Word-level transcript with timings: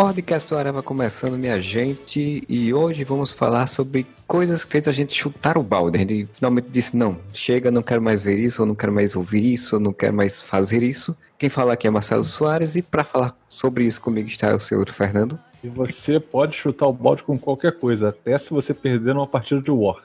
Podcast 0.00 0.54
Areva 0.54 0.82
começando, 0.82 1.36
minha 1.36 1.60
gente, 1.60 2.42
e 2.48 2.72
hoje 2.72 3.04
vamos 3.04 3.30
falar 3.30 3.66
sobre 3.66 4.06
coisas 4.26 4.64
que 4.64 4.72
fez 4.72 4.88
a 4.88 4.92
gente 4.92 5.12
chutar 5.12 5.58
o 5.58 5.62
balde. 5.62 5.98
A 5.98 6.00
gente 6.00 6.26
finalmente 6.32 6.68
disse: 6.70 6.96
não, 6.96 7.18
chega, 7.34 7.70
não 7.70 7.82
quero 7.82 8.00
mais 8.00 8.22
ver 8.22 8.38
isso, 8.38 8.62
ou 8.62 8.66
não 8.66 8.74
quero 8.74 8.94
mais 8.94 9.14
ouvir 9.14 9.44
isso, 9.44 9.76
ou 9.76 9.80
não 9.80 9.92
quero 9.92 10.14
mais 10.14 10.40
fazer 10.40 10.82
isso. 10.82 11.14
Quem 11.38 11.50
fala 11.50 11.74
aqui 11.74 11.86
é 11.86 11.90
Marcelo 11.90 12.24
Soares, 12.24 12.76
e 12.76 12.80
para 12.80 13.04
falar 13.04 13.36
sobre 13.46 13.84
isso 13.84 14.00
comigo 14.00 14.26
está 14.26 14.56
o 14.56 14.58
senhor 14.58 14.88
Fernando. 14.88 15.38
E 15.62 15.68
você 15.68 16.18
pode 16.18 16.56
chutar 16.56 16.86
o 16.86 16.94
balde 16.94 17.22
com 17.22 17.38
qualquer 17.38 17.78
coisa, 17.78 18.08
até 18.08 18.38
se 18.38 18.48
você 18.48 18.72
perder 18.72 19.14
numa 19.14 19.26
partida 19.26 19.60
de 19.60 19.70
War. 19.70 20.02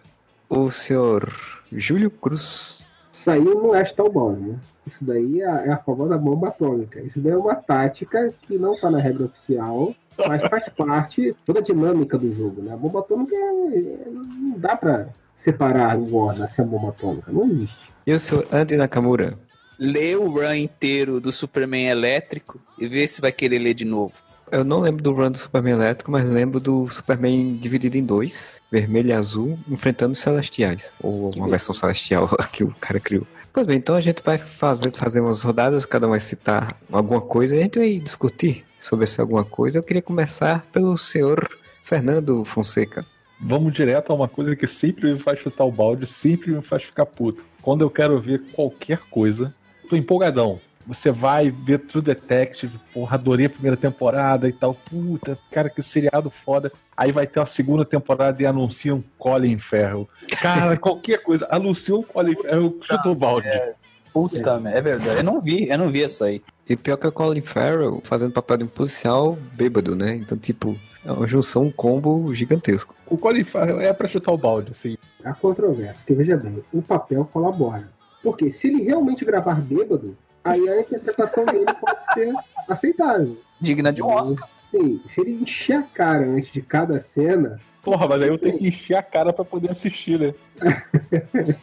O 0.49 0.69
senhor 0.69 1.33
Júlio 1.71 2.11
Cruz. 2.11 2.81
Saiu 3.15 3.63
não 3.63 3.73
é 3.73 3.83
chutar 3.83 4.03
o 4.03 4.11
balde, 4.11 4.41
né? 4.41 4.59
Isso 4.85 5.03
daí 5.03 5.41
é, 5.41 5.45
é 5.45 5.71
a 5.71 5.77
famosa 5.77 6.17
bomba 6.17 6.49
atômica. 6.49 6.99
Isso 7.01 7.21
daí 7.21 7.31
é 7.31 7.37
uma 7.37 7.55
tática 7.55 8.31
que 8.41 8.57
não 8.57 8.73
está 8.73 8.91
na 8.91 8.99
regra 8.99 9.25
oficial, 9.25 9.95
mas 10.27 10.41
faz 10.47 10.67
parte 10.69 11.35
toda 11.45 11.59
a 11.59 11.63
dinâmica 11.63 12.17
do 12.17 12.33
jogo. 12.35 12.61
Né? 12.61 12.73
A 12.73 12.77
bomba 12.77 12.99
atômica 12.99 13.33
é, 13.33 13.77
é, 13.77 14.09
não 14.11 14.59
dá 14.59 14.75
para 14.75 15.09
separar 15.33 15.97
o 15.97 16.15
War 16.15 16.35
da 16.35 16.63
bomba 16.63 16.89
atômica. 16.89 17.31
Não 17.31 17.49
existe. 17.49 17.77
E 18.05 18.13
o 18.13 18.19
senhor 18.19 18.45
Andy 18.51 18.75
Nakamura? 18.75 19.39
Lê 19.79 20.15
o 20.15 20.29
run 20.29 20.53
inteiro 20.53 21.19
do 21.19 21.31
Superman 21.31 21.87
elétrico 21.87 22.61
e 22.77 22.87
vê 22.87 23.07
se 23.07 23.21
vai 23.21 23.31
querer 23.31 23.59
ler 23.59 23.73
de 23.73 23.85
novo. 23.85 24.13
Eu 24.51 24.63
não 24.63 24.79
lembro 24.79 25.01
do 25.01 25.11
run 25.11 25.31
do 25.31 25.37
Superman 25.37 25.73
elétrico, 25.73 26.11
mas 26.11 26.23
lembro 26.23 26.59
do 26.59 26.87
Superman 26.87 27.57
dividido 27.57 27.97
em 27.97 28.03
dois, 28.03 28.61
vermelho 28.71 29.09
e 29.09 29.13
azul, 29.13 29.59
enfrentando 29.67 30.13
os 30.13 30.19
celestiais. 30.19 30.93
Ou 31.01 31.31
uma 31.35 31.47
versão 31.49 31.73
celestial 31.73 32.29
que 32.51 32.63
o 32.63 32.73
cara 32.79 32.99
criou. 32.99 33.25
Pois 33.51 33.65
bem, 33.65 33.77
então 33.77 33.95
a 33.95 34.01
gente 34.01 34.21
vai 34.23 34.37
fazer, 34.37 34.91
fazer 34.93 35.21
umas 35.21 35.41
rodadas, 35.41 35.85
cada 35.85 36.05
um 36.05 36.11
vai 36.11 36.19
citar 36.19 36.77
alguma 36.91 37.21
coisa 37.21 37.55
e 37.55 37.59
a 37.59 37.63
gente 37.63 37.79
vai 37.79 37.97
discutir 37.99 38.65
sobre 38.79 39.05
essa 39.05 39.21
alguma 39.21 39.43
coisa. 39.43 39.79
Eu 39.79 39.83
queria 39.83 40.01
começar 40.01 40.65
pelo 40.71 40.97
senhor 40.97 41.49
Fernando 41.83 42.43
Fonseca. 42.45 43.05
Vamos 43.39 43.73
direto 43.73 44.11
a 44.11 44.15
uma 44.15 44.27
coisa 44.27 44.55
que 44.55 44.67
sempre 44.67 45.11
me 45.11 45.19
faz 45.19 45.39
chutar 45.39 45.65
o 45.65 45.71
balde, 45.71 46.05
sempre 46.05 46.51
me 46.51 46.61
faz 46.61 46.83
ficar 46.83 47.05
puto. 47.05 47.43
Quando 47.61 47.81
eu 47.81 47.89
quero 47.89 48.19
ver 48.19 48.43
qualquer 48.53 48.99
coisa, 49.09 49.53
tô 49.89 49.95
empolgadão. 49.95 50.59
Você 50.87 51.11
vai 51.11 51.49
ver 51.49 51.79
True 51.79 52.03
Detective, 52.03 52.79
porra, 52.93 53.15
adorei 53.15 53.47
a 53.47 53.49
primeira 53.49 53.75
temporada 53.75 54.47
e 54.47 54.53
tal. 54.53 54.75
Puta, 54.75 55.37
cara, 55.51 55.69
que 55.69 55.81
seriado 55.81 56.29
foda. 56.29 56.71
Aí 56.95 57.11
vai 57.11 57.25
ter 57.25 57.39
uma 57.39 57.45
segunda 57.45 57.83
temporada 57.83 58.41
e 58.41 58.45
anunciam 58.45 59.03
Colin 59.17 59.57
Ferro. 59.57 60.07
Cara, 60.41 60.77
qualquer 60.77 61.23
coisa. 61.23 61.47
Anunciou 61.49 62.03
Colin 62.03 62.35
Ferro, 62.35 62.77
chutou 62.81 63.13
o 63.13 63.15
balde. 63.15 63.47
É, 63.47 63.73
puta 64.13 64.51
é. 64.51 64.59
merda, 64.59 64.77
é 64.77 64.81
verdade. 64.81 65.17
Eu 65.17 65.23
não 65.23 65.41
vi, 65.41 65.67
eu 65.67 65.77
não 65.77 65.89
vi 65.89 66.03
essa 66.03 66.25
aí. 66.25 66.41
E 66.69 66.75
pior 66.75 66.97
que 66.97 67.07
o 67.07 67.11
Colin 67.11 67.41
Farrell 67.41 68.01
fazendo 68.03 68.33
papel 68.33 68.57
de 68.57 68.63
um 68.63 68.67
policial 68.67 69.37
bêbado, 69.53 69.95
né? 69.95 70.15
Então, 70.15 70.37
tipo, 70.37 70.77
é 71.03 71.11
uma 71.11 71.27
junção, 71.27 71.63
um 71.63 71.71
combo 71.71 72.33
gigantesco. 72.33 72.95
O 73.07 73.17
Colin 73.17 73.43
Farrell 73.43 73.79
é 73.79 73.91
pra 73.93 74.07
chutar 74.07 74.31
o 74.31 74.37
balde, 74.37 74.71
assim. 74.71 74.97
A 75.23 75.33
controvérsia, 75.33 76.03
que 76.05 76.13
veja 76.13 76.37
bem, 76.37 76.63
o 76.71 76.81
papel 76.81 77.27
colabora. 77.31 77.89
Porque 78.23 78.49
se 78.49 78.67
ele 78.67 78.83
realmente 78.83 79.23
gravar 79.23 79.61
bêbado, 79.61 80.17
aí 80.45 80.69
a 80.69 80.79
interpretação 80.81 81.45
dele 81.45 81.65
pode 81.65 82.13
ser 82.13 82.33
aceitável. 82.67 83.37
Digna 83.59 83.91
de 83.91 84.01
um 84.01 84.07
Oscar. 84.07 84.47
Sim, 84.71 85.01
se 85.07 85.21
ele 85.21 85.31
encher 85.31 85.77
a 85.77 85.83
cara 85.83 86.25
antes 86.25 86.51
de 86.51 86.61
cada 86.61 87.01
cena. 87.01 87.59
Porra, 87.81 88.07
mas 88.07 88.21
aí 88.21 88.29
eu 88.29 88.37
tenho 88.37 88.57
que 88.57 88.67
encher 88.67 88.95
a 88.95 89.03
cara 89.03 89.33
pra 89.33 89.45
poder 89.45 89.71
assistir, 89.71 90.19
né? 90.19 90.33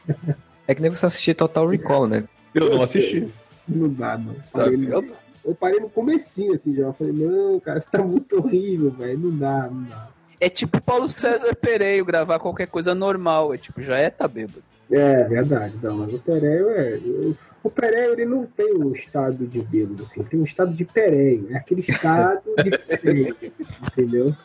é 0.66 0.75
que 0.75 0.82
nem 0.82 0.91
você 0.91 1.06
assistir 1.06 1.34
Total 1.34 1.66
Recall, 1.66 2.06
né? 2.06 2.25
Eu 2.54 2.70
não 2.70 2.82
assisti. 2.82 3.32
Não 3.69 3.88
dá, 3.88 4.19
não. 4.19 4.34
Parei 4.53 4.76
no, 4.76 5.14
eu 5.44 5.54
parei 5.54 5.81
no 5.81 5.91
comecinho, 5.91 6.54
assim, 6.54 6.75
já. 6.75 6.84
Eu 6.84 6.93
falei, 6.93 7.12
não, 7.12 7.59
cara, 7.60 7.81
você 7.81 7.88
tá 7.91 8.03
muito 8.03 8.37
horrível, 8.37 8.91
velho. 8.91 9.19
Não 9.19 9.37
dá, 9.37 9.69
não 9.70 9.84
dá. 9.84 10.09
É 10.41 10.49
tipo 10.49 10.81
Paulo 10.81 11.09
César 11.09 11.54
Pereio 11.54 12.04
gravar 12.04 12.38
qualquer 12.38 12.66
coisa 12.66 12.94
normal. 12.94 13.54
É 13.54 13.59
tipo, 13.59 13.81
já 13.81 13.97
é 13.97 14.10
tá 14.10 14.26
bêbado. 14.26 14.62
É, 14.91 15.25
verdade. 15.25 15.75
Não, 15.82 15.99
mas 15.99 16.14
o 16.14 16.19
Pereio 16.19 16.70
é. 16.70 16.94
Eu, 16.94 17.37
o 17.62 17.71
Pereio, 17.71 18.12
ele 18.12 18.25
não 18.25 18.45
tem 18.45 18.75
um 18.75 18.93
estado 18.93 19.47
de 19.47 19.61
bêbado, 19.61 20.03
assim. 20.03 20.23
Tem 20.25 20.41
um 20.41 20.45
estado 20.45 20.73
de 20.73 20.84
Pereio. 20.84 21.47
É 21.50 21.56
aquele 21.56 21.83
estado 21.83 22.43
de 22.62 22.78
Pereio. 22.78 23.37
entendeu? 23.93 24.37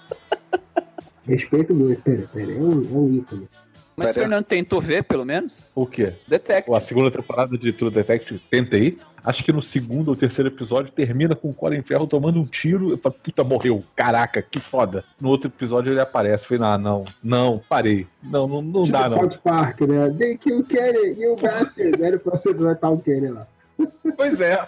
Respeito 1.25 1.73
muito. 1.73 2.01
Pereio, 2.01 2.29
Pereio 2.29 2.57
é 2.57 2.61
um, 2.61 2.71
é 2.71 2.97
um 2.97 3.13
ícone. 3.15 3.49
Mas 3.97 4.11
o 4.11 4.13
Fernando 4.13 4.45
tentou 4.45 4.79
ver, 4.79 5.03
pelo 5.03 5.25
menos? 5.25 5.67
O 5.73 5.87
quê? 5.87 6.13
Detective. 6.27 6.77
A 6.77 6.79
segunda 6.79 7.09
temporada 7.09 7.57
de 7.57 7.73
True 7.73 7.89
Detective, 7.89 8.39
tentei. 8.39 8.99
Acho 9.23 9.43
que 9.43 9.51
no 9.51 9.61
segundo 9.61 10.09
ou 10.09 10.15
terceiro 10.15 10.49
episódio 10.49 10.91
termina 10.91 11.35
com 11.35 11.49
o 11.49 11.53
Colin 11.53 11.81
Ferro 11.81 12.05
tomando 12.05 12.39
um 12.39 12.45
tiro. 12.45 12.91
Eu 12.91 12.97
falo, 12.99 13.15
puta, 13.21 13.43
morreu. 13.43 13.83
Caraca, 13.95 14.39
que 14.39 14.59
foda. 14.59 15.03
No 15.19 15.29
outro 15.29 15.49
episódio 15.49 15.91
ele 15.91 15.99
aparece. 15.99 16.45
Eu 16.45 16.59
falei, 16.59 16.73
ah, 16.73 16.77
não, 16.77 17.05
não, 17.23 17.59
parei. 17.67 18.05
Não, 18.21 18.47
não, 18.47 18.61
não 18.61 18.83
tipo 18.83 18.97
dá, 18.97 19.09
não. 19.09 19.17
South 19.17 19.39
Park, 19.43 19.81
né? 19.81 20.11
They 20.11 20.37
kill 20.37 20.63
Kenny, 20.63 21.19
you 21.19 21.35
bastard. 21.35 22.01
Era 22.01 22.19
pra 22.19 22.37
você 22.37 22.53
matar 22.53 22.91
o 22.91 22.99
Kenny 22.99 23.29
lá. 23.29 23.47
Pois 24.15 24.39
é. 24.39 24.63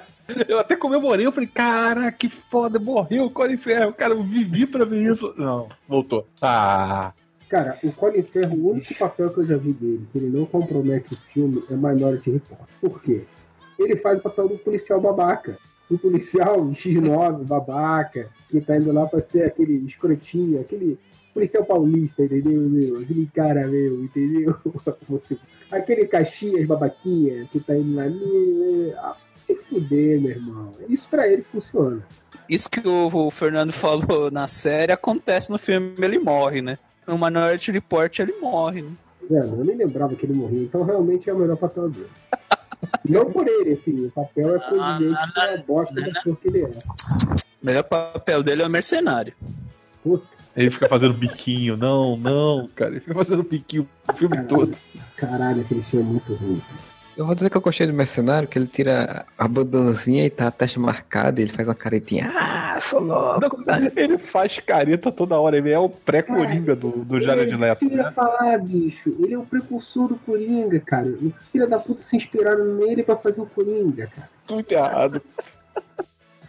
Eu 0.48 0.60
até 0.60 0.76
comemorei, 0.76 1.26
eu 1.26 1.32
falei, 1.32 1.50
cara, 1.52 2.12
que 2.12 2.30
foda, 2.30 2.80
morreu 2.80 3.26
o 3.26 3.32
Colin 3.32 3.58
Ferro. 3.58 3.94
Cara, 3.94 4.14
eu 4.14 4.24
vivi 4.24 4.66
pra 4.66 4.86
ver 4.86 5.12
isso. 5.12 5.34
Não, 5.38 5.70
voltou. 5.88 6.28
Ah, 6.42 7.14
Cara, 7.50 7.80
o 7.84 7.92
Colin 7.92 8.22
Ferro, 8.22 8.56
o 8.56 8.72
único 8.72 8.94
papel 8.94 9.32
que 9.32 9.40
eu 9.40 9.48
já 9.48 9.58
vi 9.58 9.74
dele, 9.74 10.08
que 10.12 10.20
ele 10.20 10.30
não 10.30 10.46
compromete 10.46 11.14
o 11.16 11.18
filme, 11.18 11.64
é 11.70 11.74
Minority 11.74 12.30
Report. 12.30 12.70
Por 12.80 13.02
quê? 13.02 13.24
Ele 13.80 13.96
faz 13.96 14.20
o 14.20 14.22
papel 14.22 14.50
do 14.50 14.58
policial 14.60 15.02
babaca. 15.02 15.58
O 15.90 15.98
policial 15.98 16.58
X9 16.70 17.44
babaca, 17.46 18.30
que 18.50 18.62
tá 18.62 18.78
indo 18.78 18.92
lá 18.92 19.08
pra 19.08 19.20
ser 19.20 19.46
aquele 19.46 19.84
escrotinho, 19.88 20.62
aquele 20.62 21.00
policial 21.34 21.66
paulista, 21.66 22.24
entendeu? 22.24 22.62
Meu? 22.62 23.00
Aquele 23.00 23.26
cara 23.34 23.68
meu, 23.68 24.04
entendeu? 24.04 24.56
Aquele 25.72 26.06
Caxias 26.06 26.68
babaquinha 26.68 27.48
que 27.52 27.60
tá 27.60 27.76
indo 27.76 27.96
lá. 27.96 28.04
Ah, 28.98 29.18
se 29.34 29.56
fuder, 29.56 30.22
meu 30.22 30.32
irmão. 30.32 30.72
Isso 30.88 31.08
pra 31.10 31.28
ele 31.28 31.42
funciona. 31.44 32.06
Isso 32.48 32.70
que 32.70 32.88
o 32.88 33.32
Fernando 33.32 33.72
falou 33.72 34.30
na 34.30 34.48
série 34.48 34.92
acontece 34.92 35.52
no 35.52 35.58
filme, 35.58 35.96
ele 35.98 36.20
morre, 36.20 36.62
né? 36.62 36.78
No 37.10 37.18
Minority 37.18 37.72
Report 37.72 38.20
ele 38.20 38.34
morre, 38.40 38.84
né? 38.84 38.92
É, 39.32 39.40
eu 39.40 39.64
nem 39.64 39.76
lembrava 39.76 40.16
que 40.16 40.26
ele 40.26 40.34
morria, 40.34 40.64
então 40.64 40.84
realmente 40.84 41.30
é 41.30 41.34
o 41.34 41.38
melhor 41.38 41.58
papel 41.58 41.90
dele. 41.90 42.10
não 43.08 43.32
por 43.32 43.48
ele, 43.48 43.74
assim, 43.74 44.06
o 44.06 44.12
papel 44.12 44.56
é 44.56 44.60
por 44.60 44.80
dizer 44.80 45.16
que 45.34 45.40
é 45.40 45.58
bosta 45.58 45.94
da 45.96 46.12
pessoa 46.12 46.36
que 46.36 46.48
ele 46.48 46.64
é. 46.64 46.68
O 46.68 47.66
melhor 47.66 47.84
papel 47.84 48.42
dele 48.42 48.64
é 48.64 48.66
o 48.66 48.70
mercenário. 48.70 49.34
Puta. 50.04 50.26
Ele 50.56 50.72
fica 50.72 50.88
fazendo 50.90 51.14
biquinho, 51.14 51.78
não, 51.78 52.18
não, 52.18 52.68
cara, 52.76 52.92
ele 52.92 53.00
fica 53.00 53.14
fazendo 53.14 53.44
biquinho 53.44 53.88
o 54.08 54.14
filme 54.14 54.36
caralho, 54.36 54.50
todo. 54.50 54.78
Caralho, 55.16 55.62
aquele 55.62 55.82
filme 55.84 56.06
é 56.06 56.12
muito 56.12 56.34
ruim. 56.34 56.62
Eu 57.20 57.26
vou 57.26 57.36
dizer 57.36 57.50
que 57.50 57.58
eu 57.58 57.62
gostei 57.62 57.86
do 57.86 57.92
mercenário, 57.92 58.48
que 58.48 58.58
ele 58.58 58.66
tira 58.66 59.26
a 59.38 59.46
bandanazinha 59.46 60.26
e 60.26 60.30
tá 60.30 60.48
a 60.48 60.52
testa 60.52 60.80
marcada 60.80 61.42
e 61.42 61.44
ele 61.44 61.52
faz 61.52 61.68
uma 61.68 61.76
caretinha. 61.76 62.32
Ah, 62.34 62.80
sou 62.80 63.02
louco. 63.02 63.62
ele 63.98 64.18
faz 64.18 64.58
careta 64.62 65.12
toda 65.12 65.38
hora, 65.38 65.58
ele 65.58 65.70
é 65.70 65.78
o 65.78 65.90
pré-coringa 65.90 66.78
do, 66.78 67.04
do 67.04 67.20
Jared 67.20 67.54
Leto. 67.58 67.84
Eu 67.84 67.92
ia 67.92 68.04
né? 68.04 68.12
falar, 68.12 68.58
bicho, 68.60 69.14
ele 69.20 69.34
é 69.34 69.38
o 69.38 69.44
precursor 69.44 70.08
do 70.08 70.16
Coringa, 70.16 70.80
cara. 70.80 71.10
O 71.10 71.34
filho 71.52 71.68
da 71.68 71.78
puta 71.78 72.02
se 72.02 72.16
inspiraram 72.16 72.64
nele 72.78 73.04
pra 73.04 73.18
fazer 73.18 73.42
o 73.42 73.46
Coringa, 73.46 74.08
cara. 74.08 74.30
Tudo 74.48 74.66
errado. 74.72 75.22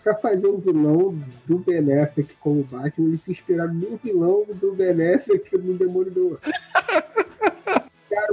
pra 0.05 0.15
fazer 0.15 0.47
o 0.47 0.57
vilão 0.57 1.21
do 1.47 1.59
Benéfico 1.59 2.31
como 2.39 2.63
Batman, 2.63 3.09
eles 3.09 3.23
se 3.23 3.33
inspiraram 3.33 3.75
no 3.75 3.97
vilão 3.97 4.45
do 4.55 4.73
Benéfico 4.73 5.59
no 5.59 5.75
Demolidor. 5.75 6.39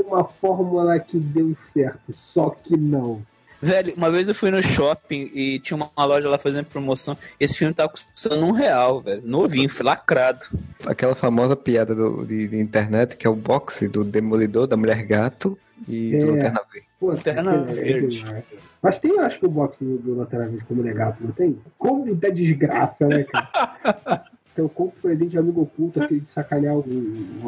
Uma 0.05 0.23
fórmula 0.23 0.99
que 0.99 1.17
deu 1.17 1.53
certo, 1.55 2.13
só 2.13 2.49
que 2.49 2.75
não. 2.77 3.21
Velho, 3.61 3.93
uma 3.95 4.11
vez 4.11 4.27
eu 4.27 4.35
fui 4.35 4.51
no 4.51 4.61
shopping 4.61 5.31
e 5.33 5.59
tinha 5.59 5.75
uma 5.75 6.05
loja 6.05 6.29
lá 6.29 6.37
fazendo 6.37 6.65
promoção. 6.65 7.17
Esse 7.39 7.57
filme 7.57 7.73
tava 7.73 7.89
custando 7.89 8.45
um 8.45 8.51
real, 8.51 9.01
velho. 9.01 9.21
Novinho, 9.25 9.67
foi 9.67 9.85
lacrado. 9.85 10.45
Aquela 10.85 11.15
famosa 11.15 11.55
piada 11.55 11.95
do, 11.95 12.23
de, 12.25 12.47
de, 12.47 12.59
internet 12.59 13.17
que 13.17 13.25
é 13.25 13.29
o 13.29 13.35
boxe 13.35 13.87
do 13.87 14.03
Demolidor, 14.03 14.67
da 14.67 14.77
Mulher 14.77 15.03
Gato 15.03 15.57
e 15.87 16.15
é. 16.15 16.19
do 16.19 16.31
Lanterna 16.31 16.61
Verde. 16.71 16.87
Pô, 16.99 17.07
Lanterna 17.07 17.53
é, 17.55 17.73
Verde. 17.73 18.25
É 18.27 18.43
Mas 18.81 18.99
tem, 18.99 19.19
acho 19.19 19.39
que 19.39 19.45
o 19.47 19.49
boxe 19.49 19.83
do, 19.83 19.97
do 19.97 20.15
Lanterna 20.15 20.45
Verde 20.47 20.65
como 20.65 20.81
Mulher 20.81 20.93
Gato, 20.93 21.23
não 21.23 21.31
tem? 21.31 21.59
Como 21.79 22.15
da 22.15 22.29
desgraça, 22.29 23.07
né, 23.07 23.23
cara? 23.23 24.23
que 24.57 24.61
eu 24.61 24.67
compro 24.69 24.99
presente 24.99 25.29
de 25.29 25.37
amigo 25.37 25.61
oculto, 25.61 26.01
aquele 26.01 26.21
de 26.21 26.29
sacanear 26.31 26.73
o. 26.73 26.79
o- 26.79 26.83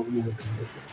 o- 0.01 0.33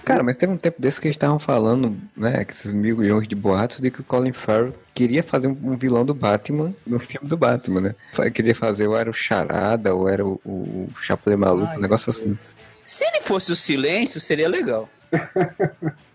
Cara, 0.03 0.23
mas 0.23 0.39
teve 0.39 0.51
um 0.51 0.57
tempo 0.57 0.81
desse 0.81 0.99
que 0.99 1.09
eles 1.09 1.15
estavam 1.17 1.39
falando, 1.39 1.95
né, 2.17 2.43
que 2.43 2.53
esses 2.55 2.73
mil 2.73 2.97
milhões 2.97 3.29
de 3.29 3.35
boatos, 3.35 3.81
de 3.81 3.91
que 3.91 4.01
o 4.01 4.05
Colin 4.05 4.33
Farrell 4.33 4.73
queria 4.95 5.23
fazer 5.23 5.47
um, 5.49 5.77
vilão 5.77 6.07
do 6.07 6.15
Batman 6.15 6.73
no 6.87 6.99
filme 6.99 7.29
do 7.29 7.37
Batman, 7.37 7.81
né? 7.83 7.95
Queria 8.31 8.55
fazer, 8.55 8.87
ou 8.87 8.97
era 8.97 9.11
o 9.11 9.13
Charada, 9.13 9.95
ou 9.95 10.09
era 10.09 10.25
o, 10.25 10.41
o 10.43 10.89
Maluco, 11.37 11.75
um 11.77 11.81
negócio 11.81 12.09
assim. 12.09 12.39
Se 12.85 13.05
ele 13.05 13.21
fosse 13.21 13.53
o 13.53 13.57
silêncio, 13.57 14.19
seria 14.19 14.49
legal. 14.49 14.89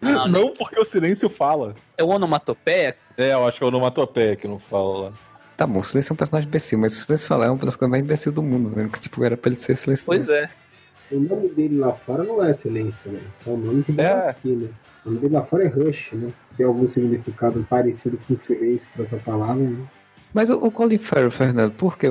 Não, 0.01 0.25
Não 0.29 0.53
porque 0.53 0.79
o 0.79 0.85
silêncio 0.85 1.29
fala. 1.29 1.75
É 1.95 2.03
o 2.03 2.07
onomatopeia? 2.07 2.95
É, 3.15 3.33
eu 3.33 3.45
acho 3.47 3.59
que 3.59 3.63
é 3.63 3.65
o 3.65 3.69
onomatopeia 3.69 4.35
que 4.35 4.47
não 4.47 4.57
fala 4.57 5.09
lá. 5.09 5.13
Tá 5.61 5.67
bom, 5.67 5.77
o 5.77 5.83
Silêncio 5.83 6.11
é 6.11 6.15
um 6.15 6.17
personagem 6.17 6.47
imbecil, 6.47 6.79
mas 6.79 6.97
o 6.97 7.01
Silêncio 7.05 7.27
falar 7.27 7.45
é 7.45 7.49
uma 7.51 7.63
das 7.63 7.75
coisas 7.75 7.91
mais 7.91 8.03
imbecil 8.03 8.31
do 8.31 8.41
mundo, 8.41 8.75
né? 8.75 8.89
Que, 8.91 8.99
tipo, 8.99 9.23
era 9.23 9.37
pra 9.37 9.51
ele 9.51 9.59
ser 9.59 9.75
silencioso. 9.75 10.07
Pois 10.07 10.27
é. 10.27 10.49
O 11.11 11.19
nome 11.19 11.49
dele 11.49 11.77
lá 11.77 11.93
fora 11.93 12.23
não 12.23 12.43
é 12.43 12.51
silêncio, 12.51 13.11
né? 13.11 13.19
Só 13.43 13.51
o 13.51 13.57
nome 13.57 13.83
que 13.83 13.91
É. 14.01 14.05
é. 14.05 14.29
aqui, 14.31 14.55
né? 14.55 14.69
O 15.05 15.09
nome 15.09 15.21
dele 15.21 15.35
lá 15.35 15.43
fora 15.43 15.63
é 15.63 15.67
Rush, 15.67 16.13
né? 16.13 16.31
Tem 16.57 16.65
algum 16.65 16.87
significado 16.87 17.63
parecido 17.69 18.17
com 18.27 18.35
silêncio 18.35 18.89
pra 18.95 19.05
essa 19.05 19.17
palavra, 19.17 19.61
né? 19.61 19.85
Mas 20.33 20.49
o, 20.49 20.55
o 20.55 20.71
Colin 20.71 20.97
Farrell, 20.97 21.31
Fernando, 21.31 21.73
por 21.73 21.97
que? 21.97 22.07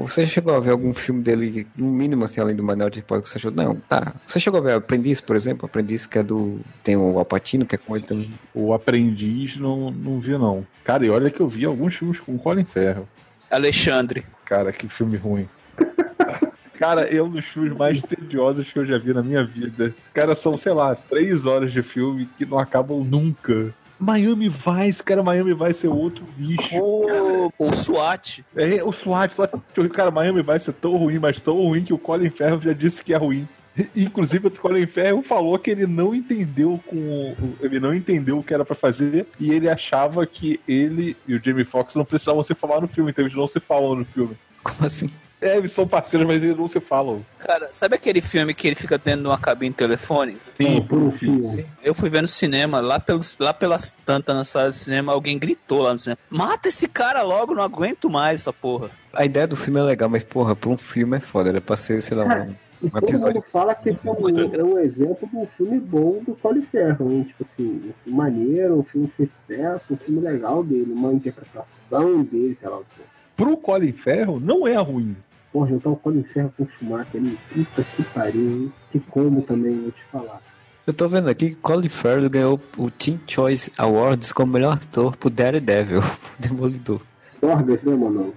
Você 0.00 0.26
chegou 0.26 0.54
a 0.54 0.60
ver 0.60 0.70
algum 0.70 0.94
filme 0.94 1.22
dele, 1.22 1.66
no 1.76 1.86
mínimo, 1.86 2.24
assim, 2.24 2.40
além 2.40 2.54
do 2.54 2.62
Manuel 2.62 2.90
de 2.90 3.00
Hipótese, 3.00 3.24
que 3.24 3.28
você 3.30 3.38
achou? 3.38 3.50
Não, 3.50 3.74
tá. 3.76 4.14
Você 4.26 4.38
chegou 4.38 4.60
a 4.60 4.62
ver 4.62 4.72
Aprendiz, 4.74 5.20
por 5.20 5.34
exemplo? 5.34 5.66
Aprendiz 5.66 6.06
que 6.06 6.18
é 6.18 6.22
do... 6.22 6.60
Tem 6.82 6.96
o 6.96 7.18
Alpatino, 7.18 7.66
que 7.66 7.74
é 7.74 7.78
com 7.78 7.96
ele 7.96 8.06
também. 8.06 8.30
O 8.54 8.72
aprendiz 8.72 9.56
não, 9.56 9.90
não 9.90 10.20
vi, 10.20 10.32
não. 10.32 10.66
Cara, 10.84 11.04
e 11.04 11.10
olha 11.10 11.30
que 11.30 11.40
eu 11.40 11.48
vi 11.48 11.64
alguns 11.64 11.96
filmes 11.96 12.20
com 12.20 12.38
Colin 12.38 12.64
Ferro. 12.64 13.08
Alexandre. 13.50 14.24
Cara, 14.44 14.72
que 14.72 14.88
filme 14.88 15.16
ruim. 15.16 15.48
Cara, 16.78 17.02
é 17.02 17.22
um 17.22 17.30
dos 17.30 17.44
filmes 17.44 17.76
mais 17.76 18.02
tediosos 18.02 18.72
que 18.72 18.78
eu 18.78 18.84
já 18.84 18.98
vi 18.98 19.14
na 19.14 19.22
minha 19.22 19.44
vida. 19.44 19.94
Cara, 20.12 20.34
são, 20.34 20.58
sei 20.58 20.72
lá, 20.72 20.94
três 20.94 21.46
horas 21.46 21.72
de 21.72 21.82
filme 21.82 22.28
que 22.36 22.44
não 22.44 22.58
acabam 22.58 23.04
nunca. 23.04 23.72
Miami 24.04 24.48
Vice, 24.48 25.02
cara, 25.02 25.22
Miami 25.22 25.54
Vice 25.54 25.86
é 25.86 25.90
outro 25.90 26.24
bicho. 26.36 26.76
O, 26.78 27.52
o 27.58 27.72
SWAT. 27.72 28.44
É, 28.56 28.84
o 28.84 28.92
SWAT, 28.92 29.34
SWAT, 29.34 29.50
cara, 29.92 30.10
Miami 30.10 30.42
Vice 30.42 30.70
é 30.70 30.72
tão 30.72 30.96
ruim, 30.96 31.18
mas 31.18 31.40
tão 31.40 31.56
ruim 31.56 31.82
que 31.82 31.92
o 31.92 31.98
Colin 31.98 32.30
Ferro 32.30 32.60
já 32.60 32.72
disse 32.72 33.02
que 33.02 33.14
é 33.14 33.16
ruim. 33.16 33.48
Inclusive, 33.96 34.48
o 34.48 34.50
Colin 34.50 34.86
Ferro 34.86 35.22
falou 35.22 35.58
que 35.58 35.70
ele 35.70 35.86
não 35.86 36.14
entendeu 36.14 36.80
com 36.86 37.34
ele 37.60 37.80
não 37.80 37.94
entendeu 37.94 38.38
o 38.38 38.42
que 38.42 38.54
era 38.54 38.64
pra 38.64 38.74
fazer 38.74 39.26
e 39.40 39.52
ele 39.52 39.68
achava 39.68 40.24
que 40.26 40.60
ele 40.68 41.16
e 41.26 41.34
o 41.34 41.42
Jamie 41.42 41.64
Foxx 41.64 41.94
não 41.96 42.04
precisavam 42.04 42.42
se 42.42 42.54
falar 42.54 42.80
no 42.80 42.88
filme, 42.88 43.10
então 43.10 43.24
eles 43.24 43.36
não 43.36 43.48
se 43.48 43.58
falam 43.58 43.96
no 43.96 44.04
filme. 44.04 44.36
Como 44.62 44.84
assim? 44.84 45.10
É, 45.44 45.58
eles 45.58 45.72
são 45.72 45.86
parceiros, 45.86 46.26
mas 46.26 46.42
eles 46.42 46.56
não 46.56 46.66
se 46.66 46.80
falam. 46.80 47.22
Cara, 47.38 47.68
sabe 47.70 47.96
aquele 47.96 48.22
filme 48.22 48.54
que 48.54 48.66
ele 48.66 48.74
fica 48.74 48.96
dentro 48.96 49.20
de 49.20 49.26
uma 49.26 49.38
cabine 49.38 49.74
telefônica? 49.74 50.40
Sim, 50.56 50.80
por 50.80 50.96
um. 50.96 51.12
Sim. 51.18 51.66
Eu 51.82 51.94
fui 51.94 52.08
ver 52.08 52.22
no 52.22 52.28
cinema, 52.28 52.80
lá, 52.80 52.98
pelos, 52.98 53.36
lá 53.38 53.52
pelas 53.52 53.90
tantas 54.06 54.34
na 54.34 54.42
sala 54.44 54.70
de 54.70 54.76
cinema, 54.76 55.12
alguém 55.12 55.38
gritou 55.38 55.82
lá 55.82 55.92
no 55.92 55.98
cinema. 55.98 56.18
Mata 56.30 56.68
esse 56.70 56.88
cara 56.88 57.20
logo, 57.22 57.54
não 57.54 57.62
aguento 57.62 58.08
mais 58.08 58.40
essa 58.40 58.54
porra. 58.54 58.90
A 59.12 59.24
ideia 59.26 59.46
do 59.46 59.54
filme 59.54 59.78
é 59.78 59.82
legal, 59.82 60.08
mas, 60.08 60.24
porra, 60.24 60.56
pra 60.56 60.70
um 60.70 60.78
filme 60.78 61.18
é 61.18 61.20
foda. 61.20 61.50
Era 61.50 61.60
pra 61.60 61.76
ser, 61.76 62.00
sei 62.02 62.16
lá, 62.16 62.24
um, 62.24 62.54
E 62.82 62.86
um 62.86 62.90
todo 62.90 63.04
episódio. 63.04 63.34
mundo 63.34 63.44
fala 63.52 63.74
que 63.74 63.90
esse 63.90 64.08
é 64.08 64.10
um, 64.10 64.28
é 64.54 64.64
um 64.64 64.78
exemplo 64.78 65.28
de 65.30 65.36
um 65.36 65.46
filme 65.46 65.78
bom 65.78 66.22
do 66.26 66.34
Colin 66.36 66.62
Ferro, 66.62 67.12
hein? 67.12 67.24
Tipo 67.24 67.42
assim, 67.44 67.66
um 67.90 67.92
filme 68.02 68.16
maneiro, 68.18 68.78
um 68.78 68.82
filme 68.82 69.08
que 69.08 69.16
fez 69.18 69.30
sucesso, 69.30 69.92
um 69.92 69.96
filme 69.98 70.20
legal 70.22 70.64
dele, 70.64 70.90
uma 70.90 71.12
interpretação 71.12 72.22
dele, 72.22 72.56
sei 72.58 72.66
lá 72.68 72.78
o 72.78 72.84
quê. 72.96 73.02
Pro 73.36 73.56
Colin 73.58 73.92
Ferro, 73.92 74.40
não 74.40 74.66
é 74.66 74.76
ruim. 74.76 75.14
Pô, 75.54 75.64
juntar 75.68 75.90
o 75.90 75.96
Colin 75.96 76.24
Ferro 76.24 76.52
com 76.56 76.64
o 76.64 76.68
Schumacher 76.68 77.20
ali, 77.20 77.38
puta 77.52 77.84
que 77.84 78.02
pariu, 78.02 78.42
hein? 78.50 78.72
Que 78.90 78.98
como 78.98 79.40
também, 79.40 79.80
vou 79.82 79.92
te 79.92 80.02
falar. 80.10 80.40
Eu 80.84 80.92
tô 80.92 81.08
vendo 81.08 81.28
aqui 81.30 81.50
que 81.50 81.54
Colin 81.54 81.88
Farrell 81.88 82.28
ganhou 82.28 82.60
o 82.76 82.90
Teen 82.90 83.20
Choice 83.24 83.70
Awards 83.78 84.32
como 84.32 84.52
melhor 84.52 84.72
ator 84.74 85.16
por 85.16 85.30
Daredevil, 85.30 86.00
Demolidor. 86.40 87.00
Dorgas, 87.40 87.84
né, 87.84 87.94
mano? 87.94 88.34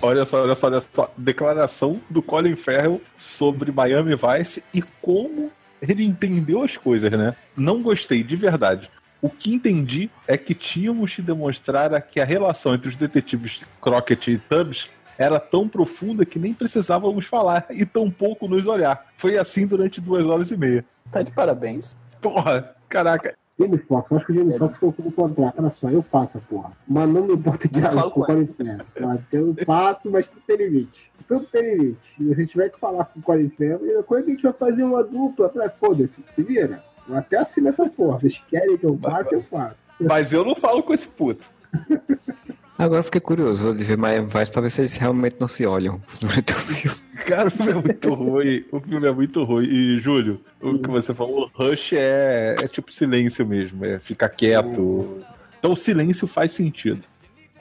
Olha 0.00 0.24
só, 0.24 0.42
olha 0.42 0.54
só, 0.54 0.68
olha 0.68 0.80
só. 0.80 1.12
Declaração 1.18 2.00
do 2.08 2.22
Colin 2.22 2.56
Farrell 2.56 2.98
sobre 3.18 3.70
Miami 3.70 4.14
Vice 4.16 4.64
e 4.72 4.80
como 5.02 5.50
ele 5.82 6.02
entendeu 6.02 6.62
as 6.62 6.78
coisas, 6.78 7.10
né? 7.10 7.36
Não 7.54 7.82
gostei, 7.82 8.22
de 8.22 8.36
verdade. 8.36 8.88
O 9.20 9.28
que 9.28 9.52
entendi 9.52 10.08
é 10.26 10.38
que 10.38 10.54
tínhamos 10.54 11.10
de 11.10 11.20
demonstrar 11.20 11.92
a- 11.92 12.00
que 12.00 12.20
a 12.20 12.24
relação 12.24 12.74
entre 12.74 12.88
os 12.88 12.96
detetives 12.96 13.62
Crockett 13.82 14.30
e 14.30 14.38
Tubbs 14.38 14.88
era 15.18 15.38
tão 15.38 15.68
profunda 15.68 16.24
que 16.24 16.38
nem 16.38 16.54
precisávamos 16.54 17.26
falar 17.26 17.66
e 17.70 17.84
tão 17.84 18.10
pouco 18.10 18.48
nos 18.48 18.66
olhar. 18.66 19.06
Foi 19.16 19.36
assim 19.38 19.66
durante 19.66 20.00
duas 20.00 20.24
horas 20.24 20.50
e 20.50 20.56
meia. 20.56 20.84
Tá 21.10 21.22
de 21.22 21.30
parabéns. 21.30 21.94
Porra, 22.20 22.74
caraca. 22.88 23.36
Jamie 23.58 23.78
Foxx, 23.78 24.10
eu 24.10 24.16
acho 24.16 24.26
que 24.26 24.32
o 24.32 24.34
Jamie 24.34 24.58
Foxx 24.58 24.78
colocou 24.78 25.04
no 25.04 25.12
contrato. 25.12 25.54
Olha 25.58 25.72
só, 25.74 25.88
eu 25.88 26.02
passo 26.02 26.38
a 26.38 26.40
porra. 26.40 26.72
Mas 26.88 27.08
não 27.08 27.24
me 27.24 27.36
bota 27.36 27.68
de 27.68 27.74
diálogo 27.74 28.10
com 28.10 28.46
tá? 28.46 29.18
Eu 29.32 29.54
passo, 29.64 30.10
mas 30.10 30.26
tudo 30.26 30.42
tem 30.46 30.56
limite. 30.56 31.12
Tudo 31.28 31.46
tem 31.46 31.76
limite. 31.76 32.14
E 32.18 32.34
se 32.34 32.46
tiver 32.46 32.70
que 32.70 32.80
falar 32.80 33.04
com 33.04 33.22
Ferro, 33.50 33.86
e 33.86 34.02
quando 34.02 34.24
a 34.24 34.30
gente 34.30 34.42
vai 34.42 34.52
fazer 34.52 34.82
uma 34.82 35.04
dupla, 35.04 35.48
falei, 35.50 35.68
foda-se, 35.78 36.16
se 36.34 36.42
vira. 36.42 36.82
Eu 37.08 37.16
até 37.16 37.38
assino 37.38 37.68
essa 37.68 37.88
porra. 37.88 38.18
Vocês 38.18 38.42
querem 38.48 38.76
que 38.76 38.86
eu 38.86 38.98
faça, 38.98 39.34
eu 39.34 39.42
faço. 39.44 39.76
Mas 40.00 40.32
eu 40.32 40.44
não 40.44 40.56
falo 40.56 40.82
com 40.82 40.92
esse 40.92 41.06
puto. 41.06 41.48
Agora 42.76 43.00
eu 43.00 43.04
fiquei 43.04 43.20
curioso 43.20 43.72
de 43.74 43.84
ver 43.84 43.96
Miami 43.96 44.26
Vice 44.26 44.50
pra 44.50 44.60
ver 44.60 44.70
se 44.70 44.80
eles 44.80 44.96
realmente 44.96 45.36
não 45.38 45.46
se 45.46 45.64
olham 45.64 46.02
durante 46.20 46.52
o 46.52 46.56
filme. 46.56 46.96
Cara, 47.26 47.48
o 47.48 47.50
filme 47.50 47.70
é 47.70 47.74
muito 47.74 48.14
ruim. 48.14 48.64
O 48.72 48.80
filme 48.80 49.06
é 49.06 49.12
muito 49.12 49.44
ruim. 49.44 49.66
E, 49.66 49.98
Júlio, 50.00 50.40
o 50.60 50.78
que 50.78 50.88
você 50.88 51.14
falou, 51.14 51.48
Rush 51.54 51.92
é, 51.92 52.56
é 52.60 52.68
tipo 52.68 52.92
silêncio 52.92 53.46
mesmo, 53.46 53.84
é 53.84 53.98
ficar 53.98 54.28
quieto. 54.28 55.22
Então 55.58 55.72
o 55.72 55.76
silêncio 55.76 56.26
faz 56.26 56.52
sentido. 56.52 57.02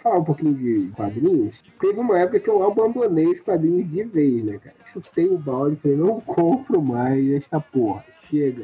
Falar 0.01 0.19
um 0.19 0.23
pouquinho 0.23 0.53
de 0.55 0.91
quadrinhos. 0.95 1.55
Teve 1.79 1.99
uma 1.99 2.19
época 2.19 2.39
que 2.39 2.49
eu 2.49 2.61
abandonei 2.65 3.27
os 3.27 3.39
quadrinhos 3.39 3.89
de 3.89 4.03
vez, 4.03 4.43
né, 4.43 4.59
cara? 4.61 4.75
Chutei 4.91 5.29
o 5.29 5.37
balde, 5.37 5.77
falei, 5.81 5.95
não 5.95 6.19
compro 6.19 6.81
mais 6.81 7.25
esta 7.31 7.59
porra. 7.59 8.03
Chega. 8.29 8.63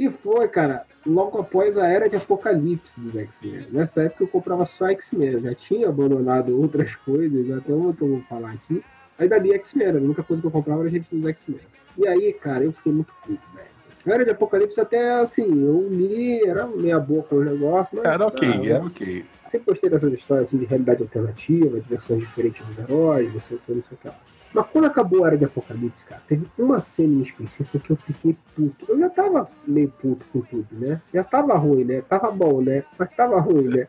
E 0.00 0.08
foi, 0.08 0.48
cara, 0.48 0.86
logo 1.06 1.38
após 1.38 1.76
a 1.76 1.86
era 1.86 2.08
de 2.08 2.16
apocalipse 2.16 2.98
dos 2.98 3.14
X-Men. 3.14 3.66
Nessa 3.70 4.04
época 4.04 4.24
eu 4.24 4.28
comprava 4.28 4.64
só 4.64 4.88
X-Men. 4.88 5.40
Já 5.40 5.54
tinha 5.54 5.90
abandonado 5.90 6.58
outras 6.58 6.96
coisas, 6.96 7.50
até 7.50 7.66
que 7.66 7.70
eu 7.70 7.94
vou 8.08 8.22
falar 8.22 8.52
aqui. 8.52 8.82
Ainda 9.18 9.36
li 9.36 9.52
X-Men, 9.52 9.88
a 9.88 10.00
única 10.00 10.22
coisa 10.22 10.40
que 10.40 10.48
eu 10.48 10.50
comprava 10.50 10.80
era 10.80 10.88
a 10.88 10.92
revista 10.92 11.14
dos 11.14 11.26
X-Men. 11.26 11.60
E 11.98 12.08
aí, 12.08 12.32
cara, 12.32 12.64
eu 12.64 12.72
fiquei 12.72 12.92
muito 12.92 13.12
puto, 13.26 13.42
velho. 13.54 13.68
A 14.06 14.10
Era 14.14 14.24
de 14.24 14.30
Apocalipse 14.30 14.80
até 14.80 15.20
assim, 15.20 15.42
eu 15.42 15.86
li, 15.90 16.42
era 16.46 16.66
meia 16.66 16.98
boca 16.98 17.34
o 17.34 17.44
negócio, 17.44 17.94
mas. 17.98 18.06
Era 18.06 18.26
ok, 18.26 18.70
era 18.70 18.82
ok. 18.82 19.24
Sempre 19.50 19.66
gostei 19.66 19.90
dessas 19.90 20.14
histórias 20.14 20.46
assim, 20.46 20.56
de 20.56 20.64
realidade 20.64 21.02
alternativa, 21.02 21.78
de 21.78 21.86
versões 21.86 22.20
diferentes 22.20 22.64
dos 22.66 22.78
heróis, 22.78 23.30
você 23.34 23.58
tudo 23.66 23.78
isso 23.78 23.92
aqui. 24.02 24.16
Mas 24.52 24.66
quando 24.72 24.86
acabou 24.86 25.24
a 25.24 25.28
Era 25.28 25.38
de 25.38 25.44
Apocalipse, 25.44 26.04
cara, 26.04 26.22
teve 26.26 26.46
uma 26.58 26.80
cena 26.80 27.14
em 27.14 27.22
específico 27.22 27.78
que 27.78 27.90
eu 27.90 27.96
fiquei 27.96 28.36
puto. 28.54 28.86
Eu 28.88 28.98
já 28.98 29.08
tava 29.08 29.48
meio 29.66 29.88
puto 30.00 30.24
com 30.32 30.40
tudo, 30.40 30.66
né? 30.72 31.00
Já 31.14 31.22
tava 31.22 31.56
ruim, 31.56 31.84
né? 31.84 32.02
Tava 32.02 32.30
bom, 32.32 32.60
né? 32.60 32.84
Mas 32.98 33.14
tava 33.14 33.40
ruim, 33.40 33.68
né? 33.68 33.86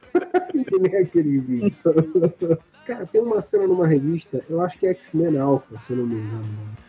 que 0.52 0.78
nem 0.80 0.96
aquele 0.98 1.40
vídeo. 1.40 1.74
cara, 2.86 3.06
tem 3.06 3.22
uma 3.22 3.42
cena 3.42 3.68
numa 3.68 3.88
revista, 3.88 4.44
eu 4.50 4.62
acho 4.62 4.78
que 4.78 4.86
é 4.86 4.92
X-Men 4.92 5.38
Alpha, 5.38 5.80
se 5.80 5.92
eu 5.92 5.98
não 5.98 6.06
me 6.06 6.16
engano. 6.16 6.46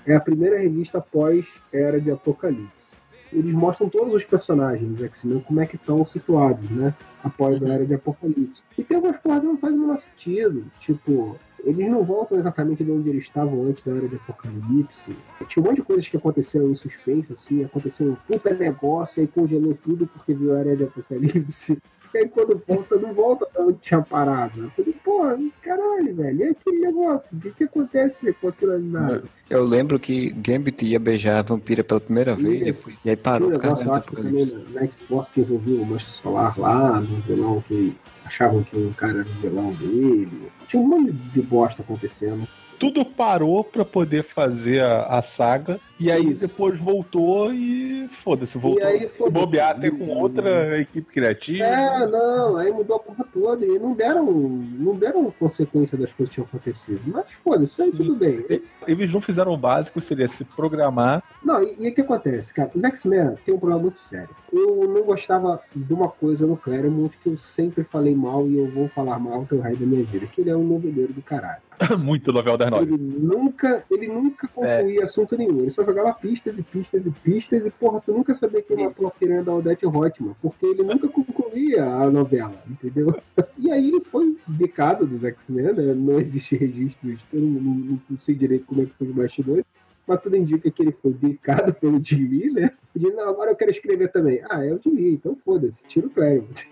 É 0.07 0.15
a 0.15 0.21
primeira 0.21 0.59
revista 0.59 0.99
após 0.99 1.47
Era 1.73 2.01
de 2.01 2.11
Apocalipse. 2.11 2.93
Eles 3.33 3.55
mostram 3.55 3.89
todos 3.89 4.13
os 4.13 4.25
personagens 4.25 4.87
dos 4.91 5.03
X-Men, 5.03 5.41
como 5.41 5.61
é 5.61 5.67
que 5.67 5.77
estão 5.77 6.05
situados, 6.05 6.69
né? 6.69 6.95
Após 7.25 7.63
a 7.63 7.69
Era 7.69 7.87
de 7.87 7.95
Apocalipse. 7.95 8.61
E 8.77 8.85
tem 8.85 8.97
algumas 8.97 9.17
coisas 9.17 9.41
que 9.41 9.47
não 9.47 9.57
fazem 9.57 9.79
o 9.79 9.81
menor 9.81 9.99
sentido. 9.99 10.65
Tipo, 10.81 11.39
eles 11.65 11.89
não 11.89 12.03
voltam 12.03 12.39
exatamente 12.39 12.83
de 12.83 12.91
onde 12.91 13.09
eles 13.09 13.25
estavam 13.25 13.65
antes 13.65 13.85
da 13.85 13.93
Era 13.93 14.09
de 14.09 14.17
Apocalipse. 14.17 15.17
Tinha 15.47 15.63
um 15.63 15.67
monte 15.67 15.77
de 15.77 15.83
coisas 15.83 16.09
que 16.09 16.17
aconteceram 16.17 16.71
em 16.71 16.75
suspense, 16.75 17.33
assim. 17.33 17.65
Aconteceu 17.65 18.07
um 18.07 18.17
puta 18.27 18.53
negócio, 18.53 19.21
aí 19.21 19.29
congelou 19.29 19.75
tudo 19.75 20.07
porque 20.07 20.35
viu 20.35 20.55
a 20.55 20.61
Era 20.61 20.77
de 20.77 20.85
Apocalipse. 20.85 21.79
E 22.15 22.19
aí 22.19 22.29
quando 22.29 22.63
volta, 22.67 22.97
não 22.97 23.15
volta 23.15 23.47
pra 23.47 23.65
onde 23.65 23.79
tinha 23.79 24.03
parado. 24.03 24.65
Eu 24.65 24.71
falei, 24.71 24.95
pô, 25.03 25.23
caralho, 25.63 26.15
velho, 26.15 26.39
e 26.39 26.49
aquele 26.49 26.81
negócio? 26.81 27.37
O 27.37 27.41
que 27.41 27.51
que 27.53 27.65
acontece 27.65 28.33
com 28.35 28.49
aquilo 28.49 28.73
ali? 28.73 28.93
nada? 28.93 29.25
Eu 29.49 29.65
lembro 29.65 29.99
que 29.99 30.31
Gambit 30.31 30.85
ia 30.85 30.99
beijar 30.99 31.39
a 31.39 31.43
vampira 31.43 31.83
pela 31.83 32.01
primeira 32.01 32.35
vez, 32.35 32.57
Isso. 32.57 32.65
depois, 32.65 32.99
e 33.05 33.11
aí 33.11 33.17
parou 33.17 33.49
um 33.49 33.53
por 33.53 33.61
causa 33.61 33.85
negócio, 33.85 33.89
eu 33.89 33.95
acho 33.95 34.07
que 34.07 34.17
também 34.17 34.75
na 34.75 34.81
na 34.81 34.87
Xbox 34.87 35.31
que 35.31 35.41
envolvia 35.41 35.81
o 35.81 35.87
Mancha 35.87 36.11
Solar 36.11 36.59
lá, 36.59 37.01
no 37.01 37.21
vilão 37.23 37.63
que 37.67 37.97
achavam 38.25 38.63
que 38.63 38.77
o 38.77 38.95
cara 38.95 39.21
era 39.21 39.29
o 39.29 39.41
vilão 39.41 39.73
dele. 39.75 40.51
Tinha 40.69 40.83
um 40.83 40.89
monte 40.89 41.13
de 41.13 41.43
bosta 41.43 41.83
acontecendo. 41.83 42.47
Tudo 42.83 43.05
parou 43.05 43.63
pra 43.63 43.85
poder 43.85 44.25
fazer 44.25 44.83
a, 44.83 45.05
a 45.19 45.23
saga 45.23 45.79
E 46.01 46.11
aí 46.11 46.33
Isso. 46.33 46.49
depois 46.49 46.77
voltou 46.81 47.55
e 47.55 48.09
foda-se, 48.09 48.59
voltou. 48.59 48.85
aí, 48.85 49.03
Se 49.03 49.19
foda-se. 49.19 49.31
bobear 49.31 49.71
até 49.71 49.89
com 49.89 50.09
outra 50.09 50.81
equipe 50.81 51.13
criativa. 51.13 51.63
É, 51.65 52.05
não, 52.09 52.57
aí 52.57 52.73
mudou 52.73 52.97
a 52.97 52.99
porra 52.99 53.25
toda 53.33 53.65
e 53.65 53.79
não 53.79 53.93
deram, 53.95 54.25
não 54.25 54.97
deram 54.97 55.33
consequência 55.39 55.97
das 55.97 56.13
coisas 56.13 56.31
que 56.31 56.35
tinham 56.35 56.49
acontecido. 56.49 57.01
Mas 57.07 57.31
foda-se, 57.45 57.73
isso 57.73 57.83
aí 57.85 57.91
Sim. 57.93 57.97
tudo 57.99 58.17
bem. 58.17 58.45
Eles 58.89 59.13
não 59.13 59.21
fizeram 59.21 59.53
o 59.53 59.57
básico, 59.57 60.01
seria 60.01 60.27
se 60.27 60.43
programar. 60.45 61.23
Não, 61.45 61.63
e, 61.63 61.77
e 61.79 61.89
o 61.89 61.95
que 61.95 62.01
acontece, 62.01 62.53
cara? 62.53 62.73
Os 62.75 62.83
X-Men 62.83 63.37
tem 63.47 63.55
um 63.55 63.61
problema 63.61 63.83
muito 63.83 64.01
sério. 64.01 64.31
Eu 64.53 64.89
não 64.89 65.05
gostava 65.05 65.61
de 65.73 65.95
uma 65.95 66.09
coisa 66.09 66.49
no 66.49 66.57
Claremont 66.57 67.17
que 67.23 67.29
eu 67.29 67.39
sempre 67.39 67.85
falei 67.85 68.13
mal 68.17 68.45
e 68.49 68.57
eu 68.59 68.69
vou 68.69 68.89
falar 68.89 69.21
mal 69.21 69.43
até 69.43 69.55
o 69.55 69.61
resto 69.61 69.79
da 69.79 69.87
minha 69.87 70.05
vida, 70.05 70.27
que 70.27 70.41
ele 70.41 70.51
é 70.51 70.57
um 70.57 70.65
noveleiro 70.65 71.13
do 71.13 71.23
caralho. 71.23 71.63
Muito 71.99 72.33
novel 72.33 72.57
das 72.57 72.71
nove. 72.71 72.95
Ele 72.95 72.97
nunca, 72.99 73.85
ele 73.91 74.07
nunca 74.09 74.47
concluía 74.49 75.05
assunto 75.05 75.37
nenhum. 75.37 75.61
Ele 75.61 75.71
só 75.71 75.85
jogava 75.85 76.13
pistas 76.15 76.59
e 76.59 76.63
pistas 76.63 77.07
e 77.07 77.11
pistas 77.11 77.65
e, 77.67 77.71
porra, 77.71 78.01
tu 78.05 78.13
nunca 78.13 78.35
sabia 78.35 78.63
que 78.63 78.73
ele 78.73 78.85
matou 78.85 79.07
a 79.09 79.11
piranha 79.11 79.43
da 79.43 79.53
Odete 79.55 79.87
Reutemann, 79.87 80.35
porque 80.41 80.67
ele 80.67 80.83
nunca 80.83 81.09
concluía 81.09 81.85
a 81.85 82.11
novela, 82.11 82.63
entendeu? 82.69 83.15
E 83.59 83.71
aí 83.71 83.89
ele 83.89 84.01
foi 84.01 84.37
bicado 84.47 85.07
dos 85.07 85.23
X-Men, 85.23 85.73
né? 85.73 85.95
Não 85.95 86.19
existe 86.19 86.57
registros, 86.57 87.21
eu 87.33 87.41
não, 87.41 87.61
não- 87.61 88.01
não 88.11 88.19
sei 88.19 88.35
direito 88.35 88.65
como 88.67 88.83
é 88.83 88.87
que 88.87 88.93
foi 88.99 89.07
os 89.07 89.15
bastidores, 89.15 89.65
mas 90.07 90.21
tudo 90.21 90.37
indica 90.37 90.69
que 90.71 90.83
ele 90.83 90.93
foi 91.01 91.13
bicado 91.13 91.73
pelo 91.81 92.05
Jimmy, 92.05 92.51
né? 92.53 92.73
E 92.95 92.99
disse, 92.99 93.15
não, 93.15 93.29
agora 93.29 93.51
eu 93.53 93.57
quero 93.57 93.71
escrever 93.71 94.09
também. 94.11 94.41
Ah, 94.51 94.65
é 94.65 94.73
o 94.73 94.81
Jimmy, 94.83 95.13
então 95.13 95.37
foda-se, 95.45 95.83
tira 95.85 96.07
o 96.07 96.11
Claremont. 96.11 96.69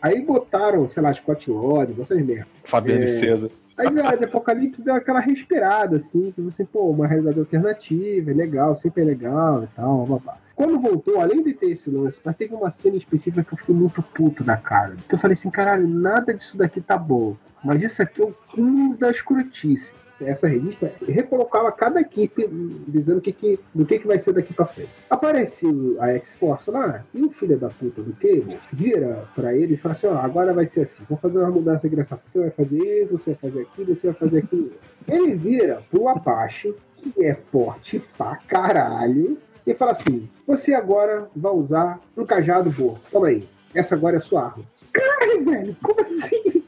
Aí 0.00 0.20
botaram, 0.20 0.86
sei 0.86 1.02
lá, 1.02 1.12
Scott 1.14 1.50
Lord, 1.50 1.92
vocês 1.94 2.24
merda. 2.24 2.46
Fabiano 2.64 3.04
É. 3.04 3.08
César. 3.08 3.50
Aí 3.76 3.90
de 3.90 4.24
Apocalipse 4.24 4.82
deu 4.82 4.94
aquela 4.94 5.18
respirada, 5.18 5.96
assim, 5.96 6.30
que 6.30 6.40
você, 6.40 6.64
pô, 6.64 6.90
uma 6.90 7.08
realidade 7.08 7.40
alternativa, 7.40 8.30
é 8.30 8.34
legal, 8.34 8.76
sempre 8.76 9.02
é 9.02 9.04
legal 9.04 9.64
e 9.64 9.66
tal, 9.74 10.06
babá. 10.06 10.36
Quando 10.54 10.78
voltou, 10.78 11.20
além 11.20 11.42
de 11.42 11.52
ter 11.52 11.70
esse 11.70 11.90
lance, 11.90 12.20
mas 12.24 12.36
teve 12.36 12.54
uma 12.54 12.70
cena 12.70 12.96
específica 12.96 13.42
que 13.42 13.54
eu 13.54 13.58
fiquei 13.58 13.74
muito 13.74 14.00
puto 14.00 14.44
da 14.44 14.56
cara. 14.56 14.94
Que 15.08 15.16
eu 15.16 15.18
falei 15.18 15.32
assim, 15.32 15.50
caralho, 15.50 15.88
nada 15.88 16.32
disso 16.32 16.56
daqui 16.56 16.80
tá 16.80 16.96
bom. 16.96 17.36
Mas 17.64 17.82
isso 17.82 18.00
aqui 18.00 18.22
é 18.22 18.24
o 18.24 18.32
cúmulo 18.52 18.96
da 18.96 19.10
escrotice. 19.10 19.92
Essa 20.20 20.46
revista 20.46 20.92
recolocava 21.06 21.72
cada 21.72 22.00
equipe 22.00 22.48
dizendo 22.86 23.20
que 23.20 23.32
que, 23.32 23.58
do 23.74 23.84
que, 23.84 23.98
que 23.98 24.06
vai 24.06 24.18
ser 24.18 24.32
daqui 24.32 24.54
pra 24.54 24.66
frente. 24.66 24.90
Apareceu 25.10 25.96
a 26.00 26.10
X-Force 26.10 26.70
lá, 26.70 27.04
e 27.12 27.22
o 27.22 27.30
filho 27.30 27.58
da 27.58 27.68
puta 27.68 28.02
do 28.02 28.12
Cable 28.12 28.58
vira 28.72 29.24
pra 29.34 29.54
ele 29.54 29.74
e 29.74 29.76
fala 29.76 29.94
assim: 29.94 30.06
ó, 30.06 30.16
agora 30.16 30.52
vai 30.52 30.66
ser 30.66 30.82
assim, 30.82 31.02
vou 31.08 31.18
fazer 31.18 31.38
uma 31.38 31.50
mudança 31.50 31.86
engraçada. 31.86 32.22
Você 32.24 32.38
vai 32.38 32.50
fazer 32.50 33.02
isso, 33.02 33.18
você 33.18 33.30
vai 33.30 33.50
fazer 33.50 33.62
aquilo, 33.62 33.94
você 33.94 34.06
vai 34.06 34.16
fazer 34.16 34.38
aquilo. 34.38 34.72
Ele 35.08 35.34
vira 35.34 35.82
pro 35.90 36.08
Apache, 36.08 36.74
que 36.96 37.24
é 37.24 37.34
forte 37.34 38.00
pra 38.16 38.36
caralho, 38.48 39.38
e 39.66 39.74
fala 39.74 39.92
assim: 39.92 40.28
você 40.46 40.74
agora 40.74 41.28
vai 41.34 41.52
usar 41.52 42.00
um 42.16 42.24
cajado 42.24 42.70
bom. 42.70 42.96
Toma 43.10 43.28
aí, 43.28 43.44
essa 43.74 43.94
agora 43.94 44.16
é 44.16 44.20
sua 44.20 44.44
arma. 44.44 44.64
Caralho, 44.92 45.44
velho, 45.44 45.76
como 45.82 46.00
assim? 46.00 46.62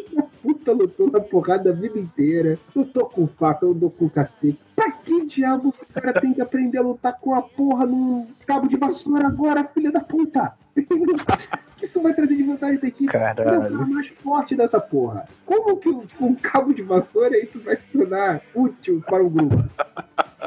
Puta 0.64 0.72
lutou 0.72 1.10
na 1.10 1.20
porrada 1.20 1.70
a 1.70 1.72
vida 1.74 1.98
inteira. 1.98 2.58
Lutou 2.74 3.04
com 3.04 3.26
faca, 3.26 3.66
lutou 3.66 3.90
com 3.90 4.08
cacete. 4.08 4.58
Pra 4.74 4.90
que 4.90 5.26
diabo 5.26 5.68
o 5.68 5.92
cara 5.92 6.18
tem 6.18 6.32
que 6.32 6.40
aprender 6.40 6.78
a 6.78 6.82
lutar 6.82 7.18
com 7.20 7.34
a 7.34 7.42
porra 7.42 7.84
num 7.84 8.26
cabo 8.46 8.66
de 8.66 8.76
vassoura 8.78 9.26
agora, 9.26 9.62
filha 9.64 9.92
da 9.92 10.00
puta? 10.00 10.54
que 11.76 11.84
isso 11.84 12.00
vai 12.00 12.14
trazer 12.14 12.34
de 12.34 12.44
vantagem 12.44 12.80
é 12.82 13.06
cara 13.06 13.34
Caralho. 13.34 13.86
mais 13.86 14.08
forte 14.08 14.56
dessa 14.56 14.80
porra. 14.80 15.28
Como 15.44 15.76
que 15.76 15.90
um, 16.18 16.34
cabo 16.34 16.72
de 16.72 16.82
vassoura 16.82 17.38
isso 17.38 17.60
vai 17.60 17.76
se 17.76 17.84
tornar 17.86 18.40
útil 18.54 19.04
para 19.06 19.22
o 19.22 19.28
grupo? 19.28 19.56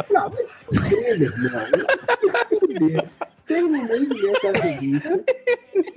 Não, 0.09 0.29
vai 0.31 0.45
se 0.49 0.65
fuder, 0.65 1.19
meu 1.19 1.31
irmão. 1.31 1.61
Se 2.49 2.59
fuder. 2.59 3.09
Terminei 3.47 4.05
de 4.05 4.13
ler 4.13 4.31
essa 4.35 4.51
revista. 4.61 5.23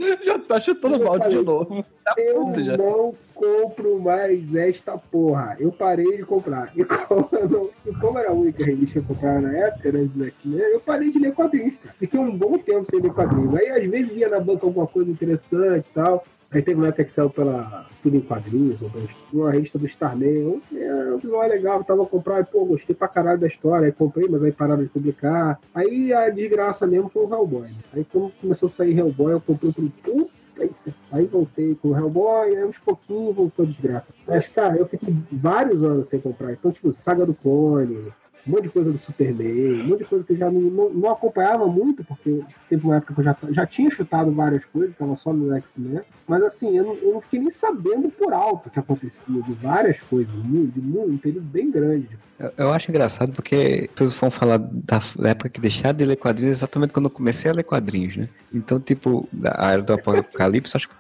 Já 0.25 0.39
tá 0.39 0.61
chutando 0.61 0.97
Eu 0.97 1.05
balde 1.05 1.29
de 1.29 1.31
falei. 1.37 1.45
novo. 1.45 1.85
Eu 2.17 2.45
puto 2.45 2.63
já. 2.63 2.77
não 2.77 3.15
compro 3.35 3.99
mais 4.01 4.55
esta 4.55 4.97
porra. 4.99 5.57
Eu 5.59 5.73
parei 5.73 6.17
de 6.19 6.23
comprar. 6.25 6.71
E 6.77 6.85
como, 6.85 7.29
não- 7.51 7.71
e 7.87 7.95
como 7.99 8.19
era 8.19 8.29
a 8.31 8.33
única 8.33 8.65
revista 8.65 8.95
que 8.95 8.99
eu 8.99 9.15
comprava 9.15 9.41
na 9.41 9.57
época, 9.57 9.91
né, 9.93 10.09
X-Men, 10.29 10.59
eu 10.61 10.81
parei 10.81 11.11
de 11.11 11.19
ler 11.19 11.33
quadrinhos, 11.33 11.75
cara. 11.83 11.95
Fiquei 11.99 12.21
um 12.21 12.37
bom 12.37 12.57
tempo 12.59 12.87
sem 12.91 13.01
ler 13.01 13.13
quadrinhos. 13.13 13.55
Aí 13.55 13.69
às 13.69 13.85
vezes 13.91 14.13
via 14.13 14.29
na 14.29 14.41
banca 14.41 14.67
alguma 14.67 14.87
coisa 14.87 15.11
interessante 15.11 15.87
e 15.87 15.91
tal. 15.95 16.25
Aí 16.51 16.63
teve 16.63 16.79
uma 16.81 16.89
época 16.89 17.05
que 17.05 17.13
saiu 17.15 17.31
pela 17.31 17.87
Tudo 18.03 18.17
em 18.17 18.21
Quadrinhos, 18.21 18.81
ou 18.83 18.91
uma 19.33 19.51
revista 19.51 19.79
do 19.79 19.87
Starman. 19.87 20.63
É, 20.75 21.13
o 21.13 21.19
visual 21.19 21.43
é 21.43 21.49
legal, 21.49 21.79
eu 21.79 21.85
tava 21.85 22.03
a 22.03 22.07
comprar, 22.07 22.41
e, 22.41 22.45
pô, 22.45 22.65
gostei 22.65 22.95
pra 22.95 23.09
caralho 23.09 23.39
da 23.39 23.47
história. 23.47 23.87
Aí 23.87 23.93
comprei, 23.93 24.27
mas 24.29 24.43
aí 24.43 24.53
pararam 24.53 24.83
de 24.83 24.89
publicar. 24.89 25.61
Aí 25.75 26.13
a 26.13 26.31
desgraça 26.31 26.87
mesmo 26.87 27.09
foi 27.09 27.25
o 27.27 27.33
Hellboy. 27.33 27.69
né? 27.69 27.75
Aí 27.95 28.07
quando 28.11 28.33
começou 28.41 28.67
a 28.67 28.71
sair 28.71 28.99
Hellboy, 28.99 29.33
eu 29.33 29.41
comprei 29.41 29.73
pro 29.73 29.91
puta 30.03 30.65
isso. 30.65 30.93
Aí 31.11 31.27
voltei 31.27 31.75
com 31.75 31.89
o 31.89 31.97
Hellboy, 31.97 32.57
aí 32.57 32.65
uns 32.65 32.79
pouquinhos 32.79 33.35
voltou 33.35 33.65
a 33.65 33.69
desgraça. 33.69 34.13
Mas, 34.27 34.47
cara, 34.49 34.77
eu 34.77 34.87
fiquei 34.87 35.15
vários 35.31 35.83
anos 35.83 36.09
sem 36.09 36.21
comprar. 36.21 36.53
Então, 36.53 36.71
tipo, 36.73 36.93
Saga 36.93 37.27
do 37.27 37.35
Clone, 37.35 38.13
um 38.47 38.51
monte 38.51 38.63
de 38.63 38.69
coisa 38.71 38.91
do 38.91 38.99
Superman, 38.99 39.83
um 39.83 39.89
monte 39.89 39.99
de 40.01 40.05
coisa 40.05 40.25
que 40.25 40.33
eu 40.33 40.37
já 40.37 40.51
não, 40.51 40.61
não, 40.61 40.91
não 40.91 41.11
acompanhava 41.11 41.67
muito, 41.67 42.05
porque 42.05 42.43
teve 42.69 42.85
uma 42.85 42.97
época 42.97 43.15
que 43.15 43.21
eu 43.21 43.25
já, 43.25 43.37
já 43.51 43.67
tinha 43.67 43.91
chutado 43.91 44.33
várias 44.33 44.65
coisas, 44.65 44.97
tava 44.97 45.15
só 45.17 45.33
no 45.33 45.55
X-Men. 45.57 46.01
Mas 46.27 46.43
assim, 46.43 46.77
eu 46.77 46.85
não, 46.85 46.95
eu 46.95 47.15
não 47.15 47.21
fiquei 47.21 47.41
nem 47.41 47.51
sabendo 47.51 48.09
por 48.09 48.33
alto 48.33 48.69
o 48.69 48.71
que 48.71 48.79
acontecia, 48.79 49.43
de 49.43 49.53
várias 49.55 50.01
coisas, 50.03 50.33
de 50.33 50.41
muito, 50.41 50.81
um 50.81 51.19
período 51.19 51.47
bem 51.47 51.71
grande. 51.71 52.09
Eu, 52.39 52.53
eu 52.57 52.73
acho 52.73 52.91
engraçado 52.91 53.33
porque 53.33 53.91
vocês 53.95 54.15
vão 54.15 54.31
falar 54.31 54.59
da, 54.59 55.01
da 55.19 55.29
época 55.31 55.49
que 55.49 55.61
deixaram 55.61 55.97
de 55.97 56.05
ler 56.05 56.17
quadrinhos 56.17 56.59
exatamente 56.59 56.93
quando 56.93 57.07
eu 57.07 57.11
comecei 57.11 57.51
a 57.51 57.55
ler 57.55 57.65
quadrinhos, 57.65 58.17
né? 58.17 58.29
Então, 58.53 58.81
tipo, 58.81 59.29
a 59.45 59.73
era 59.73 59.83
do 59.83 59.93
Apocalipse, 59.93 60.77
acho 60.77 60.89
que 60.89 60.95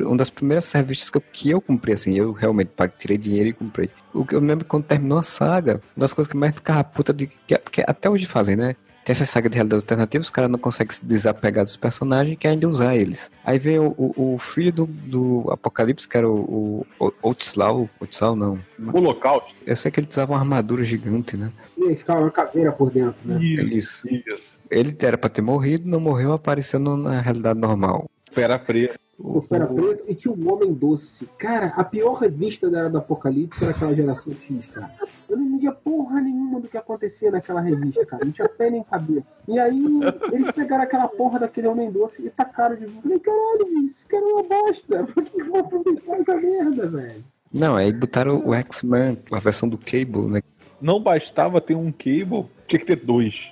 uma 0.00 0.16
das 0.16 0.30
primeiras 0.30 0.70
revistas 0.72 1.10
que 1.10 1.16
eu, 1.16 1.22
que 1.32 1.50
eu 1.50 1.60
comprei, 1.60 1.94
assim, 1.94 2.16
eu 2.16 2.32
realmente 2.32 2.68
paguei, 2.68 2.96
tirei 2.98 3.18
dinheiro 3.18 3.48
e 3.50 3.52
comprei. 3.52 3.90
O 4.12 4.24
que 4.24 4.34
eu 4.34 4.40
me 4.40 4.48
lembro 4.48 4.64
quando 4.64 4.84
terminou 4.84 5.18
a 5.18 5.22
saga, 5.22 5.80
uma 5.96 6.02
das 6.02 6.12
coisas 6.12 6.30
que 6.30 6.36
mais 6.36 6.54
ficava 6.54 6.82
puta 6.84 7.12
de 7.12 7.26
que, 7.26 7.58
porque 7.58 7.84
até 7.86 8.08
hoje 8.08 8.26
fazem, 8.26 8.56
né? 8.56 8.76
Tem 9.06 9.12
essa 9.12 9.24
saga 9.24 9.48
de 9.48 9.54
realidade 9.54 9.82
alternativa, 9.82 10.20
os 10.20 10.30
caras 10.30 10.50
não 10.50 10.58
conseguem 10.58 10.92
se 10.92 11.06
desapegar 11.06 11.62
dos 11.62 11.76
personagens 11.76 12.34
e 12.34 12.36
querem 12.36 12.58
usar 12.66 12.96
eles. 12.96 13.30
Aí 13.44 13.56
vem 13.56 13.78
o, 13.78 13.94
o, 13.96 14.34
o 14.34 14.38
filho 14.38 14.72
do, 14.72 14.86
do 14.86 15.44
Apocalipse, 15.48 16.08
que 16.08 16.16
era 16.16 16.28
o, 16.28 16.84
o 16.98 17.12
Otislau, 17.22 17.88
Otislau 18.00 18.34
não. 18.34 18.58
Holocausto. 18.92 19.54
Eu 19.64 19.76
sei 19.76 19.92
que 19.92 20.00
ele 20.00 20.08
usava 20.10 20.32
uma 20.32 20.40
armadura 20.40 20.82
gigante, 20.82 21.36
né? 21.36 21.52
E 21.78 21.94
ficava 21.94 22.20
uma 22.22 22.32
caveira 22.32 22.72
por 22.72 22.90
dentro, 22.90 23.16
né? 23.24 23.38
Isso. 23.40 24.08
Isso. 24.08 24.58
Ele 24.68 24.96
era 25.00 25.16
pra 25.16 25.30
ter 25.30 25.40
morrido, 25.40 25.88
não 25.88 26.00
morreu, 26.00 26.32
apareceu 26.32 26.80
na 26.80 27.20
realidade 27.20 27.60
normal. 27.60 28.10
Fera 28.36 28.58
preta. 28.58 29.00
O 29.18 29.40
Fera 29.40 29.66
Preto 29.66 30.04
e 30.06 30.14
tinha 30.14 30.30
o 30.30 30.52
Homem 30.52 30.74
Doce. 30.74 31.26
Cara, 31.38 31.68
a 31.68 31.82
pior 31.82 32.12
revista 32.16 32.68
da 32.68 32.80
Era 32.80 32.90
do 32.90 32.98
Apocalipse 32.98 33.64
era 33.64 33.72
aquela 33.72 33.94
geração 33.94 34.34
X, 34.34 34.70
cara. 34.72 34.86
Eu 35.30 35.38
não 35.38 35.46
entendia 35.46 35.72
porra 35.72 36.20
nenhuma 36.20 36.60
do 36.60 36.68
que 36.68 36.76
acontecia 36.76 37.30
naquela 37.30 37.62
revista, 37.62 38.04
cara. 38.04 38.26
Não 38.26 38.32
tinha 38.32 38.46
pé 38.46 38.68
nem 38.68 38.82
cabeça. 38.82 39.24
E 39.48 39.58
aí, 39.58 39.82
eles 40.30 40.50
pegaram 40.52 40.84
aquela 40.84 41.08
porra 41.08 41.38
daquele 41.38 41.66
Homem 41.66 41.90
Doce 41.90 42.26
e 42.26 42.28
tacaram 42.28 42.76
de 42.76 42.84
volta. 42.84 43.00
Falei, 43.00 43.20
caralho, 43.20 43.84
isso 43.86 44.06
cara 44.06 44.22
é 44.22 44.26
uma 44.26 44.42
bosta. 44.42 45.04
Por 45.04 45.24
que 45.24 45.30
que 45.30 45.40
eu 45.40 45.46
vou 45.46 45.60
aproveitar 45.60 46.12
essa 46.12 46.34
merda, 46.34 46.86
velho? 46.86 47.24
Não, 47.54 47.74
aí 47.74 47.90
botaram 47.90 48.46
o 48.46 48.52
X-Men, 48.52 49.16
a 49.32 49.38
versão 49.38 49.66
do 49.66 49.78
Cable, 49.78 50.28
né? 50.28 50.42
Não 50.78 51.00
bastava 51.00 51.58
ter 51.58 51.74
um 51.74 51.90
cable, 51.90 52.44
tinha 52.68 52.78
que 52.78 52.84
ter 52.84 52.96
dois. 52.96 53.50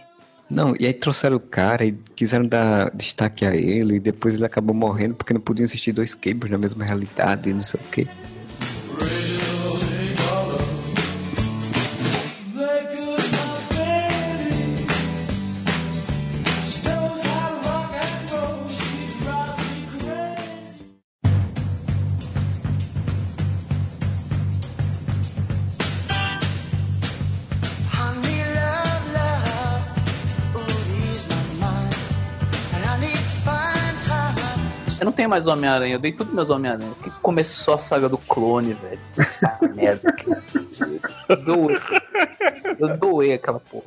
Não, 0.48 0.74
e 0.78 0.86
aí 0.86 0.92
trouxeram 0.92 1.36
o 1.36 1.40
cara 1.40 1.84
e 1.84 1.92
quiseram 2.14 2.46
dar 2.46 2.90
destaque 2.94 3.46
a 3.46 3.54
ele, 3.54 3.96
e 3.96 4.00
depois 4.00 4.34
ele 4.34 4.44
acabou 4.44 4.74
morrendo 4.74 5.14
porque 5.14 5.32
não 5.32 5.40
podiam 5.40 5.64
existir 5.64 5.92
dois 5.92 6.14
Cables 6.14 6.50
na 6.50 6.58
mesma 6.58 6.84
realidade 6.84 7.50
e 7.50 7.54
não 7.54 7.62
sei 7.62 7.80
o 7.80 7.90
quê. 7.90 8.06
Mais 35.34 35.46
Homem-Aranha, 35.48 35.96
eu 35.96 35.98
dei 35.98 36.12
tudo 36.12 36.32
meus 36.32 36.48
Homem-Aranha. 36.48 36.92
Que 37.02 37.10
começou 37.10 37.74
a 37.74 37.78
saga 37.78 38.08
do 38.08 38.16
clone, 38.16 38.72
velho. 38.74 39.00
Essa 39.18 39.58
merda. 39.74 40.14
Eu 41.28 41.36
doei. 41.44 41.76
Eu 42.78 42.96
doei 42.96 43.32
aquela 43.32 43.58
porra. 43.58 43.84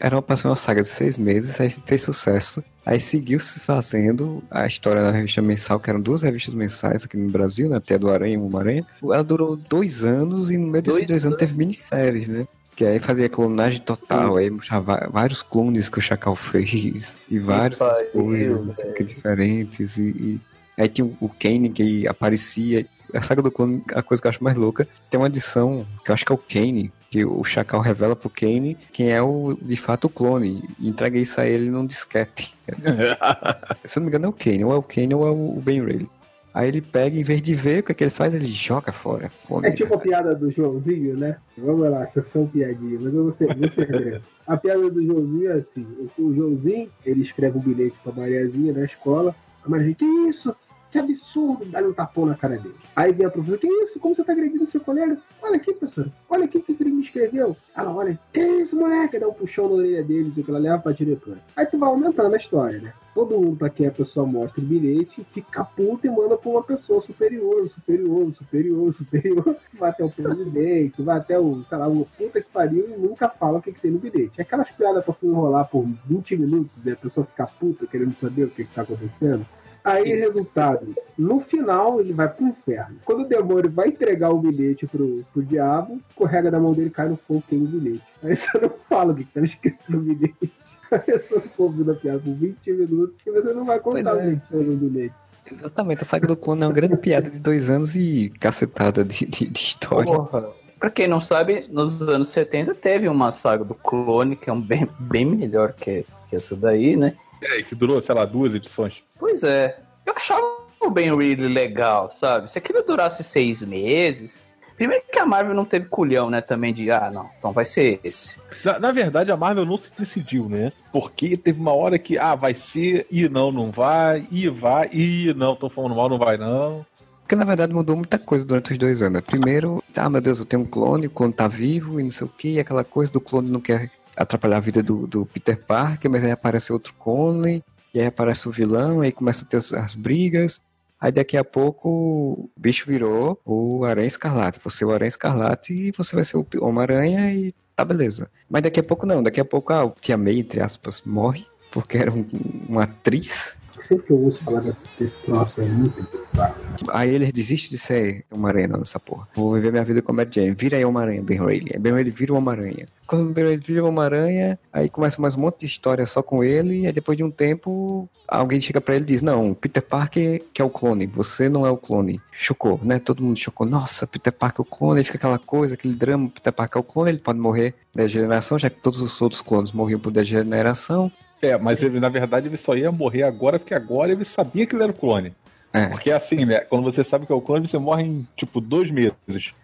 Era 0.00 0.22
ser 0.36 0.48
uma 0.48 0.56
saga 0.56 0.82
de 0.82 0.88
seis 0.88 1.16
meses, 1.16 1.60
aí 1.60 1.70
fez 1.70 2.02
sucesso. 2.02 2.62
Aí 2.84 3.00
seguiu 3.00 3.40
se 3.40 3.60
fazendo 3.60 4.42
a 4.50 4.66
história 4.66 5.02
da 5.02 5.10
revista 5.10 5.42
mensal, 5.42 5.80
que 5.80 5.88
eram 5.88 6.00
duas 6.00 6.22
revistas 6.22 6.54
mensais 6.54 7.04
aqui 7.04 7.16
no 7.16 7.30
Brasil, 7.30 7.68
né? 7.68 7.76
Até 7.76 7.94
a 7.94 7.98
do 7.98 8.10
Aranha 8.10 8.34
e 8.34 8.38
uma 8.38 8.60
Aranha. 8.60 8.86
Ela 9.02 9.24
durou 9.24 9.56
dois 9.56 10.04
anos 10.04 10.50
e 10.50 10.56
no 10.56 10.66
meio 10.68 10.82
desses 10.82 10.98
Dois 10.98 11.06
dois 11.06 11.26
anos 11.26 11.38
teve 11.38 11.56
minisséries, 11.56 12.28
né? 12.28 12.46
Que 12.74 12.84
aí 12.84 12.98
fazia 12.98 13.28
clonagem 13.28 13.80
total, 13.80 14.36
aí 14.36 14.50
mostrava 14.50 15.08
vários 15.10 15.42
clones 15.42 15.88
que 15.88 15.98
o 15.98 16.02
Chacal 16.02 16.36
fez, 16.36 17.16
e 17.26 17.38
várias 17.38 17.78
coisas 18.12 18.68
assim, 18.68 18.92
que 18.92 19.02
diferentes, 19.02 19.96
e, 19.96 20.02
e 20.02 20.40
aí 20.82 20.88
tinha 20.88 21.06
o 21.20 21.28
Kane 21.28 21.70
que 21.70 22.06
aparecia. 22.06 22.86
A 23.14 23.22
saga 23.22 23.40
do 23.40 23.52
clone, 23.52 23.82
a 23.94 24.02
coisa 24.02 24.20
que 24.20 24.26
eu 24.26 24.30
acho 24.30 24.42
mais 24.42 24.56
louca, 24.56 24.86
tem 25.08 25.18
uma 25.18 25.28
edição 25.28 25.86
que 26.04 26.10
eu 26.10 26.14
acho 26.14 26.26
que 26.26 26.32
é 26.32 26.34
o 26.34 26.38
Kane, 26.38 26.92
que 27.10 27.24
o 27.24 27.44
Chacal 27.44 27.80
revela 27.80 28.16
pro 28.16 28.28
Kane 28.28 28.76
quem 28.92 29.12
é 29.12 29.22
o 29.22 29.56
de 29.60 29.76
fato 29.76 30.06
o 30.06 30.10
clone, 30.10 30.62
e 30.78 30.88
entrega 30.88 31.16
isso 31.18 31.40
a 31.40 31.46
ele 31.46 31.70
num 31.70 31.86
disquete. 31.86 32.54
Se 33.84 33.98
eu 33.98 34.00
não 34.00 34.02
me 34.02 34.08
engano 34.08 34.26
é 34.26 34.28
o 34.28 34.32
Kane, 34.32 34.64
ou 34.64 34.72
é 34.72 34.76
o 34.76 34.82
Kane 34.82 35.14
ou 35.14 35.26
é 35.26 35.30
o 35.30 35.60
Ben 35.60 35.84
Reilly. 35.84 36.10
Aí 36.56 36.68
ele 36.68 36.80
pega, 36.80 37.14
em 37.14 37.22
vez 37.22 37.42
de 37.42 37.52
ver, 37.52 37.80
o 37.80 37.82
que, 37.82 37.92
é 37.92 37.94
que 37.94 38.04
ele 38.04 38.10
faz? 38.10 38.32
Ele 38.32 38.46
joga 38.46 38.90
fora. 38.90 39.30
Clone, 39.46 39.68
É 39.68 39.72
tipo 39.72 39.94
a 39.94 39.98
piada 39.98 40.34
do 40.34 40.50
Joãozinho, 40.50 41.14
né? 41.14 41.36
Vamos 41.58 41.90
lá, 41.90 42.06
sessão 42.06 42.46
piadinha, 42.46 42.98
mas 42.98 43.12
eu 43.12 43.24
vou 43.24 43.32
ser, 43.32 43.54
vou 43.54 43.68
ser 43.68 43.86
breve. 43.86 44.22
A 44.46 44.56
piada 44.56 44.88
do 44.90 45.04
Joãozinho 45.04 45.50
é 45.50 45.54
assim: 45.54 45.86
o, 46.16 46.22
o 46.22 46.34
Joãozinho, 46.34 46.88
ele 47.04 47.20
escreve 47.20 47.58
um 47.58 47.60
bilhete 47.60 47.96
pra 48.02 48.10
Mariazinha 48.10 48.72
na 48.72 48.86
escola. 48.86 49.36
A 49.62 49.68
Mariazinha, 49.68 49.96
que 49.96 50.04
isso? 50.06 50.56
Que 50.96 51.00
absurdo! 51.00 51.66
Dá-lhe 51.66 51.88
um 51.88 51.92
tapão 51.92 52.24
na 52.24 52.34
cara 52.34 52.56
dele. 52.56 52.74
Aí 52.94 53.12
vem 53.12 53.26
a 53.26 53.30
professora, 53.30 53.58
que 53.58 53.66
isso? 53.66 54.00
Como 54.00 54.14
você 54.14 54.24
tá 54.24 54.32
agredindo 54.32 54.70
seu 54.70 54.80
colega? 54.80 55.18
Olha 55.42 55.56
aqui, 55.56 55.74
professora. 55.74 56.10
Olha 56.26 56.46
aqui 56.46 56.56
o 56.56 56.62
que 56.62 56.74
ele 56.80 56.90
me 56.90 57.02
escreveu. 57.02 57.54
Ela 57.76 57.94
olha, 57.94 58.18
que 58.32 58.40
isso, 58.40 58.74
moleque? 58.74 59.18
Dá 59.18 59.28
um 59.28 59.34
puxão 59.34 59.68
na 59.68 59.74
orelha 59.74 60.02
dele, 60.02 60.30
diz 60.30 60.42
que 60.42 60.50
ela 60.50 60.58
leva 60.58 60.78
pra 60.78 60.92
diretora. 60.92 61.38
Aí 61.54 61.66
tu 61.66 61.78
vai 61.78 61.90
aumentando 61.90 62.32
a 62.32 62.38
história, 62.38 62.80
né? 62.80 62.94
Todo 63.14 63.38
mundo 63.38 63.58
pra 63.58 63.68
quem 63.68 63.86
a 63.86 63.90
pessoa 63.90 64.24
mostra 64.26 64.58
o 64.58 64.64
bilhete, 64.64 65.26
fica 65.32 65.64
puto 65.64 66.06
e 66.06 66.10
manda 66.10 66.36
pra 66.38 66.50
uma 66.50 66.62
pessoa 66.62 67.02
superior, 67.02 67.68
superior, 67.68 68.32
superior, 68.32 68.90
superior. 68.90 69.56
Vai 69.78 69.90
até 69.90 70.02
o 70.02 70.10
presidente, 70.10 71.02
vai 71.02 71.18
até 71.18 71.38
o, 71.38 71.62
sei 71.64 71.76
lá, 71.76 71.86
o 71.86 72.06
puta 72.16 72.40
que 72.40 72.48
pariu 72.50 72.88
e 72.88 72.96
nunca 72.96 73.28
fala 73.28 73.58
o 73.58 73.62
que, 73.62 73.72
que 73.72 73.80
tem 73.80 73.90
no 73.90 73.98
bilhete. 73.98 74.40
Aquelas 74.40 74.70
piadas 74.70 75.04
tu 75.04 75.16
enrolar 75.22 75.68
por 75.68 75.86
20 76.06 76.36
minutos 76.38 76.86
e 76.86 76.90
a 76.90 76.96
pessoa 76.96 77.26
ficar 77.26 77.46
puta 77.46 77.86
querendo 77.86 78.14
saber 78.14 78.44
o 78.44 78.48
que, 78.48 78.64
que 78.64 78.74
tá 78.74 78.82
acontecendo. 78.82 79.46
Aí, 79.86 80.12
resultado, 80.14 80.94
no 81.16 81.38
final 81.38 82.00
ele 82.00 82.12
vai 82.12 82.28
pro 82.28 82.46
inferno. 82.46 82.96
Quando 83.04 83.20
o 83.20 83.28
demônio 83.28 83.70
vai 83.70 83.88
entregar 83.88 84.30
o 84.30 84.38
bilhete 84.38 84.86
pro, 84.86 85.24
pro 85.32 85.44
diabo, 85.44 86.00
escorrega 86.08 86.50
da 86.50 86.58
mão 86.58 86.72
dele 86.72 86.88
e 86.88 86.90
cai 86.90 87.08
no 87.08 87.16
fogo 87.16 87.44
queima 87.48 87.66
o 87.66 87.68
bilhete. 87.68 88.02
Aí 88.22 88.34
você 88.34 88.58
não 88.58 88.72
fala 88.88 89.12
o 89.12 89.14
que 89.14 89.24
que 89.24 89.32
tá 89.32 89.40
escrito 89.42 89.84
no 89.88 90.00
bilhete. 90.00 90.50
A 90.90 90.98
pessoa 90.98 91.40
ficou 91.40 91.66
ouvindo 91.66 91.92
a 91.92 91.94
piada 91.94 92.18
por 92.18 92.34
20 92.34 92.72
minutos 92.72 93.16
e 93.26 93.30
você 93.30 93.52
não 93.52 93.64
vai 93.64 93.80
contar 93.80 94.14
Pois 94.14 94.24
é. 94.24 94.32
o 94.32 94.68
que 94.68 94.76
bilhete. 94.76 95.14
Exatamente, 95.50 96.02
a 96.02 96.04
saga 96.04 96.26
do 96.26 96.36
clone 96.36 96.62
é 96.62 96.66
uma 96.66 96.72
grande 96.72 96.96
piada 96.96 97.30
de 97.30 97.38
dois 97.38 97.70
anos 97.70 97.94
e 97.94 98.32
cacetada 98.40 99.04
de, 99.04 99.24
de, 99.26 99.46
de 99.46 99.58
história. 99.58 100.12
Porra. 100.12 100.48
Pra 100.78 100.90
quem 100.90 101.08
não 101.08 101.20
sabe, 101.20 101.66
nos 101.70 102.02
anos 102.02 102.28
70 102.30 102.74
teve 102.74 103.08
uma 103.08 103.32
saga 103.32 103.64
do 103.64 103.74
clone, 103.74 104.36
que 104.36 104.50
é 104.50 104.52
um 104.52 104.60
bem, 104.60 104.88
bem 104.98 105.24
melhor 105.24 105.72
que, 105.72 106.04
que 106.28 106.36
essa 106.36 106.54
daí, 106.54 106.96
né? 106.96 107.16
É, 107.40 107.62
que 107.62 107.74
durou, 107.74 108.00
sei 108.00 108.14
lá, 108.14 108.24
duas 108.24 108.54
edições. 108.54 109.05
Pois 109.18 109.42
é, 109.42 109.78
eu 110.04 110.14
achava 110.14 110.42
o 110.80 110.90
Ben 110.90 111.16
Reilly 111.16 111.48
legal, 111.48 112.10
sabe? 112.10 112.50
Se 112.50 112.58
aquilo 112.58 112.82
durasse 112.82 113.24
seis 113.24 113.62
meses. 113.62 114.48
Primeiro 114.76 115.04
que 115.10 115.18
a 115.18 115.24
Marvel 115.24 115.54
não 115.54 115.64
teve 115.64 115.86
culhão, 115.86 116.28
né? 116.28 116.42
Também 116.42 116.72
de, 116.72 116.90
ah, 116.90 117.10
não, 117.10 117.30
então 117.38 117.50
vai 117.50 117.64
ser 117.64 117.98
esse. 118.04 118.36
Na, 118.62 118.78
na 118.78 118.92
verdade, 118.92 119.32
a 119.32 119.36
Marvel 119.36 119.64
não 119.64 119.78
se 119.78 119.90
decidiu, 119.98 120.50
né? 120.50 120.70
Porque 120.92 121.34
teve 121.34 121.58
uma 121.58 121.72
hora 121.72 121.98
que, 121.98 122.18
ah, 122.18 122.34
vai 122.34 122.54
ser, 122.54 123.06
e 123.10 123.26
não, 123.26 123.50
não 123.50 123.70
vai, 123.70 124.26
e 124.30 124.50
vai, 124.50 124.90
e 124.92 125.32
não, 125.34 125.56
tô 125.56 125.70
falando 125.70 125.94
mal, 125.94 126.10
não 126.10 126.18
vai 126.18 126.36
não. 126.36 126.84
Porque 127.26 127.34
na 127.34 127.44
verdade 127.44 127.74
mudou 127.74 127.96
muita 127.96 128.20
coisa 128.20 128.44
durante 128.44 128.70
os 128.70 128.78
dois 128.78 129.02
anos. 129.02 129.20
Primeiro, 129.22 129.82
ah 129.96 130.08
meu 130.08 130.20
Deus, 130.20 130.38
eu 130.38 130.44
tenho 130.44 130.62
um 130.62 130.66
clone, 130.66 131.08
o 131.08 131.10
clone 131.10 131.32
tá 131.32 131.48
vivo 131.48 131.98
e 131.98 132.02
não 132.04 132.10
sei 132.10 132.24
o 132.24 132.30
que, 132.30 132.52
e 132.52 132.60
aquela 132.60 132.84
coisa 132.84 133.10
do 133.10 133.20
clone 133.20 133.50
não 133.50 133.60
quer 133.60 133.90
atrapalhar 134.16 134.58
a 134.58 134.60
vida 134.60 134.80
do, 134.80 135.08
do 135.08 135.26
Peter 135.26 135.58
Parker, 135.58 136.08
mas 136.08 136.22
aí 136.22 136.30
aparece 136.30 136.72
outro 136.72 136.94
clone, 136.94 137.64
e 137.96 138.00
aí 138.00 138.06
aparece 138.08 138.46
o 138.46 138.52
vilão, 138.52 139.00
aí 139.00 139.10
começa 139.10 139.42
a 139.42 139.48
ter 139.48 139.56
as, 139.56 139.72
as 139.72 139.94
brigas. 139.94 140.60
Aí 141.00 141.10
daqui 141.10 141.34
a 141.34 141.42
pouco 141.42 141.88
o 141.88 142.50
bicho 142.54 142.84
virou 142.86 143.40
o 143.42 143.86
Aranha 143.86 144.06
Escarlate. 144.06 144.60
Você 144.62 144.84
é 144.84 144.86
o 144.86 144.90
Aranha 144.90 145.08
Escarlate 145.08 145.72
e 145.72 145.92
você 145.92 146.14
vai 146.14 146.22
ser 146.22 146.36
o 146.36 146.46
Homem-Aranha 146.60 147.32
e 147.32 147.54
tá 147.74 147.86
beleza. 147.86 148.30
Mas 148.50 148.62
daqui 148.64 148.80
a 148.80 148.82
pouco 148.82 149.06
não, 149.06 149.22
daqui 149.22 149.40
a 149.40 149.44
pouco 149.46 149.72
a 149.72 149.90
Tia 149.98 150.18
May, 150.18 150.40
entre 150.40 150.60
aspas, 150.60 151.00
morre, 151.06 151.46
porque 151.70 151.96
era 151.96 152.12
um- 152.12 152.26
uma 152.68 152.82
atriz. 152.82 153.56
Sempre 153.80 154.06
que 154.06 154.12
eu 154.12 154.18
ouço 154.18 154.42
falar 154.42 154.60
desse, 154.60 154.86
desse 154.98 155.18
troço 155.18 155.60
é 155.60 155.64
muito 155.64 156.02
bizarro. 156.02 156.54
Aí 156.88 157.14
ele 157.14 157.30
desiste 157.30 157.70
de 157.70 157.78
ser 157.78 158.24
Homem-Aranha 158.30 158.68
não, 158.68 158.78
nessa 158.78 158.98
porra. 158.98 159.28
Vou 159.34 159.54
viver 159.54 159.70
minha 159.70 159.84
vida 159.84 160.02
como 160.02 160.16
Mary 160.16 160.30
Jane. 160.32 160.56
Vira 160.58 160.76
aí 160.76 160.84
Homem-Aranha, 160.84 161.22
Ben 161.22 161.44
Reilly. 161.44 161.78
Ben 161.78 161.92
Reilly 161.92 162.10
vira 162.10 162.32
o 162.32 162.36
Homem-Aranha. 162.36 162.88
Quando 163.06 163.32
Reilly 163.32 163.56
vira 163.58 163.84
o 163.84 163.88
Homem-Aranha, 163.88 164.58
aí 164.72 164.88
começa 164.88 165.20
mais 165.22 165.36
um 165.36 165.40
monte 165.40 165.60
de 165.60 165.66
história 165.66 166.04
só 166.06 166.22
com 166.22 166.42
ele. 166.42 166.80
E 166.80 166.86
aí 166.86 166.92
depois 166.92 167.16
de 167.16 167.22
um 167.22 167.30
tempo, 167.30 168.08
alguém 168.26 168.60
chega 168.60 168.80
pra 168.80 168.96
ele 168.96 169.04
e 169.04 169.08
diz: 169.08 169.22
Não, 169.22 169.54
Peter 169.54 169.82
Parker 169.82 170.42
que 170.52 170.60
é 170.60 170.64
o 170.64 170.70
clone. 170.70 171.06
Você 171.06 171.48
não 171.48 171.64
é 171.66 171.70
o 171.70 171.76
clone. 171.76 172.20
Chocou, 172.32 172.80
né? 172.82 172.98
Todo 172.98 173.22
mundo 173.22 173.38
chocou. 173.38 173.66
Nossa, 173.66 174.06
Peter 174.06 174.32
Parker 174.32 174.60
é 174.60 174.62
o 174.62 174.64
clone. 174.64 174.98
Aí 174.98 175.04
fica 175.04 175.18
aquela 175.18 175.38
coisa, 175.38 175.74
aquele 175.74 175.94
drama. 175.94 176.28
Peter 176.28 176.52
Parker 176.52 176.78
é 176.78 176.80
o 176.80 176.84
clone. 176.84 177.10
Ele 177.10 177.18
pode 177.18 177.38
morrer 177.38 177.74
degeneração, 177.94 178.58
já 178.58 178.68
que 178.68 178.80
todos 178.80 179.00
os 179.00 179.20
outros 179.22 179.40
clones 179.40 179.72
morriam 179.72 180.00
por 180.00 180.10
degeneração. 180.12 181.10
É, 181.40 181.56
mas 181.58 181.82
ele, 181.82 182.00
na 182.00 182.08
verdade, 182.08 182.48
ele 182.48 182.56
só 182.56 182.74
ia 182.74 182.90
morrer 182.90 183.22
agora, 183.22 183.58
porque 183.58 183.74
agora 183.74 184.12
ele 184.12 184.24
sabia 184.24 184.66
que 184.66 184.74
ele 184.74 184.82
era 184.82 184.92
o 184.92 184.96
clone. 184.96 185.34
É. 185.72 185.88
Porque 185.88 186.10
assim, 186.10 186.44
né? 186.44 186.60
Quando 186.60 186.84
você 186.84 187.04
sabe 187.04 187.26
que 187.26 187.32
é 187.32 187.34
o 187.34 187.40
clone, 187.40 187.68
você 187.68 187.78
morre 187.78 188.04
em, 188.04 188.26
tipo, 188.36 188.60
dois 188.60 188.90
meses. 188.90 189.14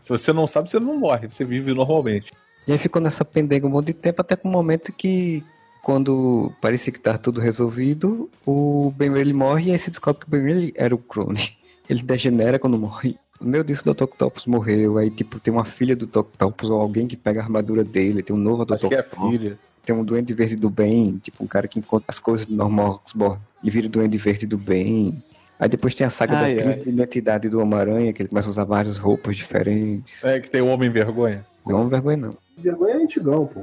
Se 0.00 0.08
você 0.08 0.32
não 0.32 0.46
sabe, 0.46 0.68
você 0.68 0.78
não 0.78 0.98
morre, 0.98 1.28
você 1.28 1.44
vive 1.44 1.72
normalmente. 1.72 2.32
E 2.66 2.72
aí 2.72 2.78
ficou 2.78 3.00
nessa 3.00 3.24
pendenga 3.24 3.66
um 3.66 3.70
monte 3.70 3.86
de 3.86 3.94
tempo, 3.94 4.20
até 4.20 4.36
com 4.36 4.48
o 4.48 4.52
momento 4.52 4.92
que, 4.92 5.42
quando 5.82 6.52
parecia 6.60 6.92
que 6.92 7.00
tá 7.00 7.16
tudo 7.16 7.40
resolvido, 7.40 8.30
o 8.46 8.92
Ben 8.96 9.10
Reilly 9.10 9.32
morre 9.32 9.68
e 9.68 9.72
aí 9.72 9.78
se 9.78 9.90
descobre 9.90 10.20
que 10.20 10.26
o 10.26 10.30
Ben 10.30 10.42
Reilly 10.42 10.72
era 10.76 10.94
o 10.94 10.98
clone. 10.98 11.56
Ele 11.88 12.02
degenera 12.02 12.58
quando 12.58 12.78
morre. 12.78 13.18
Meu 13.40 13.64
Deus, 13.64 13.80
o 13.80 13.92
Dr. 13.92 14.04
Octopus 14.04 14.46
morreu. 14.46 14.98
Aí, 14.98 15.10
tipo, 15.10 15.40
tem 15.40 15.52
uma 15.52 15.64
filha 15.64 15.96
do 15.96 16.06
Dr. 16.06 16.20
Octopus 16.20 16.70
ou 16.70 16.80
alguém 16.80 17.08
que 17.08 17.16
pega 17.16 17.40
a 17.40 17.42
armadura 17.42 17.82
dele. 17.82 18.22
Tem 18.22 18.34
um 18.34 18.38
novo 18.38 18.64
Dr. 18.64 18.86
Que 18.86 18.94
é 18.94 19.02
filha. 19.02 19.58
Tem 19.84 19.94
um 19.94 20.04
Duende 20.04 20.32
Verde 20.32 20.56
do 20.56 20.70
Bem, 20.70 21.18
tipo, 21.22 21.42
um 21.42 21.46
cara 21.46 21.66
que 21.66 21.78
encontra 21.78 22.06
as 22.08 22.18
coisas 22.18 22.46
do 22.46 22.54
normal 22.54 23.00
Oxborn 23.02 23.40
e 23.62 23.70
vira 23.70 23.86
o 23.86 23.90
Duende 23.90 24.16
Verde 24.18 24.46
do 24.46 24.56
Bem. 24.56 25.22
Aí 25.58 25.68
depois 25.68 25.94
tem 25.94 26.06
a 26.06 26.10
saga 26.10 26.36
Ai, 26.38 26.54
da 26.54 26.62
crise 26.62 26.78
ai. 26.78 26.84
de 26.84 26.90
identidade 26.90 27.48
do 27.48 27.60
Homem-Aranha, 27.60 28.12
que 28.12 28.22
ele 28.22 28.28
começa 28.28 28.48
a 28.48 28.50
usar 28.50 28.64
várias 28.64 28.98
roupas 28.98 29.36
diferentes. 29.36 30.22
É 30.24 30.40
que 30.40 30.50
tem 30.50 30.60
o 30.60 30.66
Homem 30.66 30.90
Vergonha. 30.90 31.44
Não 31.64 31.86
é 31.86 31.88
vergonha, 31.88 32.16
não. 32.16 32.36
Vergonha 32.58 32.94
é 32.94 33.02
antigão, 33.02 33.46
pô. 33.46 33.62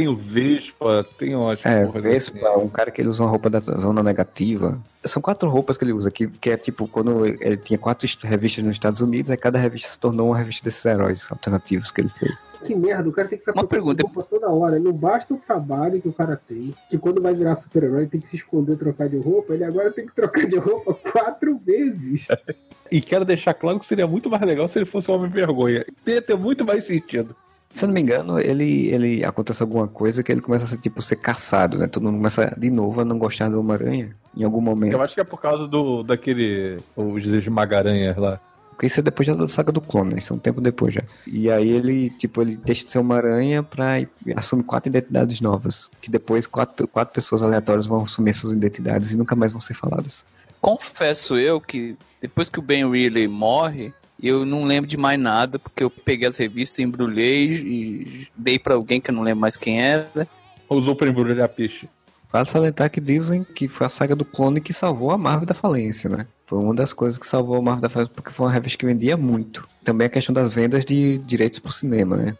Tem 0.00 0.08
o 0.08 0.16
Vespa, 0.16 1.06
tem 1.18 1.34
umas 1.36 1.60
É, 1.62 1.84
porras 1.84 2.02
Vespa, 2.02 2.48
assim. 2.48 2.58
um 2.64 2.68
cara 2.70 2.90
que 2.90 3.02
ele 3.02 3.10
usa 3.10 3.22
uma 3.22 3.28
roupa 3.28 3.50
da 3.50 3.60
zona 3.60 4.02
negativa. 4.02 4.80
São 5.04 5.20
quatro 5.20 5.46
roupas 5.50 5.76
que 5.76 5.84
ele 5.84 5.92
usa, 5.92 6.10
que, 6.10 6.26
que 6.26 6.48
é 6.50 6.56
tipo, 6.56 6.88
quando 6.88 7.26
ele 7.26 7.58
tinha 7.58 7.78
quatro 7.78 8.08
revistas 8.22 8.64
nos 8.64 8.72
Estados 8.72 9.02
Unidos, 9.02 9.30
aí 9.30 9.36
cada 9.36 9.58
revista 9.58 9.88
se 9.90 9.98
tornou 9.98 10.28
uma 10.28 10.38
revista 10.38 10.64
desses 10.64 10.82
heróis 10.86 11.30
alternativos 11.30 11.90
que 11.90 12.00
ele 12.00 12.08
fez. 12.08 12.42
Que 12.64 12.74
merda, 12.74 13.10
o 13.10 13.12
cara 13.12 13.28
tem 13.28 13.36
que 13.38 13.44
ficar 13.44 13.58
Uma 13.60 13.66
pergunta. 13.66 14.02
roupa 14.02 14.22
toda 14.22 14.48
hora. 14.48 14.78
Não 14.78 14.92
basta 14.92 15.34
o 15.34 15.36
trabalho 15.36 16.00
que 16.00 16.08
o 16.08 16.12
cara 16.14 16.40
tem, 16.48 16.74
que 16.88 16.96
quando 16.96 17.20
vai 17.20 17.34
virar 17.34 17.56
super-herói 17.56 18.06
tem 18.06 18.20
que 18.20 18.28
se 18.28 18.36
esconder, 18.36 18.78
trocar 18.78 19.06
de 19.06 19.18
roupa. 19.18 19.52
Ele 19.52 19.64
agora 19.64 19.90
tem 19.90 20.06
que 20.06 20.14
trocar 20.14 20.46
de 20.46 20.56
roupa 20.56 20.94
quatro 21.12 21.58
vezes. 21.58 22.26
E 22.90 23.02
quero 23.02 23.26
deixar 23.26 23.52
claro 23.52 23.78
que 23.78 23.86
seria 23.86 24.06
muito 24.06 24.30
mais 24.30 24.42
legal 24.42 24.66
se 24.66 24.78
ele 24.78 24.86
fosse 24.86 25.10
o 25.10 25.14
Homem 25.14 25.28
Vergonha. 25.30 25.84
Ia 26.06 26.22
ter 26.22 26.36
muito 26.38 26.64
mais 26.64 26.84
sentido. 26.84 27.36
Se 27.72 27.84
eu 27.84 27.86
não 27.86 27.94
me 27.94 28.00
engano, 28.00 28.40
ele, 28.40 28.88
ele 28.88 29.24
acontece 29.24 29.62
alguma 29.62 29.86
coisa 29.86 30.22
que 30.22 30.32
ele 30.32 30.40
começa 30.40 30.64
a 30.64 30.68
ser, 30.68 30.78
tipo, 30.78 31.00
ser 31.00 31.16
caçado, 31.16 31.78
né? 31.78 31.86
Todo 31.86 32.04
mundo 32.04 32.16
começa 32.16 32.54
de 32.58 32.70
novo 32.70 33.00
a 33.00 33.04
não 33.04 33.18
gostar 33.18 33.48
do 33.48 33.60
Homem-Aranha 33.60 34.16
em 34.36 34.42
algum 34.42 34.60
momento. 34.60 34.92
Eu 34.92 35.02
acho 35.02 35.14
que 35.14 35.20
é 35.20 35.24
por 35.24 35.40
causa 35.40 35.68
do 35.68 36.02
daquele. 36.02 36.78
Os 36.96 37.24
esmagaranhas 37.24 38.16
lá. 38.16 38.40
Porque 38.80 38.86
isso 38.86 38.98
é 38.98 39.02
depois 39.02 39.28
da 39.28 39.46
saga 39.46 39.70
do 39.70 39.80
clone, 39.80 40.14
né? 40.14 40.18
Isso 40.18 40.32
é 40.32 40.36
um 40.36 40.38
tempo 40.38 40.58
depois 40.58 40.94
já. 40.94 41.02
E 41.26 41.50
aí 41.50 41.68
ele, 41.68 42.08
tipo, 42.10 42.40
ele 42.40 42.56
deixa 42.56 42.82
de 42.84 42.90
ser 42.90 42.98
uma 42.98 43.14
aranha 43.14 43.62
pra 43.62 43.96
assume 44.34 44.62
quatro 44.62 44.88
identidades 44.88 45.40
novas. 45.42 45.90
Que 46.00 46.10
depois 46.10 46.46
quatro, 46.46 46.88
quatro 46.88 47.12
pessoas 47.12 47.42
aleatórias 47.42 47.86
vão 47.86 48.02
assumir 48.04 48.30
essas 48.30 48.52
identidades 48.52 49.12
e 49.12 49.18
nunca 49.18 49.36
mais 49.36 49.52
vão 49.52 49.60
ser 49.60 49.74
faladas. 49.74 50.24
Confesso 50.62 51.38
eu 51.38 51.60
que 51.60 51.94
depois 52.22 52.48
que 52.48 52.58
o 52.58 52.62
Ben 52.62 52.90
Reilly 52.90 53.28
morre, 53.28 53.92
eu 54.22 54.44
não 54.44 54.64
lembro 54.64 54.88
de 54.88 54.96
mais 54.96 55.18
nada, 55.18 55.58
porque 55.58 55.82
eu 55.82 55.90
peguei 55.90 56.26
as 56.28 56.36
revistas, 56.36 56.78
embrulhei 56.78 57.52
e 57.52 58.28
dei 58.36 58.58
pra 58.58 58.74
alguém 58.74 59.00
que 59.00 59.10
eu 59.10 59.14
não 59.14 59.22
lembro 59.22 59.40
mais 59.40 59.56
quem 59.56 59.82
era. 59.82 60.28
Usou 60.68 60.94
pra 60.94 61.08
embrulhar 61.08 61.48
peixe. 61.48 61.88
Vale 62.32 62.46
salientar 62.46 62.90
que 62.90 63.00
dizem 63.00 63.42
que 63.42 63.66
foi 63.66 63.86
a 63.86 63.90
saga 63.90 64.14
do 64.14 64.24
clone 64.24 64.60
que 64.60 64.72
salvou 64.72 65.10
a 65.10 65.18
Marvel 65.18 65.46
da 65.46 65.54
falência, 65.54 66.08
né? 66.08 66.26
Foi 66.46 66.58
uma 66.58 66.74
das 66.74 66.92
coisas 66.92 67.18
que 67.18 67.26
salvou 67.26 67.56
a 67.56 67.62
Marvel 67.62 67.82
da 67.82 67.88
falência, 67.88 68.14
porque 68.14 68.30
foi 68.30 68.46
uma 68.46 68.52
revista 68.52 68.78
que 68.78 68.86
vendia 68.86 69.16
muito. 69.16 69.68
Também 69.82 70.06
a 70.06 70.10
questão 70.10 70.32
das 70.32 70.50
vendas 70.50 70.84
de 70.84 71.18
direitos 71.18 71.58
pro 71.58 71.72
cinema, 71.72 72.16
né? 72.16 72.36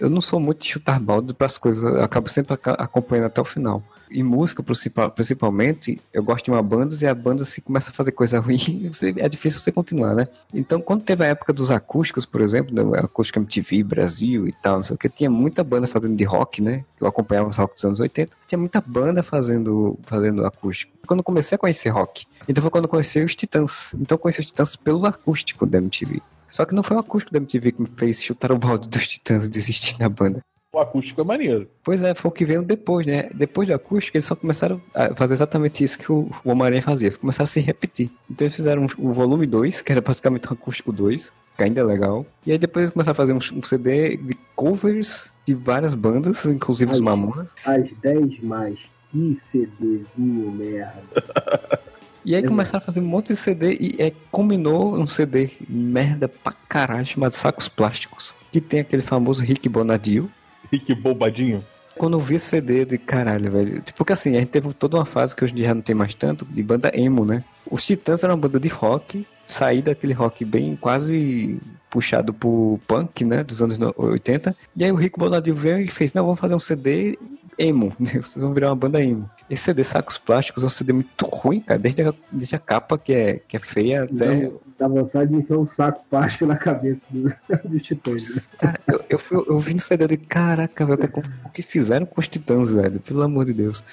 eu 0.00 0.08
não 0.08 0.20
sou 0.20 0.40
muito 0.40 0.62
de 0.62 0.72
chutar 0.72 0.98
balde 0.98 1.34
pras 1.34 1.58
coisas, 1.58 1.84
eu 1.84 2.02
acabo 2.02 2.28
sempre 2.28 2.56
acompanhando 2.78 3.26
até 3.26 3.40
o 3.40 3.44
final. 3.44 3.82
Em 4.10 4.22
música, 4.22 4.62
principal- 4.62 5.10
principalmente, 5.10 6.00
eu 6.12 6.22
gosto 6.22 6.44
de 6.46 6.50
uma 6.50 6.62
banda 6.62 6.96
e 7.00 7.06
a 7.06 7.14
banda 7.14 7.44
se 7.44 7.60
começa 7.60 7.90
a 7.90 7.94
fazer 7.94 8.12
coisa 8.12 8.40
ruim, 8.40 8.58
você- 8.92 9.14
é 9.16 9.28
difícil 9.28 9.60
você 9.60 9.70
continuar, 9.70 10.14
né? 10.14 10.26
Então, 10.52 10.80
quando 10.80 11.02
teve 11.04 11.24
a 11.24 11.28
época 11.28 11.52
dos 11.52 11.70
acústicos, 11.70 12.26
por 12.26 12.40
exemplo, 12.40 12.74
né, 12.74 12.98
acústica 12.98 13.38
MTV, 13.38 13.82
Brasil 13.84 14.48
e 14.48 14.52
tal, 14.52 14.76
não 14.78 14.82
sei 14.82 14.94
o 14.96 14.98
que, 14.98 15.08
tinha 15.08 15.30
muita 15.30 15.62
banda 15.62 15.86
fazendo 15.86 16.16
de 16.16 16.24
rock, 16.24 16.60
né? 16.60 16.84
Eu 17.00 17.06
acompanhava 17.06 17.48
os 17.48 17.56
rock 17.56 17.74
dos 17.74 17.84
anos 17.84 18.00
80, 18.00 18.36
tinha 18.46 18.58
muita 18.58 18.80
banda 18.80 19.22
fazendo, 19.22 19.98
fazendo 20.02 20.44
acústico. 20.44 20.92
Quando 21.06 21.20
eu 21.20 21.24
comecei 21.24 21.54
a 21.56 21.58
conhecer 21.58 21.88
rock, 21.90 22.26
então 22.48 22.60
foi 22.62 22.70
quando 22.70 22.84
eu 22.84 22.90
conheci 22.90 23.20
os 23.22 23.36
Titãs. 23.36 23.94
Então 23.94 24.16
eu 24.16 24.18
conheci 24.18 24.40
os 24.40 24.46
Titãs 24.46 24.74
pelo 24.76 25.06
acústico 25.06 25.64
da 25.66 25.78
MTV. 25.78 26.20
Só 26.48 26.64
que 26.64 26.74
não 26.74 26.82
foi 26.82 26.96
o 26.96 27.00
acústico 27.00 27.32
da 27.32 27.38
MTV 27.38 27.72
que 27.72 27.82
me 27.82 27.88
fez 27.96 28.20
chutar 28.22 28.50
o 28.50 28.58
balde 28.58 28.88
dos 28.88 29.06
Titãs 29.06 29.44
e 29.44 29.48
desistir 29.48 29.96
da 29.96 30.08
banda. 30.08 30.40
O 30.72 30.78
acústico 30.78 31.20
é 31.20 31.24
maneiro. 31.24 31.68
Pois 31.82 32.00
é, 32.00 32.14
foi 32.14 32.28
o 32.28 32.32
que 32.32 32.44
veio 32.44 32.62
depois, 32.62 33.04
né? 33.04 33.28
Depois 33.34 33.66
do 33.66 33.74
acústico, 33.74 34.16
eles 34.16 34.24
só 34.24 34.36
começaram 34.36 34.80
a 34.94 35.12
fazer 35.16 35.34
exatamente 35.34 35.82
isso 35.82 35.98
que 35.98 36.12
o, 36.12 36.30
o 36.44 36.50
Homem-Aranha 36.50 36.82
fazia. 36.82 37.10
Começaram 37.10 37.42
a 37.42 37.48
se 37.48 37.58
repetir. 37.58 38.08
Então 38.30 38.46
eles 38.46 38.54
fizeram 38.54 38.86
o 38.96 39.12
volume 39.12 39.48
2, 39.48 39.82
que 39.82 39.90
era 39.90 40.00
basicamente 40.00 40.48
um 40.48 40.52
acústico 40.52 40.92
2, 40.92 41.32
que 41.56 41.64
ainda 41.64 41.80
é 41.80 41.84
legal. 41.84 42.24
E 42.46 42.52
aí 42.52 42.58
depois 42.58 42.84
eles 42.84 42.92
começaram 42.92 43.12
a 43.12 43.16
fazer 43.16 43.32
um, 43.32 43.58
um 43.58 43.62
CD 43.64 44.16
de 44.16 44.34
covers 44.54 45.28
de 45.44 45.54
várias 45.54 45.96
bandas, 45.96 46.44
inclusive 46.44 46.92
os 46.92 46.98
Ai. 46.98 47.04
Mamonas. 47.04 47.50
As 47.64 47.90
10 48.00 48.40
mais. 48.44 48.78
Que 49.10 49.36
CDzinho 49.50 50.52
merda. 50.52 51.02
E 52.22 52.34
aí 52.34 52.40
Exato. 52.42 52.50
começaram 52.50 52.82
a 52.82 52.84
fazer 52.84 53.00
um 53.00 53.04
monte 53.04 53.28
de 53.28 53.36
CD 53.36 53.78
e 53.80 53.96
é, 53.98 54.12
combinou 54.30 54.94
um 54.94 55.06
CD 55.06 55.50
merda 55.66 56.28
pra 56.28 56.52
caralho 56.68 57.06
chamado 57.06 57.32
Sacos 57.32 57.66
Plásticos. 57.66 58.34
Que 58.52 58.60
tem 58.60 58.80
aquele 58.80 59.02
famoso 59.02 59.42
Rick 59.42 59.66
Bonadio. 59.70 60.30
Rick 60.72 60.94
Bobadinho. 60.94 61.64
Quando 61.96 62.16
eu 62.16 62.20
vi 62.20 62.36
esse 62.36 62.46
CD 62.46 62.84
de 62.84 62.96
caralho, 62.96 63.50
velho. 63.50 63.82
Porque 63.96 64.12
assim, 64.12 64.34
a 64.36 64.40
gente 64.40 64.48
teve 64.48 64.72
toda 64.72 64.96
uma 64.96 65.04
fase 65.04 65.36
que 65.36 65.44
hoje 65.44 65.52
em 65.52 65.56
dia 65.56 65.66
já 65.66 65.74
não 65.74 65.82
tem 65.82 65.94
mais 65.94 66.14
tanto, 66.14 66.44
de 66.46 66.62
banda 66.62 66.90
emo, 66.94 67.24
né? 67.24 67.44
Os 67.70 67.84
Titãs 67.84 68.24
eram 68.24 68.34
uma 68.34 68.40
banda 68.40 68.58
de 68.58 68.68
rock, 68.68 69.26
saí 69.46 69.82
daquele 69.82 70.14
rock 70.14 70.44
bem 70.44 70.76
quase 70.76 71.60
puxado 71.90 72.32
pro 72.32 72.78
punk, 72.86 73.24
né? 73.24 73.44
Dos 73.44 73.60
anos 73.60 73.76
no- 73.76 73.92
80. 73.96 74.56
E 74.76 74.84
aí 74.84 74.92
o 74.92 74.94
Rico 74.94 75.20
Bonadio 75.20 75.54
veio 75.54 75.80
e 75.80 75.88
fez, 75.88 76.14
não, 76.14 76.24
vamos 76.24 76.40
fazer 76.40 76.54
um 76.54 76.58
CD 76.58 77.18
emo, 77.58 77.92
né? 78.00 78.12
Vocês 78.12 78.36
vão 78.36 78.54
virar 78.54 78.70
uma 78.70 78.76
banda 78.76 79.02
emo. 79.02 79.28
Esse 79.50 79.64
CD 79.64 79.84
Sacos 79.84 80.16
Plásticos 80.16 80.62
é 80.62 80.66
um 80.66 80.70
CD 80.70 80.92
muito 80.92 81.26
ruim, 81.26 81.60
cara. 81.60 81.78
Desde 81.78 82.02
a, 82.02 82.14
desde 82.32 82.54
a 82.56 82.58
capa, 82.58 82.96
que 82.96 83.12
é, 83.12 83.40
que 83.46 83.56
é 83.56 83.60
feia, 83.60 84.04
até... 84.04 84.50
dá 84.80 84.88
vontade 84.88 85.30
de 85.30 85.36
enfiar 85.36 85.58
um 85.58 85.66
saco 85.66 86.02
plástico 86.08 86.46
na 86.46 86.56
cabeça 86.56 87.02
do, 87.10 87.28
do 87.68 87.78
Titãs. 87.78 88.48
Cara, 88.58 88.80
eu, 88.88 89.04
eu, 89.10 89.18
fui- 89.18 89.44
eu 89.46 89.58
vi 89.58 89.74
no 89.74 89.80
CD 89.80 90.06
de 90.08 90.16
caraca, 90.16 90.86
velho, 90.86 91.04
o 91.04 91.08
que- 91.08 91.20
o 91.44 91.50
que 91.50 91.62
fizeram 91.62 92.06
com 92.06 92.18
os 92.20 92.26
Titãs, 92.26 92.72
velho? 92.72 92.98
Pelo 92.98 93.22
amor 93.22 93.44
de 93.44 93.52
Deus. 93.52 93.84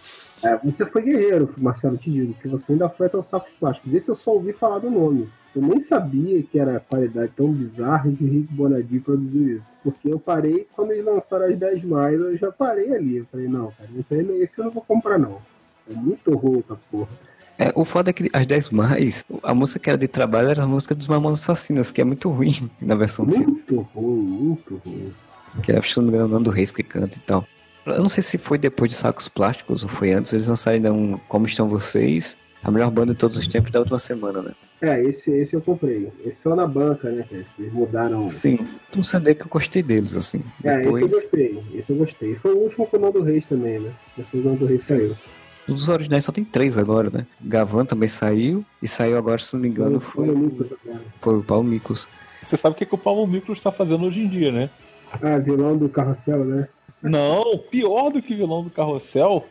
É, 0.42 0.56
você 0.58 0.86
foi 0.86 1.02
guerreiro, 1.02 1.54
Marcelo, 1.58 1.98
te 1.98 2.10
digo, 2.10 2.34
que 2.36 2.48
você 2.48 2.72
ainda 2.72 2.88
foi 2.88 3.08
até 3.08 3.18
o 3.18 3.24
saco 3.24 3.50
plástico. 3.60 3.90
Esse 3.96 4.10
eu 4.10 4.16
só 4.16 4.32
ouvi 4.32 4.54
falar 4.54 4.80
do 4.80 4.90
nome. 4.90 5.28
Eu 5.56 5.62
nem 5.64 5.80
sabia 5.82 6.42
que 6.44 6.60
era 6.60 6.78
a 6.78 6.80
qualidade 6.80 7.32
tão 7.36 7.52
bizarra 7.52 8.12
que 8.12 8.24
o 8.24 8.28
Rick 8.28 8.54
Bonadio 8.54 9.02
produziu 9.02 9.58
isso. 9.58 9.68
Porque 9.84 10.08
eu 10.08 10.20
parei, 10.20 10.68
quando 10.76 10.92
eles 10.92 11.04
lançaram 11.04 11.46
as 11.48 11.58
10 11.58 11.84
mais, 11.84 12.20
eu 12.20 12.38
já 12.38 12.52
parei 12.52 12.94
ali. 12.94 13.18
Eu 13.18 13.26
falei, 13.32 13.48
não, 13.48 13.72
cara, 13.72 13.90
esse, 14.00 14.14
aí, 14.14 14.42
esse 14.44 14.60
eu 14.60 14.66
não 14.66 14.72
vou 14.72 14.84
comprar, 14.84 15.18
não. 15.18 15.42
É 15.90 15.94
muito 15.94 16.34
ruim 16.36 16.60
essa 16.60 16.78
porra. 16.92 17.10
É, 17.60 17.72
o 17.76 17.84
foda 17.84 18.12
é 18.12 18.14
que 18.14 18.30
as 18.34 18.46
10 18.46 18.70
mais, 18.70 19.26
a 19.42 19.54
música 19.54 19.80
que 19.80 19.90
era 19.90 19.98
de 19.98 20.08
trabalho 20.08 20.50
era 20.50 20.64
a 20.64 20.68
música 20.68 20.94
dos 20.94 21.08
Mamonas 21.08 21.42
Assassinas, 21.42 21.92
que 21.92 22.00
é 22.00 22.04
muito 22.04 22.30
ruim 22.30 22.70
na 22.80 22.96
versão 22.96 23.26
Muito 23.26 23.82
ruim, 23.96 24.16
muito 24.16 24.82
ruim. 24.86 25.12
que 25.64 25.72
é, 25.72 25.78
acho 25.80 25.94
que 25.96 26.00
não 26.00 26.08
me 26.08 26.10
engano, 26.14 26.26
o 26.26 26.32
Nando 26.34 26.52
Reis 26.52 26.72
que 26.72 26.84
canta 26.84 27.18
e 27.18 27.22
tal. 27.22 27.46
Eu 27.86 28.02
não 28.02 28.10
sei 28.10 28.22
se 28.22 28.38
foi 28.38 28.58
depois 28.58 28.92
de 28.92 28.98
Sacos 28.98 29.28
Plásticos 29.30 29.82
ou 29.84 29.90
foi 29.90 30.12
antes, 30.12 30.34
eles 30.34 30.48
lançaram 30.48 30.96
um 30.96 31.18
Como 31.30 31.48
Estão 31.48 31.70
Vocês, 31.70 32.38
a 32.64 32.70
melhor 32.70 32.92
banda 32.92 33.14
de 33.14 33.20
todos 33.20 33.38
os 33.38 33.48
tempos 33.48 33.72
da 33.72 33.80
última 33.80 33.98
semana, 33.98 34.42
né? 34.42 34.52
É, 34.82 35.02
esse, 35.04 35.32
esse 35.32 35.56
eu 35.56 35.62
comprei. 35.62 36.12
Esse 36.24 36.42
só 36.42 36.56
na 36.56 36.68
banca, 36.68 37.10
né? 37.10 37.26
Eles 37.32 37.74
mudaram. 37.74 38.30
Sim, 38.30 38.60
um 38.96 39.04
CD 39.04 39.34
que 39.34 39.44
eu 39.44 39.48
gostei 39.48 39.82
deles, 39.82 40.16
assim. 40.16 40.44
É, 40.64 40.80
esse 40.80 40.88
eu 40.88 40.94
Depois, 40.94 41.14
gostei. 41.14 41.64
Esse 41.74 41.90
eu 41.92 41.96
gostei. 41.96 42.36
Foi 42.36 42.54
o 42.54 42.58
último 42.58 42.86
com 42.86 42.98
o 42.98 43.00
Nando 43.00 43.24
Reis 43.24 43.46
também, 43.48 43.80
né? 43.80 43.92
Depois 44.16 44.46
o 44.46 44.50
Nando 44.50 44.66
Reis 44.66 44.84
saiu. 44.84 45.16
Dos 45.74 45.90
originais 45.90 46.24
só 46.24 46.32
tem 46.32 46.44
três 46.44 46.78
agora, 46.78 47.10
né? 47.10 47.26
Gavan 47.42 47.86
também 47.86 48.10
saiu, 48.10 48.66
e 48.82 48.88
saiu 48.88 49.18
agora, 49.18 49.40
se 49.40 49.54
não 49.54 49.62
me 49.62 49.68
engano, 49.68 50.00
foi, 50.00 50.28
foi 51.22 51.38
o 51.38 51.44
Paulo 51.44 51.64
Miklos. 51.64 52.08
Você 52.42 52.56
sabe 52.56 52.76
o 52.76 52.78
que, 52.78 52.86
que 52.86 52.96
o 52.96 52.98
Paulo 52.98 53.28
Miklos 53.28 53.58
está 53.58 53.72
fazendo 53.72 54.06
hoje 54.06 54.22
em 54.22 54.28
dia, 54.28 54.52
né? 54.52 54.70
Ah, 55.22 55.38
vilão 55.38 55.78
do 55.78 55.90
carrossel, 55.90 56.46
né? 56.46 56.68
Não, 57.02 57.58
pior 57.58 58.10
do 58.10 58.22
que 58.22 58.34
vilão 58.34 58.64
do 58.64 58.70
Carrossel, 58.70 59.46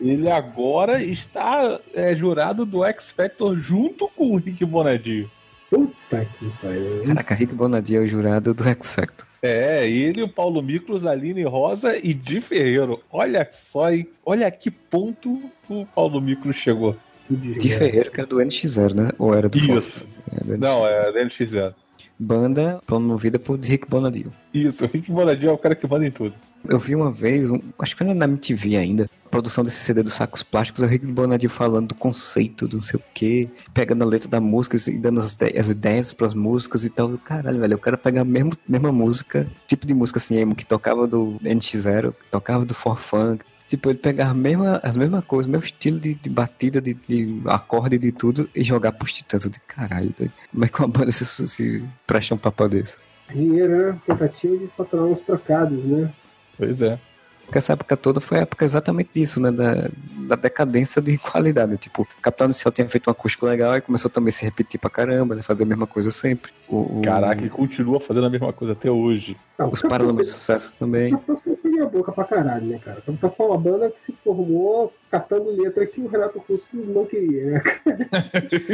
ele 0.00 0.30
agora 0.30 1.02
está 1.02 1.78
é, 1.92 2.14
jurado 2.14 2.64
do 2.64 2.84
X 2.84 3.10
Factor 3.10 3.54
junto 3.56 4.08
com 4.08 4.32
o 4.32 4.36
Rick 4.36 4.64
Bonadio. 4.64 5.30
Puta 5.68 6.26
que 6.38 6.48
pariu. 6.62 7.02
Caraca, 7.04 7.34
Rick 7.34 7.54
Bonadio 7.54 8.00
é 8.00 8.04
o 8.04 8.08
jurado 8.08 8.54
do 8.54 8.64
X 8.68 8.94
Factor. 8.94 9.26
É, 9.46 9.88
ele, 9.88 10.22
o 10.22 10.28
Paulo 10.28 10.62
Miklos, 10.62 11.06
Aline 11.06 11.44
Rosa 11.44 11.96
e 11.96 12.12
Di 12.12 12.40
Ferreiro. 12.40 13.00
Olha 13.10 13.48
só, 13.52 13.90
hein? 13.90 14.06
olha 14.24 14.50
que 14.50 14.70
ponto 14.70 15.40
o 15.68 15.86
Paulo 15.86 16.20
Miklos 16.20 16.56
chegou. 16.56 16.96
Desgraça. 17.28 17.78
Ferreira, 17.78 18.10
que 18.10 18.20
era 18.20 18.28
do 18.28 18.36
NX0, 18.36 18.94
né? 18.94 19.10
Ou 19.18 19.34
era 19.34 19.48
do 19.48 19.58
Isso. 19.58 20.06
É, 20.32 20.44
do 20.44 20.52
NX0. 20.54 20.58
Não, 20.58 20.86
é 20.86 21.12
da 21.12 21.24
NX0. 21.24 21.74
Banda 22.18 22.80
promovida 22.86 23.38
por 23.38 23.58
Rick 23.58 23.88
Bonadio. 23.88 24.32
Isso, 24.54 24.84
o 24.84 24.88
Rick 24.88 25.10
Bonadio 25.10 25.50
é 25.50 25.52
o 25.52 25.58
cara 25.58 25.74
que 25.74 25.86
manda 25.86 26.06
em 26.06 26.10
tudo. 26.10 26.34
Eu 26.68 26.78
vi 26.78 26.94
uma 26.94 27.10
vez, 27.10 27.50
um- 27.50 27.60
acho 27.78 27.96
que 27.96 28.02
era 28.02 28.14
na 28.14 28.24
MTV 28.26 28.76
ainda, 28.76 29.10
a 29.24 29.28
produção 29.28 29.62
desse 29.64 29.76
CD 29.78 30.02
dos 30.02 30.14
sacos 30.14 30.42
plásticos, 30.42 30.82
o 30.82 30.86
Rick 30.86 31.06
Bonadio 31.06 31.50
falando 31.50 31.88
do 31.88 31.94
conceito, 31.94 32.66
do 32.68 32.74
não 32.74 32.80
sei 32.80 32.98
o 32.98 33.02
que, 33.14 33.48
pegando 33.74 34.02
a 34.02 34.06
letra 34.06 34.28
da 34.28 34.40
música 34.40 34.76
e 34.90 34.98
dando 34.98 35.20
as, 35.20 35.36
as 35.58 35.70
ideias 35.70 36.12
pras 36.12 36.34
músicas 36.34 36.84
e 36.84 36.90
tal. 36.90 37.16
Caralho, 37.18 37.60
velho, 37.60 37.74
eu 37.74 37.78
quero 37.78 37.98
pegar 37.98 38.22
a 38.22 38.24
mesma, 38.24 38.52
mesma 38.68 38.92
música, 38.92 39.46
tipo 39.66 39.86
de 39.86 39.94
música 39.94 40.18
assim, 40.18 40.36
emo, 40.36 40.54
que 40.54 40.64
tocava 40.64 41.06
do 41.06 41.38
NX0, 41.42 42.12
que 42.12 42.30
tocava 42.30 42.64
do 42.64 42.74
For 42.74 42.96
Funk. 42.98 43.44
Tipo, 43.68 43.90
ele 43.90 43.98
pegar 43.98 44.32
mesma, 44.32 44.80
as 44.82 44.96
mesmas 44.96 45.24
coisas, 45.24 45.50
mesmo 45.50 45.64
estilo 45.64 45.98
de, 45.98 46.14
de 46.14 46.30
batida, 46.30 46.80
de, 46.80 46.94
de 46.94 47.40
acorde 47.46 47.98
de 47.98 48.12
tudo 48.12 48.48
e 48.54 48.62
jogar 48.62 48.92
pros 48.92 49.12
titãs. 49.12 49.44
Eu 49.44 49.50
de 49.50 49.58
caralho, 49.60 50.14
doido. 50.16 50.32
como 50.52 50.64
é 50.64 50.68
que 50.68 50.78
uma 50.78 50.86
banda 50.88 51.10
se, 51.10 51.24
se 51.48 51.84
presta 52.06 52.32
um 52.34 52.38
papel 52.38 52.68
desse? 52.68 52.96
Dinheiro, 53.28 53.76
né? 53.92 53.98
Tentativa 54.06 54.56
de 54.56 54.68
faturar 54.68 55.06
uns 55.06 55.20
trocados, 55.22 55.84
né? 55.84 56.12
Pois 56.58 56.82
é. 56.82 56.98
Porque 57.44 57.58
essa 57.58 57.74
época 57.74 57.96
toda 57.96 58.20
foi 58.20 58.38
a 58.38 58.42
época 58.42 58.64
exatamente 58.64 59.10
disso, 59.14 59.38
né? 59.38 59.52
Da, 59.52 59.88
da 60.26 60.34
decadência 60.34 61.00
de 61.00 61.16
qualidade. 61.30 61.76
Tipo, 61.76 62.04
Capital 62.20 62.48
Inicial 62.48 62.72
tinha 62.72 62.88
feito 62.88 63.06
um 63.08 63.12
acústico 63.12 63.46
legal 63.46 63.76
e 63.76 63.80
começou 63.80 64.10
também 64.10 64.30
a 64.30 64.32
se 64.32 64.44
repetir 64.44 64.80
pra 64.80 64.90
caramba, 64.90 65.36
né? 65.36 65.42
Fazer 65.42 65.62
a 65.62 65.66
mesma 65.66 65.86
coisa 65.86 66.10
sempre. 66.10 66.50
O, 66.68 66.98
o- 66.98 67.02
Caraca, 67.04 67.40
ele 67.40 67.50
continua 67.50 68.00
fazendo 68.00 68.26
a 68.26 68.30
mesma 68.30 68.52
coisa 68.52 68.72
até 68.72 68.90
hoje. 68.90 69.36
Não, 69.56 69.68
Os 69.70 69.78
o 69.78 69.82
Capitão 69.82 69.90
Paralamas 69.90 70.26
de 70.26 70.32
Sucesso 70.32 70.74
também. 70.76 71.14
o 71.14 71.18
Capitão 71.18 71.36
sempre 71.38 71.70
foi 71.70 71.80
a 71.80 71.86
boca 71.86 72.10
pra 72.10 72.24
caralho, 72.24 72.66
né, 72.66 72.80
cara? 72.84 72.98
O 72.98 73.02
Capitão 73.02 73.30
foi 73.30 73.46
uma 73.46 73.58
banda 73.58 73.90
que 73.90 74.00
se 74.00 74.12
formou 74.24 74.92
catando 75.08 75.48
letra 75.50 75.86
que 75.86 76.00
o 76.00 76.08
Renato 76.08 76.42
Russo 76.48 76.66
não 76.76 77.06
queria, 77.06 77.44
né? 77.52 77.62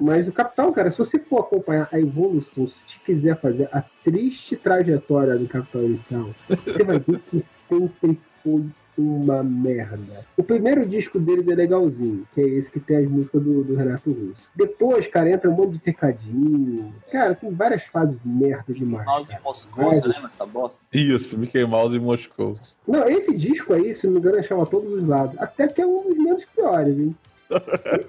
Mas 0.00 0.28
o 0.28 0.32
Capitão, 0.32 0.72
cara, 0.72 0.90
se 0.90 0.98
você 0.98 1.18
for 1.18 1.40
acompanhar 1.40 1.88
a 1.92 1.98
evolução, 1.98 2.68
se 2.68 2.80
te 2.86 3.00
quiser 3.04 3.38
fazer 3.40 3.68
a 3.72 3.82
triste 4.04 4.56
trajetória 4.56 5.36
do 5.36 5.46
Capitão 5.46 5.82
Inicial, 5.82 6.30
você 6.48 6.82
vai 6.82 6.98
ver 6.98 7.20
que 7.30 7.40
sempre 7.40 8.18
foi 8.42 8.64
uma 9.00 9.42
merda. 9.42 10.24
O 10.36 10.42
primeiro 10.42 10.86
disco 10.86 11.18
deles 11.18 11.46
é 11.48 11.54
legalzinho, 11.54 12.26
que 12.34 12.40
é 12.40 12.44
esse 12.44 12.70
que 12.70 12.78
tem 12.78 12.98
as 12.98 13.08
músicas 13.08 13.42
do, 13.42 13.64
do 13.64 13.74
Renato 13.74 14.12
Russo. 14.12 14.48
Depois, 14.54 15.06
cara, 15.06 15.30
entra 15.30 15.50
um 15.50 15.54
monte 15.54 15.72
de 15.72 15.78
tecadinho. 15.78 16.92
Cara, 17.10 17.34
tem 17.34 17.50
várias 17.50 17.84
fases 17.84 18.18
merda 18.24 18.72
demais. 18.72 19.06
Mouse 19.06 19.30
em 19.30 19.32
cara. 19.32 19.44
Moscou, 19.44 19.94
você 19.94 20.06
lembra 20.06 20.26
essa 20.26 20.46
bosta? 20.46 20.84
Isso, 20.92 21.38
Mickey 21.38 21.64
Mouse 21.64 21.96
em 21.96 22.00
Moscou. 22.00 22.54
Não, 22.86 23.08
esse 23.08 23.34
disco 23.34 23.72
aí, 23.72 23.94
se 23.94 24.06
não 24.06 24.14
me 24.14 24.20
engano, 24.20 24.42
chama 24.42 24.66
Todos 24.66 24.92
os 24.92 25.06
Lados. 25.06 25.38
Até 25.38 25.66
que 25.68 25.80
é 25.80 25.86
um 25.86 26.02
dos 26.02 26.18
menos 26.18 26.44
piores, 26.44 26.98
hein? 26.98 27.16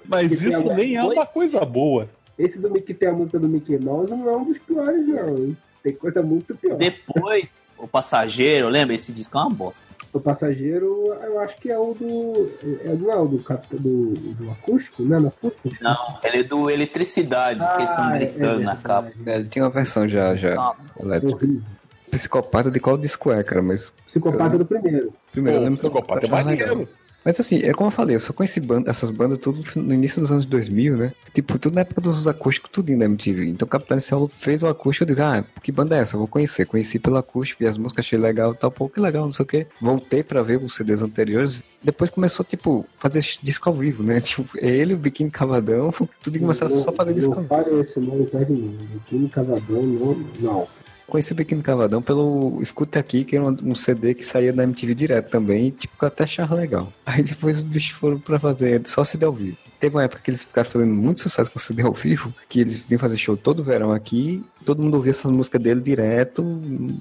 Mas 0.06 0.28
Que 0.28 0.36
tem 0.36 0.48
isso 0.48 0.74
nem 0.74 0.96
é 0.96 1.02
uma 1.02 1.26
coisa 1.26 1.64
boa. 1.64 2.08
Esse 2.38 2.58
do 2.58 2.70
Mickey 2.70 2.94
tem 2.94 3.08
a 3.08 3.12
música 3.12 3.38
do 3.38 3.48
Mickey 3.48 3.78
Mouse 3.78 4.10
não 4.10 4.28
é 4.28 4.36
um 4.36 4.44
dos 4.44 4.58
piores, 4.58 5.06
não, 5.06 5.36
hein? 5.36 5.56
Tem 5.82 5.92
coisa 5.94 6.22
muito 6.22 6.54
pior. 6.54 6.76
Depois, 6.76 7.60
o 7.76 7.88
passageiro, 7.88 8.68
lembra? 8.68 8.94
Esse 8.94 9.12
disco 9.12 9.36
é 9.36 9.40
uma 9.40 9.50
bosta. 9.50 9.94
O 10.12 10.20
passageiro, 10.20 11.12
eu 11.22 11.40
acho 11.40 11.56
que 11.56 11.70
é 11.70 11.78
o 11.78 11.92
do. 11.94 12.52
É, 12.84 12.94
não 12.94 13.10
é 13.10 13.16
o 13.16 13.26
do, 13.26 13.38
do, 13.38 14.12
do 14.34 14.50
acústico, 14.50 15.02
né? 15.02 15.18
No 15.18 15.28
acústico? 15.28 15.68
Não, 15.80 16.18
ele 16.22 16.38
é 16.38 16.42
do 16.44 16.70
eletricidade, 16.70 17.58
que 17.58 17.74
eles 17.78 17.90
estão 17.90 18.04
Ah, 18.04 18.14
é 18.14 18.18
gritando 18.18 18.60
na 18.60 18.74
verdade. 18.74 18.82
capa. 18.82 19.12
É, 19.26 19.34
Ele 19.36 19.48
tinha 19.48 19.64
uma 19.64 19.70
versão 19.70 20.08
já, 20.08 20.36
já 20.36 20.54
Nossa. 20.54 20.90
elétrica. 21.00 21.34
Horrível. 21.34 21.62
Psicopata 22.10 22.70
de 22.70 22.78
qual 22.78 22.98
disco 22.98 23.32
é, 23.32 23.42
cara? 23.42 23.62
Mas 23.62 23.90
Psicopata 24.06 24.58
do 24.58 24.66
primeiro. 24.66 25.12
primeiro 25.32 25.58
eu 25.58 25.62
lembro 25.64 25.80
que 25.80 25.86
eu 25.86 25.90
Psicopata 25.90 26.26
é 26.26 26.28
maneiro. 26.30 26.88
Mas 27.24 27.38
assim, 27.38 27.60
é 27.62 27.72
como 27.72 27.88
eu 27.88 27.92
falei, 27.92 28.16
eu 28.16 28.20
só 28.20 28.32
conheci 28.32 28.60
banda, 28.60 28.90
essas 28.90 29.10
bandas 29.10 29.38
tudo 29.38 29.62
no 29.76 29.94
início 29.94 30.20
dos 30.20 30.32
anos 30.32 30.44
2000, 30.44 30.96
né? 30.96 31.12
Tipo, 31.32 31.58
tudo 31.58 31.74
na 31.74 31.82
época 31.82 32.00
dos 32.00 32.26
acústicos, 32.26 32.70
tudo 32.72 32.94
na 32.96 33.04
MTV. 33.04 33.46
Então 33.48 33.66
o 33.66 33.68
Capitão 33.68 33.98
Cielo 34.00 34.30
fez 34.38 34.62
o 34.62 34.66
acústico, 34.68 35.04
eu 35.04 35.14
digo, 35.14 35.22
ah, 35.22 35.44
que 35.62 35.70
banda 35.70 35.96
é 35.96 36.00
essa? 36.00 36.16
Eu 36.16 36.18
vou 36.18 36.28
conhecer. 36.28 36.66
Conheci 36.66 36.98
pelo 36.98 37.16
acústico, 37.16 37.62
vi 37.62 37.68
as 37.68 37.78
músicas, 37.78 38.04
achei 38.06 38.18
legal 38.18 38.52
e 38.52 38.56
tal, 38.56 38.70
pô, 38.70 38.88
que 38.88 39.00
legal, 39.00 39.24
não 39.24 39.32
sei 39.32 39.44
o 39.44 39.46
quê. 39.46 39.66
Voltei 39.80 40.22
pra 40.22 40.42
ver 40.42 40.62
os 40.62 40.74
CDs 40.74 41.02
anteriores. 41.02 41.62
Depois 41.82 42.10
começou, 42.10 42.44
tipo, 42.44 42.86
fazer 42.98 43.24
disco 43.42 43.68
ao 43.68 43.74
vivo, 43.74 44.02
né? 44.02 44.20
Tipo, 44.32 44.46
ele, 44.56 44.94
o 44.94 44.96
Biquíni 44.96 45.30
Cavadão, 45.30 45.92
tudo 46.22 46.38
começaram 46.38 46.76
só 46.76 46.90
a 46.90 46.92
fazer 46.92 47.14
disco 47.14 47.32
ao 47.32 47.36
Não 47.36 47.42
vivo. 47.42 47.54
fale 47.54 47.80
esse 47.80 48.00
nome 48.00 48.26
perto 48.26 48.54
de 48.54 48.60
mim. 48.62 48.78
Biquíni 48.92 49.28
Cavadão, 49.28 49.82
não. 49.82 50.26
Não. 50.40 50.68
Conheci 51.12 51.32
o 51.34 51.36
Biquíni 51.36 51.60
Cavadão 51.60 52.00
pelo 52.00 52.58
Escuta 52.62 52.98
Aqui, 52.98 53.22
que 53.22 53.36
era 53.36 53.44
um, 53.44 53.74
CD 53.74 54.14
que 54.14 54.24
saía 54.24 54.50
da 54.50 54.62
MTV 54.62 54.94
direto 54.94 55.28
também, 55.28 55.66
e 55.66 55.70
tipo, 55.70 55.94
que 55.98 56.04
eu 56.04 56.08
até 56.08 56.24
achava 56.24 56.54
legal. 56.54 56.90
Aí 57.04 57.22
depois 57.22 57.58
os 57.58 57.62
bichos 57.62 57.90
foram 57.90 58.18
pra 58.18 58.38
fazer 58.38 58.80
só 58.86 59.04
CD 59.04 59.26
ao 59.26 59.32
vivo. 59.34 59.58
Teve 59.78 59.94
uma 59.94 60.04
época 60.04 60.22
que 60.24 60.30
eles 60.30 60.42
ficaram 60.42 60.70
fazendo 60.70 60.94
muito 60.94 61.20
sucesso 61.20 61.50
com 61.52 61.58
CD 61.58 61.82
ao 61.82 61.92
vivo, 61.92 62.32
que 62.48 62.60
eles 62.62 62.82
vinham 62.84 62.98
fazer 62.98 63.18
show 63.18 63.36
todo 63.36 63.62
verão 63.62 63.92
aqui, 63.92 64.42
todo 64.64 64.82
mundo 64.82 64.94
ouvia 64.94 65.10
essas 65.10 65.30
músicas 65.30 65.60
dele 65.60 65.82
direto, 65.82 66.42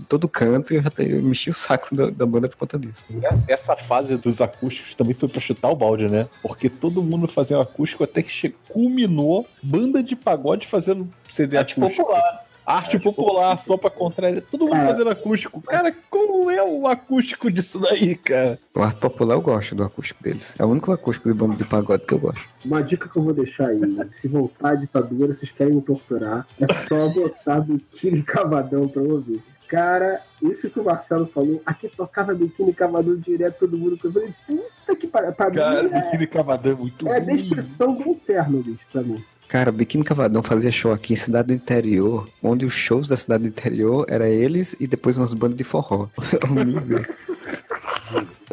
todo 0.09 0.27
canto, 0.27 0.73
e 0.73 0.75
eu 0.75 0.83
já 0.83 0.89
te- 0.89 1.09
eu 1.09 1.21
mexi 1.23 1.49
o 1.49 1.53
saco 1.53 1.95
da, 1.95 2.09
da 2.09 2.25
banda 2.25 2.49
por 2.49 2.57
conta 2.57 2.77
disso. 2.77 3.05
Essa 3.47 3.77
fase 3.77 4.17
dos 4.17 4.41
acústicos 4.41 4.93
também 4.93 5.13
foi 5.13 5.29
pra 5.29 5.39
chutar 5.39 5.69
o 5.69 5.75
balde, 5.77 6.09
né? 6.09 6.27
Porque 6.41 6.69
todo 6.69 7.01
mundo 7.01 7.29
fazia 7.29 7.57
um 7.57 7.61
acústico 7.61 8.03
até 8.03 8.21
que 8.21 8.49
culminou 8.67 9.47
banda 9.63 10.03
de 10.03 10.17
pagode 10.17 10.67
fazendo 10.67 11.07
CD 11.29 11.55
Arte 11.55 11.79
acústico. 11.79 12.03
popular. 12.07 12.50
Arte 12.71 12.99
popular, 12.99 13.57
só 13.59 13.77
pra 13.77 13.89
contrariar. 13.89 14.41
Todo 14.49 14.65
mundo 14.65 14.85
fazendo 14.85 15.09
acústico. 15.09 15.61
Cara, 15.61 15.93
como 16.09 16.49
é 16.49 16.63
o 16.63 16.87
acústico 16.87 17.51
disso 17.51 17.79
daí, 17.79 18.15
cara? 18.15 18.57
O 18.73 18.81
arte 18.81 18.99
popular 18.99 19.35
eu 19.35 19.41
gosto 19.41 19.75
do 19.75 19.83
acústico 19.83 20.23
deles. 20.23 20.55
É 20.57 20.63
o 20.63 20.69
único 20.69 20.91
acústico 20.91 21.31
de 21.31 21.37
banda 21.37 21.55
de 21.55 21.65
pagode 21.65 22.05
que 22.05 22.13
eu 22.13 22.19
gosto. 22.19 22.45
Uma 22.63 22.81
dica 22.81 23.09
que 23.09 23.17
eu 23.17 23.23
vou 23.23 23.33
deixar 23.33 23.67
aí, 23.67 23.81
se 24.19 24.27
voltar 24.27 24.69
a 24.69 24.75
ditadura, 24.75 25.33
vocês 25.33 25.51
querem 25.51 25.75
me 25.75 25.81
torturar, 25.81 26.47
é 26.59 26.73
só 26.87 27.09
botar 27.09 27.61
biquíni 27.61 28.23
cavadão 28.23 28.87
pra 28.87 29.01
eu 29.01 29.11
ouvir. 29.11 29.43
Cara, 29.67 30.21
isso 30.41 30.69
que 30.69 30.79
o 30.81 30.83
Marcelo 30.83 31.25
falou, 31.27 31.61
aqui 31.65 31.87
tocava 31.87 32.33
biquíni 32.33 32.73
cavadão 32.73 33.15
direto, 33.15 33.59
todo 33.59 33.77
mundo. 33.77 33.97
Eu 34.03 34.11
falei, 34.11 34.33
puta 34.45 34.95
que 34.97 35.07
pariu. 35.07 35.31
Pra 35.31 35.49
Cara, 35.49 35.83
mim 35.83 35.89
é, 35.93 36.01
biquíni 36.01 36.27
cavadão 36.27 36.71
é 36.73 36.75
muito 36.75 37.07
é 37.07 37.15
a 37.15 37.19
descrição 37.19 37.93
do 37.93 38.09
inferno, 38.09 38.61
bicho, 38.61 38.85
pra 38.91 39.01
mim. 39.01 39.23
Cara, 39.51 39.69
Biquíni 39.69 40.03
Cavadão 40.03 40.41
fazia 40.41 40.71
show 40.71 40.93
aqui 40.93 41.11
em 41.11 41.17
cidade 41.17 41.49
do 41.49 41.53
interior, 41.53 42.25
onde 42.41 42.65
os 42.65 42.73
shows 42.73 43.05
da 43.07 43.17
cidade 43.17 43.43
do 43.43 43.49
interior 43.49 44.05
era 44.07 44.29
eles 44.29 44.77
e 44.79 44.87
depois 44.87 45.17
umas 45.17 45.33
bandas 45.33 45.57
de 45.57 45.63
forró. 45.65 46.07
o 46.49 46.53
nível. 46.63 47.05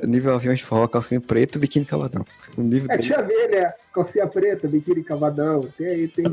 nível 0.04 0.34
aviões 0.34 0.58
de 0.58 0.64
forró, 0.64 0.88
calcinha 0.88 1.20
preto, 1.20 1.56
Biquíni 1.60 1.84
Cavadão. 1.84 2.24
O 2.56 2.62
nível 2.62 2.86
É, 2.90 2.96
dele- 2.96 3.02
tinha 3.06 3.18
a 3.18 3.22
ver, 3.22 3.48
né? 3.48 3.72
Calcinha 3.94 4.26
preta, 4.28 4.68
biquíni 4.68 5.02
cavadão, 5.02 5.68
tem 5.76 5.86
aí, 5.88 6.06
tem. 6.08 6.24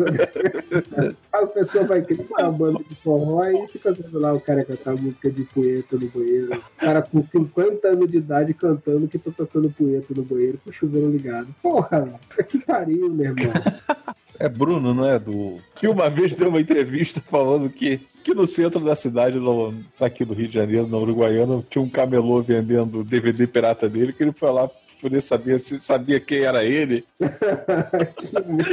aí 1.33 1.43
o 1.43 1.47
pessoal 1.47 1.85
vai 1.87 1.99
criar 2.03 2.23
uma 2.41 2.51
banda 2.51 2.79
de 2.87 2.95
forró 2.97 3.43
e 3.45 3.67
fica 3.69 3.91
vendo 3.91 4.19
lá 4.19 4.33
o 4.33 4.39
cara 4.39 4.63
cantar 4.63 4.93
música 4.95 5.31
de 5.31 5.43
punheta 5.45 5.95
no 5.97 6.07
banheiro. 6.09 6.53
O 6.77 6.79
cara 6.79 7.01
com 7.01 7.23
50 7.23 7.87
anos 7.87 8.11
de 8.11 8.17
idade 8.17 8.53
cantando 8.53 9.07
que 9.07 9.17
tá 9.17 9.31
tocando 9.35 9.69
punheta 9.71 10.13
no 10.15 10.21
banheiro 10.23 10.59
com 10.63 10.69
o 10.69 10.73
chuveiro 10.73 11.09
ligado. 11.09 11.47
Porra, 11.63 12.07
que 12.47 12.59
pariu, 12.59 13.09
meu 13.11 13.25
irmão. 13.35 13.53
É 14.39 14.49
Bruno, 14.49 14.93
não 14.93 15.05
é? 15.07 15.19
Do... 15.19 15.59
Que 15.75 15.87
uma 15.87 16.09
vez 16.09 16.35
deu 16.35 16.49
uma 16.49 16.59
entrevista 16.61 17.21
falando 17.21 17.69
que, 17.69 17.99
que 18.23 18.33
no 18.33 18.45
centro 18.45 18.79
da 18.79 18.95
cidade, 18.95 19.37
no, 19.37 19.73
aqui 19.99 20.25
do 20.25 20.33
Rio 20.33 20.47
de 20.47 20.53
Janeiro, 20.53 20.87
na 20.87 20.97
Uruguaiana, 20.97 21.63
tinha 21.69 21.81
um 21.81 21.89
camelô 21.89 22.41
vendendo 22.41 23.03
DVD 23.03 23.47
pirata 23.47 23.87
dele, 23.89 24.13
que 24.13 24.23
ele 24.23 24.31
foi 24.31 24.51
lá 24.51 24.69
poder 25.01 25.21
saber 25.21 25.59
se 25.59 25.77
sabia 25.81 26.19
quem 26.19 26.39
era 26.39 26.63
ele. 26.63 27.05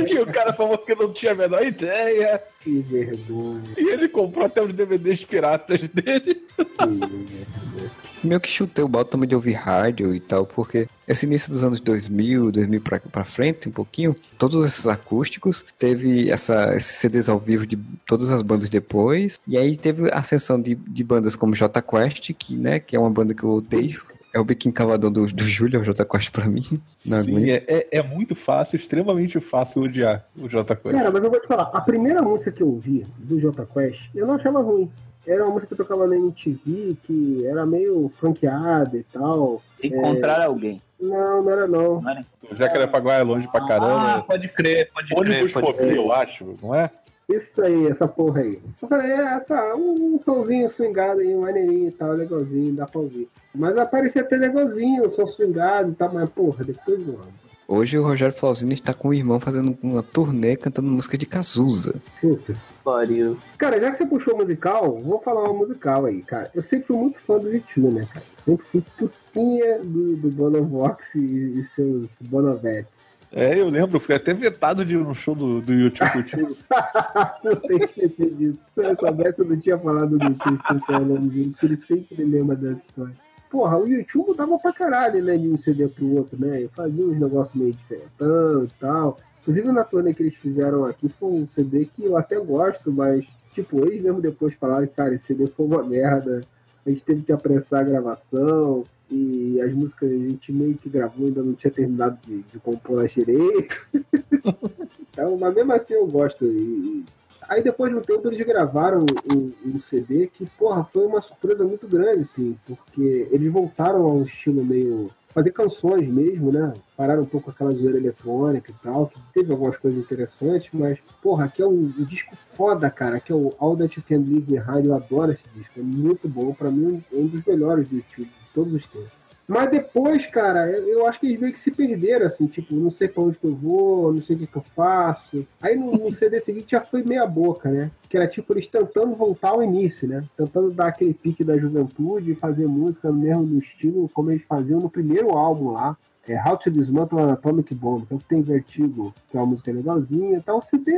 E 0.08 0.18
o 0.18 0.26
cara 0.26 0.52
falou 0.52 0.78
que 0.78 0.94
não 0.94 1.12
tinha 1.12 1.32
a 1.32 1.34
menor 1.34 1.62
ideia. 1.62 2.42
que 2.60 2.78
vergonha. 2.78 3.62
E 3.76 3.88
ele 3.88 4.08
comprou 4.08 4.46
até 4.46 4.62
os 4.62 4.72
DVDs 4.72 5.24
piratas 5.24 5.80
dele. 5.88 6.42
Que 6.56 6.86
vergonha. 6.86 7.90
Meio 8.26 8.40
que 8.40 8.48
chutei 8.48 8.84
o 8.84 8.88
balde 8.88 9.10
também 9.10 9.28
de 9.28 9.34
ouvir 9.34 9.52
rádio 9.52 10.14
e 10.14 10.20
tal, 10.20 10.46
porque 10.46 10.88
esse 11.06 11.26
início 11.26 11.52
dos 11.52 11.64
anos 11.64 11.80
2000, 11.80 12.50
2000 12.52 12.80
pra, 12.80 13.00
pra 13.00 13.24
frente, 13.24 13.68
um 13.68 13.72
pouquinho, 13.72 14.16
todos 14.38 14.66
esses 14.66 14.86
acústicos, 14.86 15.64
teve 15.78 16.30
essa, 16.30 16.74
esses 16.74 16.96
CDs 16.96 17.28
ao 17.28 17.38
vivo 17.38 17.66
de 17.66 17.78
todas 18.06 18.30
as 18.30 18.42
bandas 18.42 18.68
depois, 18.68 19.38
e 19.46 19.56
aí 19.56 19.76
teve 19.76 20.10
a 20.10 20.18
ascensão 20.18 20.60
de, 20.60 20.74
de 20.74 21.04
bandas 21.04 21.36
como 21.36 21.54
J 21.54 21.82
Quest, 21.82 22.32
que, 22.34 22.56
né, 22.56 22.80
que 22.80 22.96
é 22.96 22.98
uma 22.98 23.10
banda 23.10 23.34
que 23.34 23.42
eu 23.42 23.50
odeio, 23.50 24.02
é 24.32 24.40
o 24.40 24.44
biquinho 24.44 24.72
cavadão 24.72 25.12
do, 25.12 25.26
do 25.26 25.44
Júlio, 25.44 25.76
é 25.76 25.80
o 25.80 25.84
J 25.84 26.04
Quest 26.04 26.30
pra 26.30 26.46
mim. 26.46 26.64
Não 27.04 27.22
Sim, 27.22 27.50
é, 27.50 27.64
é, 27.66 27.98
é 27.98 28.02
muito 28.02 28.34
fácil, 28.34 28.76
extremamente 28.76 29.38
fácil 29.40 29.82
odiar 29.82 30.24
o 30.36 30.48
J 30.48 30.74
Quest. 30.74 30.96
Cara, 30.96 31.10
mas 31.10 31.22
eu 31.22 31.30
vou 31.30 31.40
te 31.40 31.46
falar, 31.46 31.70
a 31.72 31.80
primeira 31.80 32.22
música 32.22 32.50
que 32.50 32.62
eu 32.62 32.68
ouvi 32.68 33.04
do 33.18 33.38
Jota 33.38 33.66
Quest, 33.66 34.08
eu 34.14 34.26
não 34.26 34.34
achava 34.34 34.60
ruim. 34.60 34.90
Era 35.26 35.44
uma 35.44 35.52
música 35.54 35.68
que 35.74 35.82
tocava 35.82 36.06
na 36.06 36.16
MTV, 36.16 36.96
que 37.04 37.46
era 37.46 37.64
meio 37.64 38.10
funkeada 38.18 38.96
e 38.96 39.04
tal. 39.04 39.62
Encontrar 39.82 40.42
alguém. 40.44 40.80
Não, 41.00 41.42
não 41.42 41.50
era 41.50 41.66
não. 41.66 42.00
Não 42.00 42.10
era? 42.10 42.26
Jacarepaguá 42.52 43.14
é 43.14 43.22
longe 43.22 43.48
pra 43.48 43.62
Ah, 43.64 43.68
caramba. 43.68 44.22
pode 44.26 44.48
crer, 44.48 44.90
pode 44.92 45.08
crer. 45.08 45.18
Ônibus 45.20 45.52
Pode 45.52 45.74
crer. 45.74 45.96
eu 45.96 46.12
acho, 46.12 46.56
não 46.62 46.74
é? 46.74 46.90
Isso 47.28 47.62
aí, 47.62 47.86
essa 47.86 48.06
porra 48.06 48.40
aí. 48.40 48.60
Eu 48.82 48.88
falei, 48.88 49.10
é, 49.12 49.38
tá, 49.40 49.74
um, 49.76 50.16
um 50.16 50.20
somzinho 50.22 50.68
swingado 50.68 51.20
aí, 51.20 51.34
um 51.34 51.42
maneirinho 51.42 51.88
e 51.88 51.92
tal, 51.92 52.10
legalzinho, 52.12 52.74
dá 52.74 52.84
pra 52.84 53.00
ouvir. 53.00 53.28
Mas 53.54 53.76
aparecia 53.78 54.22
até 54.22 54.36
legalzinho, 54.36 55.04
o 55.04 55.08
som 55.08 55.26
swingado 55.26 55.92
e 55.92 55.94
tal, 55.94 56.12
mas 56.12 56.28
porra, 56.28 56.64
depois 56.64 57.06
não. 57.06 57.20
Hoje 57.66 57.98
o 57.98 58.02
Rogério 58.02 58.34
Flauzino 58.34 58.72
está 58.72 58.92
com 58.92 59.08
o 59.08 59.14
irmão 59.14 59.38
fazendo 59.38 59.76
uma 59.82 60.02
turnê 60.02 60.56
cantando 60.56 60.90
música 60.90 61.16
de 61.16 61.26
Cazuza. 61.26 61.94
Puta. 62.20 62.54
Pariu. 62.84 63.38
Cara, 63.56 63.80
já 63.80 63.90
que 63.90 63.98
você 63.98 64.06
puxou 64.06 64.36
musical, 64.36 65.00
vou 65.00 65.20
falar 65.20 65.44
uma 65.44 65.60
musical 65.60 66.04
aí, 66.04 66.22
cara. 66.22 66.50
Eu 66.54 66.62
sempre 66.62 66.88
fui 66.88 66.96
muito 66.96 67.18
fã 67.20 67.38
do 67.38 67.52
YouTube, 67.52 67.94
né, 67.94 68.06
cara? 68.12 68.26
Sempre 68.44 68.66
fui 68.66 68.84
putinha 68.98 69.78
do, 69.78 70.16
do 70.16 70.30
Bonovox 70.30 71.14
e, 71.14 71.60
e 71.60 71.64
seus 71.64 72.10
Bonovetes. 72.22 72.90
É, 73.34 73.58
eu 73.58 73.70
lembro, 73.70 73.98
fui 73.98 74.14
até 74.14 74.34
vetado 74.34 74.84
de 74.84 74.94
ir 74.94 74.98
no 74.98 75.14
show 75.14 75.34
do, 75.34 75.62
do 75.62 75.72
YouTube 75.72 76.12
contigo. 76.12 76.56
não 77.42 77.56
tem 77.56 77.78
que 77.78 77.84
esquecer 77.86 78.34
disso. 78.34 78.58
Se 78.74 78.82
eu 78.82 78.96
soubesse, 78.96 79.38
eu 79.38 79.46
não 79.46 79.58
tinha 79.58 79.78
falado 79.78 80.18
do 80.18 80.24
YouTube 80.24 80.58
porque 80.58 81.66
ele 81.66 81.80
sempre 81.86 82.24
lembra 82.24 82.56
dessa 82.56 82.84
história. 82.84 83.14
Porra, 83.52 83.76
o 83.76 83.86
YouTube 83.86 84.28
mudava 84.28 84.58
pra 84.58 84.72
caralho, 84.72 85.22
né, 85.22 85.36
de 85.36 85.46
um 85.46 85.58
CD 85.58 85.86
pro 85.86 86.16
outro, 86.16 86.40
né? 86.40 86.66
Fazia 86.74 87.04
uns 87.04 87.20
negócios 87.20 87.54
meio 87.54 87.74
diferentão 87.74 88.64
e 88.64 88.68
tal. 88.80 89.18
Inclusive 89.42 89.70
na 89.70 89.84
turnê 89.84 90.14
que 90.14 90.22
eles 90.22 90.36
fizeram 90.36 90.86
aqui 90.86 91.06
foi 91.10 91.28
um 91.28 91.46
CD 91.46 91.84
que 91.84 92.02
eu 92.02 92.16
até 92.16 92.40
gosto, 92.40 92.90
mas, 92.90 93.26
tipo, 93.52 93.84
eles 93.84 94.02
mesmo 94.02 94.22
depois 94.22 94.54
falaram 94.54 94.86
que, 94.86 94.94
cara, 94.94 95.14
esse 95.14 95.26
CD 95.26 95.48
foi 95.48 95.66
uma 95.66 95.82
merda. 95.82 96.40
A 96.86 96.88
gente 96.88 97.04
teve 97.04 97.20
que 97.20 97.30
apressar 97.30 97.80
a 97.80 97.84
gravação 97.84 98.84
e 99.10 99.60
as 99.60 99.70
músicas 99.74 100.10
a 100.10 100.14
gente 100.14 100.50
meio 100.50 100.74
que 100.74 100.88
gravou, 100.88 101.26
ainda 101.26 101.42
não 101.42 101.52
tinha 101.52 101.70
terminado 101.70 102.18
de, 102.26 102.38
de 102.44 102.58
compor 102.58 103.00
elas 103.00 103.12
direito. 103.12 103.86
então, 105.12 105.36
mas 105.36 105.54
mesmo 105.54 105.72
assim 105.74 105.92
eu 105.92 106.06
gosto. 106.06 106.46
E, 106.46 107.04
Aí 107.52 107.62
depois 107.62 107.92
de 107.92 107.98
um 107.98 108.00
tempo 108.00 108.28
eles 108.28 108.46
gravaram 108.46 109.04
um, 109.30 109.52
um 109.66 109.78
CD 109.78 110.26
que, 110.26 110.46
porra, 110.58 110.84
foi 110.84 111.04
uma 111.04 111.20
surpresa 111.20 111.62
muito 111.62 111.86
grande, 111.86 112.22
assim, 112.22 112.56
porque 112.66 113.28
eles 113.30 113.52
voltaram 113.52 114.06
a 114.06 114.10
um 114.10 114.22
estilo 114.22 114.64
meio. 114.64 115.10
fazer 115.28 115.50
canções 115.50 116.08
mesmo, 116.08 116.50
né? 116.50 116.72
Pararam 116.96 117.24
um 117.24 117.26
pouco 117.26 117.50
aquela 117.50 117.70
zoeira 117.72 117.98
eletrônica 117.98 118.70
e 118.70 118.74
tal, 118.82 119.06
que 119.06 119.20
teve 119.34 119.52
algumas 119.52 119.76
coisas 119.76 120.00
interessantes, 120.02 120.70
mas, 120.72 120.98
porra, 121.22 121.44
aqui 121.44 121.60
é 121.60 121.66
um, 121.66 121.92
um 121.98 122.04
disco 122.04 122.34
foda, 122.34 122.90
cara, 122.90 123.20
que 123.20 123.30
é 123.30 123.34
o 123.34 123.52
All 123.58 123.76
That 123.76 123.98
You 123.98 124.04
Can 124.08 124.24
Leave 124.26 124.50
Behind, 124.50 124.86
eu 124.86 124.94
adoro 124.94 125.32
esse 125.32 125.44
disco, 125.54 125.78
é 125.78 125.82
muito 125.82 126.26
bom, 126.26 126.54
pra 126.54 126.70
mim 126.70 127.04
é 127.12 127.16
um 127.16 127.26
dos 127.26 127.44
melhores 127.44 127.86
do 127.86 127.96
YouTube 127.96 128.30
de 128.30 128.54
todos 128.54 128.72
os 128.72 128.86
tempos. 128.86 129.21
Mas 129.46 129.70
depois, 129.70 130.24
cara, 130.26 130.70
eu 130.70 131.06
acho 131.06 131.18
que 131.18 131.26
eles 131.26 131.40
meio 131.40 131.52
que 131.52 131.58
se 131.58 131.70
perderam, 131.70 132.26
assim, 132.26 132.46
tipo, 132.46 132.74
não 132.74 132.90
sei 132.90 133.08
pra 133.08 133.22
onde 133.22 133.38
que 133.38 133.46
eu 133.46 133.54
vou, 133.54 134.12
não 134.12 134.22
sei 134.22 134.36
o 134.36 134.38
que, 134.38 134.46
que 134.46 134.56
eu 134.56 134.64
faço. 134.74 135.46
Aí 135.60 135.76
no, 135.76 135.92
no 135.92 136.12
CD 136.12 136.40
seguinte 136.40 136.70
já 136.70 136.80
foi 136.80 137.02
meia 137.02 137.26
boca, 137.26 137.70
né? 137.70 137.90
Que 138.08 138.16
era 138.16 138.28
tipo 138.28 138.52
eles 138.52 138.66
tentando 138.66 139.14
voltar 139.14 139.50
ao 139.50 139.62
início, 139.62 140.08
né? 140.08 140.24
Tentando 140.36 140.70
dar 140.70 140.88
aquele 140.88 141.12
pique 141.12 141.42
da 141.42 141.58
juventude 141.58 142.32
e 142.32 142.36
fazer 142.36 142.66
música 142.66 143.10
no 143.10 143.18
mesmo 143.18 143.42
no 143.42 143.58
estilo 143.58 144.08
como 144.14 144.30
eles 144.30 144.42
faziam 144.44 144.80
no 144.80 144.88
primeiro 144.88 145.30
álbum 145.30 145.72
lá. 145.72 145.96
É 146.26 146.40
How 146.40 146.56
to 146.56 146.70
Dismantle 146.70 147.18
an 147.18 147.32
Atomic 147.32 147.74
Bomb, 147.74 148.06
que 148.06 148.14
o 148.14 148.18
que 148.18 148.24
tem 148.24 148.42
Vertigo, 148.42 149.12
que 149.28 149.36
é 149.36 149.40
uma 149.40 149.46
música 149.46 149.72
legalzinha. 149.72 150.38
Então 150.38 150.58
o 150.58 150.62
CD 150.62 150.92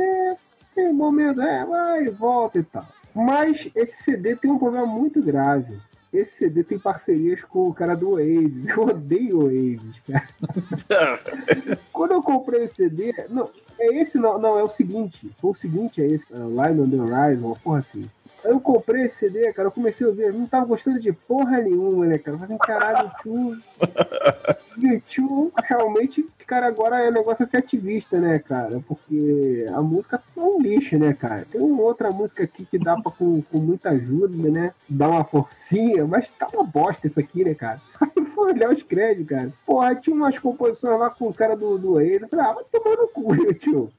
tem 0.75 0.89
um 0.89 0.93
momento, 0.93 1.41
é, 1.41 1.65
vai 1.65 2.05
e 2.05 2.09
volta 2.09 2.59
e 2.59 2.63
tal. 2.63 2.85
Mas 3.13 3.69
esse 3.73 4.03
CD 4.03 4.35
tem 4.35 4.51
um 4.51 4.59
problema 4.59 4.85
muito 4.85 5.21
grave 5.21 5.79
esse 6.17 6.37
CD 6.37 6.63
tem 6.63 6.79
parcerias 6.79 7.41
com 7.43 7.67
o 7.69 7.73
cara 7.73 7.95
do 7.95 8.11
Oasis. 8.11 8.67
Eu 8.75 8.83
odeio 8.83 9.39
o 9.39 9.43
Oasis, 9.45 9.99
cara. 10.07 11.19
Quando 11.91 12.11
eu 12.11 12.21
comprei 12.21 12.65
o 12.65 12.69
CD, 12.69 13.13
não, 13.29 13.49
é 13.79 14.01
esse 14.01 14.17
não, 14.17 14.39
não, 14.39 14.57
é 14.57 14.63
o 14.63 14.69
seguinte. 14.69 15.31
Foi 15.39 15.51
o 15.51 15.55
seguinte, 15.55 16.01
é 16.01 16.07
esse, 16.07 16.25
uh, 16.31 16.47
Line 16.49 16.81
on 16.81 16.89
the 16.89 16.97
Horizon, 16.97 17.47
uma 17.47 17.55
porra 17.55 17.79
assim. 17.79 18.05
Eu 18.45 18.59
comprei 18.59 19.03
esse 19.03 19.17
CD, 19.17 19.51
cara, 19.53 19.67
eu 19.67 19.71
comecei 19.71 20.05
a 20.05 20.09
ouvir, 20.09 20.31
não 20.31 20.45
tava 20.45 20.65
gostando 20.65 20.99
de 20.99 21.11
porra 21.11 21.59
nenhuma, 21.61 22.05
né, 22.05 22.17
cara? 22.17 22.35
Eu 22.35 22.39
falei, 22.39 22.57
caralho, 22.59 23.11
tio. 23.21 23.57
Tio 25.07 25.51
realmente, 25.63 26.27
cara, 26.45 26.67
agora 26.67 26.99
é 26.99 27.09
negócio 27.09 27.43
a 27.43 27.47
ser 27.47 27.57
ativista, 27.57 28.19
né, 28.19 28.39
cara? 28.39 28.81
Porque 28.85 29.65
a 29.73 29.81
música 29.81 30.21
é 30.35 30.39
um 30.39 30.61
lixo, 30.61 30.97
né, 30.97 31.13
cara? 31.13 31.45
Tem 31.49 31.61
uma 31.61 31.81
outra 31.81 32.11
música 32.11 32.43
aqui 32.43 32.65
que 32.65 32.77
dá 32.77 32.99
pra, 32.99 33.11
com, 33.11 33.41
com 33.41 33.57
muita 33.57 33.91
ajuda, 33.91 34.49
né? 34.49 34.73
Dar 34.89 35.09
uma 35.09 35.23
forcinha, 35.23 36.05
mas 36.05 36.29
tá 36.31 36.47
uma 36.53 36.63
bosta 36.63 37.07
isso 37.07 37.19
aqui, 37.19 37.43
né, 37.43 37.53
cara? 37.53 37.81
Fui 38.45 38.51
olhar 38.51 38.71
os 38.71 38.83
créditos, 38.83 39.29
cara. 39.29 39.53
Porra, 39.65 39.95
tinha 39.95 40.15
umas 40.15 40.37
composições 40.37 40.99
lá 40.99 41.09
com 41.09 41.29
o 41.29 41.33
cara 41.33 41.55
do, 41.55 41.77
do 41.77 42.01
ex. 42.01 42.21
Eu 42.21 42.27
falei, 42.27 42.45
ah, 42.45 42.53
vai 42.53 42.63
tomar 42.71 42.97
no 42.97 43.07
cu, 43.07 43.35
tio. 43.55 43.89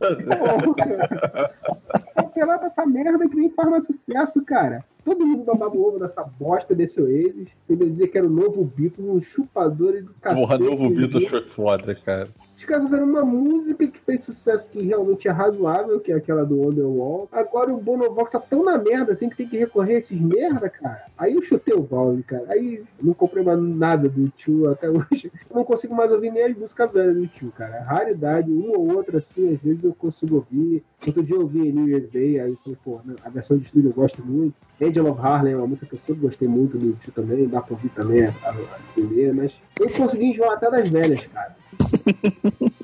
Apelar 2.15 2.59
pra 2.59 2.67
essa 2.67 2.85
merda 2.85 3.29
que 3.29 3.37
nem 3.37 3.51
faz 3.51 3.71
mais 3.71 3.87
sucesso, 3.87 4.45
cara. 4.45 4.85
Todo 5.05 5.25
mundo 5.25 5.45
babava 5.45 5.77
o 5.77 5.87
ovo 5.87 5.99
dessa 5.99 6.23
bosta 6.23 6.75
desse 6.75 7.01
Oasis. 7.01 7.49
Ele 7.69 7.87
dizer 7.87 8.09
que 8.09 8.19
era 8.19 8.27
o 8.27 8.31
novo 8.31 8.65
Beatles, 8.65 9.09
um 9.09 9.21
chupador 9.21 10.03
do 10.03 10.13
cacete. 10.21 10.41
Porra, 10.41 10.59
novo? 10.59 10.91
Beatles 10.91 11.29
foi 11.29 11.43
foda, 11.43 11.95
cara. 11.95 12.29
Os 12.57 12.65
caras 12.65 12.85
fizeram 12.85 13.05
uma 13.05 13.23
música 13.23 13.87
que 13.87 13.99
fez 14.01 14.25
sucesso 14.25 14.71
que 14.71 14.81
realmente 14.81 15.29
é 15.29 15.31
razoável, 15.31 16.01
que 16.01 16.11
é 16.11 16.17
aquela 16.17 16.45
do 16.45 16.57
Wonderwall. 16.57 17.29
Agora 17.31 17.73
o 17.73 17.79
Bonovox 17.79 18.31
tá 18.31 18.41
tão 18.41 18.65
na 18.65 18.79
merda 18.79 19.13
assim 19.13 19.29
que 19.29 19.37
tem 19.37 19.47
que 19.47 19.59
recorrer 19.59 19.97
a 19.97 19.99
esses 19.99 20.19
merda, 20.19 20.71
cara. 20.71 21.05
Aí 21.19 21.35
eu 21.35 21.43
chutei 21.43 21.75
o 21.75 21.83
balde, 21.83 22.23
cara. 22.23 22.47
Aí 22.49 22.83
não 23.01 23.13
comprei 23.13 23.45
mais 23.45 23.61
nada 23.61 24.09
do 24.09 24.31
tio 24.31 24.71
até 24.71 24.89
hoje. 24.91 25.31
Eu 25.51 25.57
não 25.57 25.65
consigo 25.65 25.95
mais 25.95 26.11
ouvir 26.11 26.33
nem 26.33 26.45
as 26.45 26.57
músicas 26.57 26.91
velhas 26.91 27.15
do 27.15 27.27
tio, 27.27 27.53
cara. 27.53 27.83
Raridade, 27.83 28.51
uma 28.51 28.79
ou 28.79 28.97
outra 28.97 29.19
assim, 29.19 29.53
às 29.53 29.61
vezes 29.61 29.85
eu 29.85 29.95
consigo 29.95 30.37
ouvir. 30.37 30.83
Outro 31.07 31.23
dia 31.23 31.37
eu 31.37 31.43
ouvi 31.43 31.71
New 31.71 31.89
Year's 31.89 32.09
Day, 32.11 32.41
aí 32.41 32.51
eu 32.51 32.57
falei, 32.57 32.79
pô, 32.83 33.01
né, 33.05 33.15
a 33.23 33.29
versão 33.29 33.59
de 33.59 33.67
estúdio 33.67 33.91
eu 33.91 33.95
gosto 33.95 34.25
muito. 34.25 34.55
Angel 34.81 35.11
of 35.11 35.21
Harlem 35.21 35.55
é 35.55 35.57
uma 35.57 35.67
música 35.67 35.87
que 35.87 35.95
eu 35.95 35.99
sempre 35.99 36.23
gostei 36.23 36.47
muito 36.47 36.77
do 36.77 36.93
tio 36.95 37.13
também, 37.13 37.49
dá 37.49 37.61
pra 37.63 37.75
ouvir 37.75 37.89
também 37.91 38.27
a, 38.27 38.35
a, 38.45 38.51
a 38.51 38.79
primeira, 38.95 39.33
mas 39.33 39.53
eu 39.81 39.89
consegui 39.91 40.27
enjoar 40.27 40.53
até 40.53 40.71
das 40.71 40.89
velhas, 40.89 41.27
cara. 41.27 41.57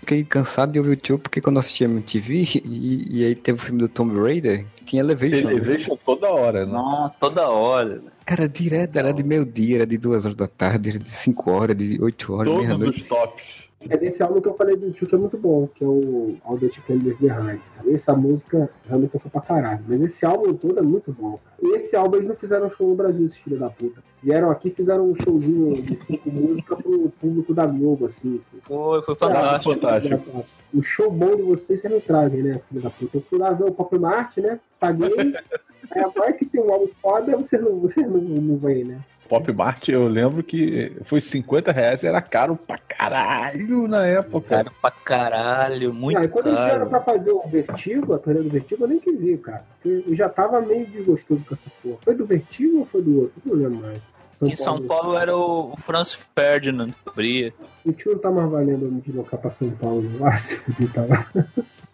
Fiquei 0.00 0.24
cansado 0.24 0.72
de 0.72 0.78
ouvir 0.78 0.92
o 0.92 0.96
tio 0.96 1.18
porque 1.18 1.40
quando 1.40 1.56
eu 1.56 1.60
assisti 1.60 1.84
a 1.84 1.88
MTV 1.88 2.60
e, 2.64 3.18
e 3.18 3.24
aí 3.26 3.34
teve 3.34 3.58
o 3.58 3.62
filme 3.62 3.78
do 3.78 3.88
Tomb 3.88 4.18
Raider, 4.18 4.64
tinha 4.84 5.02
Elevation. 5.02 5.50
Elevation 5.50 5.98
toda 6.04 6.30
hora, 6.30 6.64
né? 6.64 6.72
Nossa, 6.72 7.14
toda 7.20 7.48
hora. 7.50 8.02
Cara, 8.24 8.48
direto, 8.48 8.96
era 8.96 9.12
de 9.12 9.22
meio-dia, 9.22 9.76
era 9.76 9.86
de 9.86 9.98
duas 9.98 10.24
horas 10.24 10.36
da 10.36 10.46
tarde, 10.46 10.88
era 10.90 10.98
de 10.98 11.10
cinco 11.10 11.50
horas, 11.50 11.76
de 11.76 12.02
oito 12.02 12.32
horas, 12.32 12.52
Todos 12.52 12.96
os 12.96 13.02
tops. 13.02 13.67
É 13.80 13.96
desse 13.96 14.22
álbum 14.22 14.40
que 14.40 14.48
eu 14.48 14.54
falei 14.54 14.76
do 14.76 14.90
tio 14.90 15.06
que 15.06 15.14
é 15.14 15.18
muito 15.18 15.38
bom, 15.38 15.68
que 15.68 15.84
é 15.84 15.86
o 15.86 16.36
All 16.44 16.58
That 16.58 16.82
Leave 16.88 17.14
Behind. 17.14 17.60
Essa 17.86 18.12
música 18.14 18.68
realmente 18.84 19.12
tocou 19.12 19.30
pra 19.30 19.40
caralho. 19.40 19.84
Mas 19.86 20.00
esse 20.00 20.26
álbum 20.26 20.52
todo 20.54 20.80
é 20.80 20.82
muito 20.82 21.12
bom. 21.12 21.38
E 21.62 21.76
esse 21.76 21.94
álbum 21.94 22.16
eles 22.16 22.28
não 22.28 22.34
fizeram 22.34 22.68
show 22.68 22.88
no 22.88 22.96
Brasil, 22.96 23.24
esses 23.24 23.38
filhos 23.38 23.60
da 23.60 23.70
puta. 23.70 24.02
Vieram 24.20 24.50
aqui 24.50 24.68
e 24.68 24.72
fizeram 24.72 25.08
um 25.08 25.14
showzinho 25.14 25.80
de 25.80 25.96
cinco 26.04 26.28
músicas 26.28 26.82
pro 26.82 27.08
público 27.20 27.54
da 27.54 27.66
Globo, 27.66 28.06
assim. 28.06 28.40
Foi, 28.62 29.00
foi 29.02 29.14
fantástico. 29.14 29.74
fantástico. 29.74 30.44
O 30.74 30.82
show 30.82 31.10
bom 31.10 31.36
de 31.36 31.42
vocês, 31.42 31.80
vocês 31.80 31.92
não 31.92 32.00
trazem, 32.00 32.42
né, 32.42 32.60
filho 32.68 32.82
da 32.82 32.90
puta? 32.90 33.16
Eu 33.16 33.22
fui 33.22 33.38
lá 33.38 33.52
ver 33.52 33.64
o 33.64 33.72
Pop 33.72 33.96
Mart, 33.96 34.38
né? 34.38 34.58
Paguei. 34.80 35.14
Aí 35.90 36.02
agora 36.02 36.32
que 36.32 36.44
tem 36.44 36.60
um 36.60 36.70
álbum 36.70 36.88
foda, 37.00 37.36
você 37.36 37.56
não, 37.56 37.78
você 37.78 38.02
não, 38.02 38.20
não 38.20 38.56
vem, 38.58 38.84
né? 38.84 39.00
Pop 39.28 39.52
Mart, 39.52 39.88
eu 39.88 40.08
lembro 40.08 40.42
que 40.42 40.96
foi 41.04 41.20
50 41.20 41.70
reais, 41.70 42.02
era 42.02 42.20
caro 42.22 42.56
pra 42.56 42.78
caralho 42.78 43.86
na 43.86 44.06
época. 44.06 44.48
Caro 44.48 44.72
pra 44.80 44.90
caralho, 44.90 45.92
muito 45.92 46.18
Aí 46.18 46.28
quando 46.28 46.46
eles 46.46 46.58
vieram 46.58 46.88
caro. 46.88 46.90
pra 46.90 47.00
fazer 47.00 47.30
o 47.30 47.42
Vertigo, 47.46 48.14
a 48.14 48.18
turnê 48.18 48.42
do 48.42 48.48
Vertigo, 48.48 48.84
eu 48.84 48.88
nem 48.88 48.98
quis 48.98 49.20
ir, 49.20 49.38
cara. 49.38 49.64
Eu 49.84 50.14
já 50.14 50.28
tava 50.28 50.60
meio 50.60 50.86
desgostoso 50.86 51.44
com 51.44 51.54
essa 51.54 51.70
porra. 51.82 51.98
Foi 52.02 52.14
do 52.14 52.24
Vertigo 52.24 52.78
ou 52.78 52.86
foi 52.86 53.02
do 53.02 53.20
outro? 53.22 53.34
Não 53.44 53.54
lembro 53.54 53.80
mais. 53.80 54.00
Em 54.40 54.54
São 54.54 54.80
Paulo 54.86 55.18
era 55.18 55.36
o 55.36 55.74
Franz 55.76 56.12
Ferdinand 56.36 56.90
que 56.92 57.10
abria. 57.10 57.52
O 57.84 57.92
tio 57.92 58.12
não 58.12 58.18
tá 58.20 58.30
mais 58.30 58.48
valendo 58.50 58.86
me 58.90 59.00
deslocar 59.00 59.38
pra 59.40 59.50
São 59.50 59.68
Paulo. 59.72 60.08
Ah, 60.22 60.36
se 60.36 60.56
fuder, 60.56 60.92
tá 60.92 61.04
lá. 61.04 61.26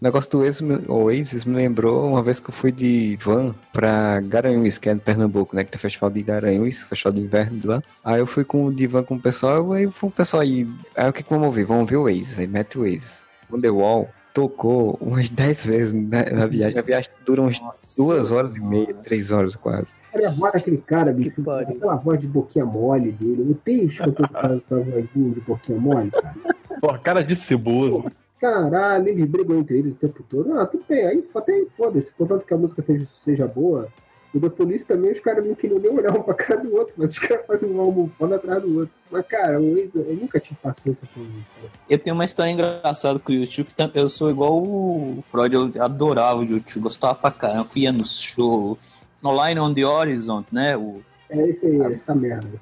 O 0.05 0.07
negócio 0.07 0.31
do 0.33 0.41
Oasis, 0.41 0.61
me- 0.61 0.85
Oasis 0.87 1.45
me 1.47 1.55
lembrou 1.57 2.07
uma 2.07 2.23
vez 2.23 2.39
que 2.39 2.51
eu 2.51 2.53
fui 2.55 2.71
de 2.71 3.17
van 3.25 3.55
pra 3.73 4.21
Garanhuns, 4.21 4.77
que 4.77 4.91
é 4.91 4.93
no 4.93 5.01
Pernambuco, 5.01 5.57
né? 5.57 5.65
Que 5.65 5.71
tem 5.71 5.79
o 5.79 5.81
festival 5.81 6.11
de 6.11 6.21
Garanhuns, 6.23 6.85
festival 6.85 7.15
de 7.15 7.23
inverno 7.23 7.59
de 7.59 7.67
lá. 7.67 7.83
Aí 8.05 8.19
eu 8.21 8.27
fui 8.27 8.45
com 8.45 8.71
de 8.71 8.87
van 8.87 9.03
com 9.03 9.15
o 9.15 9.19
pessoal, 9.19 9.73
aí 9.73 9.91
foi 9.91 10.11
o 10.11 10.13
pessoal 10.13 10.43
aí. 10.43 10.69
Aí 10.95 11.09
o 11.09 11.13
que 11.15 11.23
que 11.23 11.31
vamos 11.31 11.47
ouvir? 11.47 11.65
Vamos 11.65 11.81
ouvir 11.85 11.97
o 11.97 12.03
Oasis, 12.03 12.39
aí 12.39 12.47
mete 12.47 12.77
o 12.79 12.83
Oasis. 12.83 13.23
Wonderwall 13.51 14.11
tocou 14.35 14.99
umas 15.01 15.31
10 15.33 15.65
vezes 15.65 15.93
na, 15.95 16.23
na 16.31 16.45
viagem. 16.47 16.79
A 16.79 16.83
viagem 16.83 17.11
dura 17.25 17.41
umas 17.41 17.95
duas 17.97 18.31
horas 18.31 18.57
e 18.57 18.61
meia, 18.61 18.93
três 18.93 19.33
horas 19.33 19.57
quase. 19.57 19.95
Olha 20.15 20.29
a 20.29 20.33
voz 20.33 20.53
daquele 20.53 20.77
cara, 20.87 21.15
bicho. 21.15 21.33
Aquela 21.51 21.95
voz 21.97 22.21
de 22.21 22.27
boquinha 22.27 22.67
mole 22.67 23.11
dele. 23.11 23.47
Eu 23.49 23.55
tenho 23.65 23.87
escutado 23.87 24.53
essa 24.53 24.77
vozinha 24.81 25.31
de 25.33 25.41
boquinha 25.41 25.81
mole, 25.81 26.11
cara. 26.11 26.35
Porra, 26.79 26.99
cara 26.99 27.25
de 27.25 27.35
ceboso. 27.35 28.05
Caralho, 28.41 29.09
eles 29.09 29.29
brigam 29.29 29.59
entre 29.59 29.79
eles 29.79 29.95
o 29.95 29.99
tempo 29.99 30.23
todo. 30.29 30.59
Ah, 30.59 30.67
tudo 30.67 30.85
bem, 30.89 31.07
aí 31.07 31.25
até 31.35 31.65
foda-se, 31.77 32.13
contanto 32.13 32.45
que 32.45 32.55
a 32.55 32.59
música 32.59 32.83
seja, 32.83 33.09
seja 33.25 33.47
boa. 33.47 33.89
O 34.35 34.41
da 34.41 34.51
polícia 34.51 34.89
também, 34.89 35.13
os 35.13 35.21
caras 35.21 35.47
não 35.47 35.55
queriam 35.55 35.79
nem 35.79 35.93
olhar 35.93 36.11
um 36.11 36.21
pra 36.21 36.35
cara 36.35 36.61
do 36.61 36.75
outro, 36.75 36.93
mas 36.97 37.13
os 37.13 37.19
caras 37.21 37.47
fazem 37.47 37.71
um 37.71 37.81
álbum 37.81 38.11
foda 38.19 38.35
atrás 38.35 38.61
do 38.61 38.81
outro. 38.81 38.93
Mas, 39.09 39.25
cara, 39.29 39.61
o 39.61 39.75
Waze, 39.77 39.93
eu 39.95 40.17
nunca 40.17 40.41
tive 40.41 40.57
paciência 40.61 41.09
com 41.15 41.21
isso. 41.21 41.51
cara. 41.55 41.73
Eu 41.89 41.99
tenho 42.01 42.15
uma 42.17 42.25
história 42.25 42.51
engraçada 42.51 43.21
com 43.21 43.31
o 43.31 43.35
YouTube. 43.35 43.69
Eu 43.95 44.09
sou 44.09 44.31
igual 44.31 44.61
o 44.61 45.23
Freud, 45.23 45.55
eu 45.55 45.71
adorava 45.81 46.41
o 46.41 46.45
YouTube, 46.45 46.83
gostava 46.83 47.15
pra 47.15 47.31
caramba. 47.31 47.67
Fui 47.67 47.89
no 47.93 48.05
show, 48.05 48.77
no 49.23 49.47
Line 49.47 49.61
on 49.61 49.73
the 49.73 49.87
Horizon, 49.87 50.45
né? 50.51 50.77
O... 50.77 51.01
É 51.31 51.49
isso 51.49 51.65
aí, 51.65 51.81
essa 51.83 52.13
merda. 52.13 52.61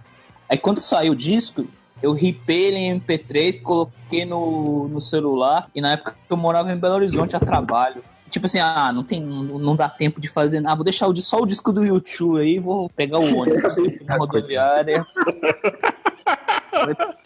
Aí 0.51 0.59
quando 0.59 0.79
saiu 0.79 1.15
o 1.15 1.17
disco, 1.17 1.67
eu 2.03 2.13
ripei 2.13 2.65
ele 2.65 2.77
em 2.77 3.01
MP3, 3.01 3.63
coloquei 3.63 4.25
no, 4.25 4.89
no 4.89 5.01
celular. 5.01 5.71
E 5.75 5.81
na 5.81 5.93
época 5.93 6.17
eu 6.29 6.37
morava 6.37 6.73
em 6.73 6.77
Belo 6.77 6.97
Horizonte 6.97 7.37
a 7.37 7.41
trabalho. 7.41 8.03
Tipo 8.29 8.47
assim, 8.47 8.59
ah, 8.59 8.91
não 8.93 9.05
tem, 9.05 9.21
não, 9.21 9.59
não 9.59 9.77
dá 9.77 9.89
tempo 9.89 10.21
de 10.21 10.27
fazer 10.27 10.61
nada. 10.61 10.75
Vou 10.75 10.85
deixar 10.85 11.07
o, 11.07 11.17
só 11.21 11.41
o 11.41 11.47
disco 11.47 11.73
do 11.73 11.85
YouTube 11.85 12.41
aí, 12.41 12.59
vou 12.59 12.89
pegar 12.89 13.19
o 13.19 13.37
ônibus 13.37 13.77
na 14.05 14.17
rodoviária. 14.17 15.07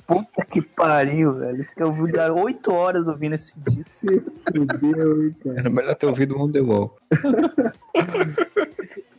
Puta 0.07 0.45
que 0.45 0.61
pariu, 0.61 1.35
velho. 1.35 1.65
Fiquei 1.65 1.85
ouvindo 1.85 2.19
8 2.19 2.73
horas 2.73 3.09
ouvindo 3.09 3.35
esse 3.35 3.55
disco. 3.59 4.07
Cara. 5.43 5.59
Era 5.59 5.71
melhor 5.71 5.95
ter 5.95 6.07
ouvido 6.07 6.37
o 6.37 6.41
Wonderwall. 6.41 6.97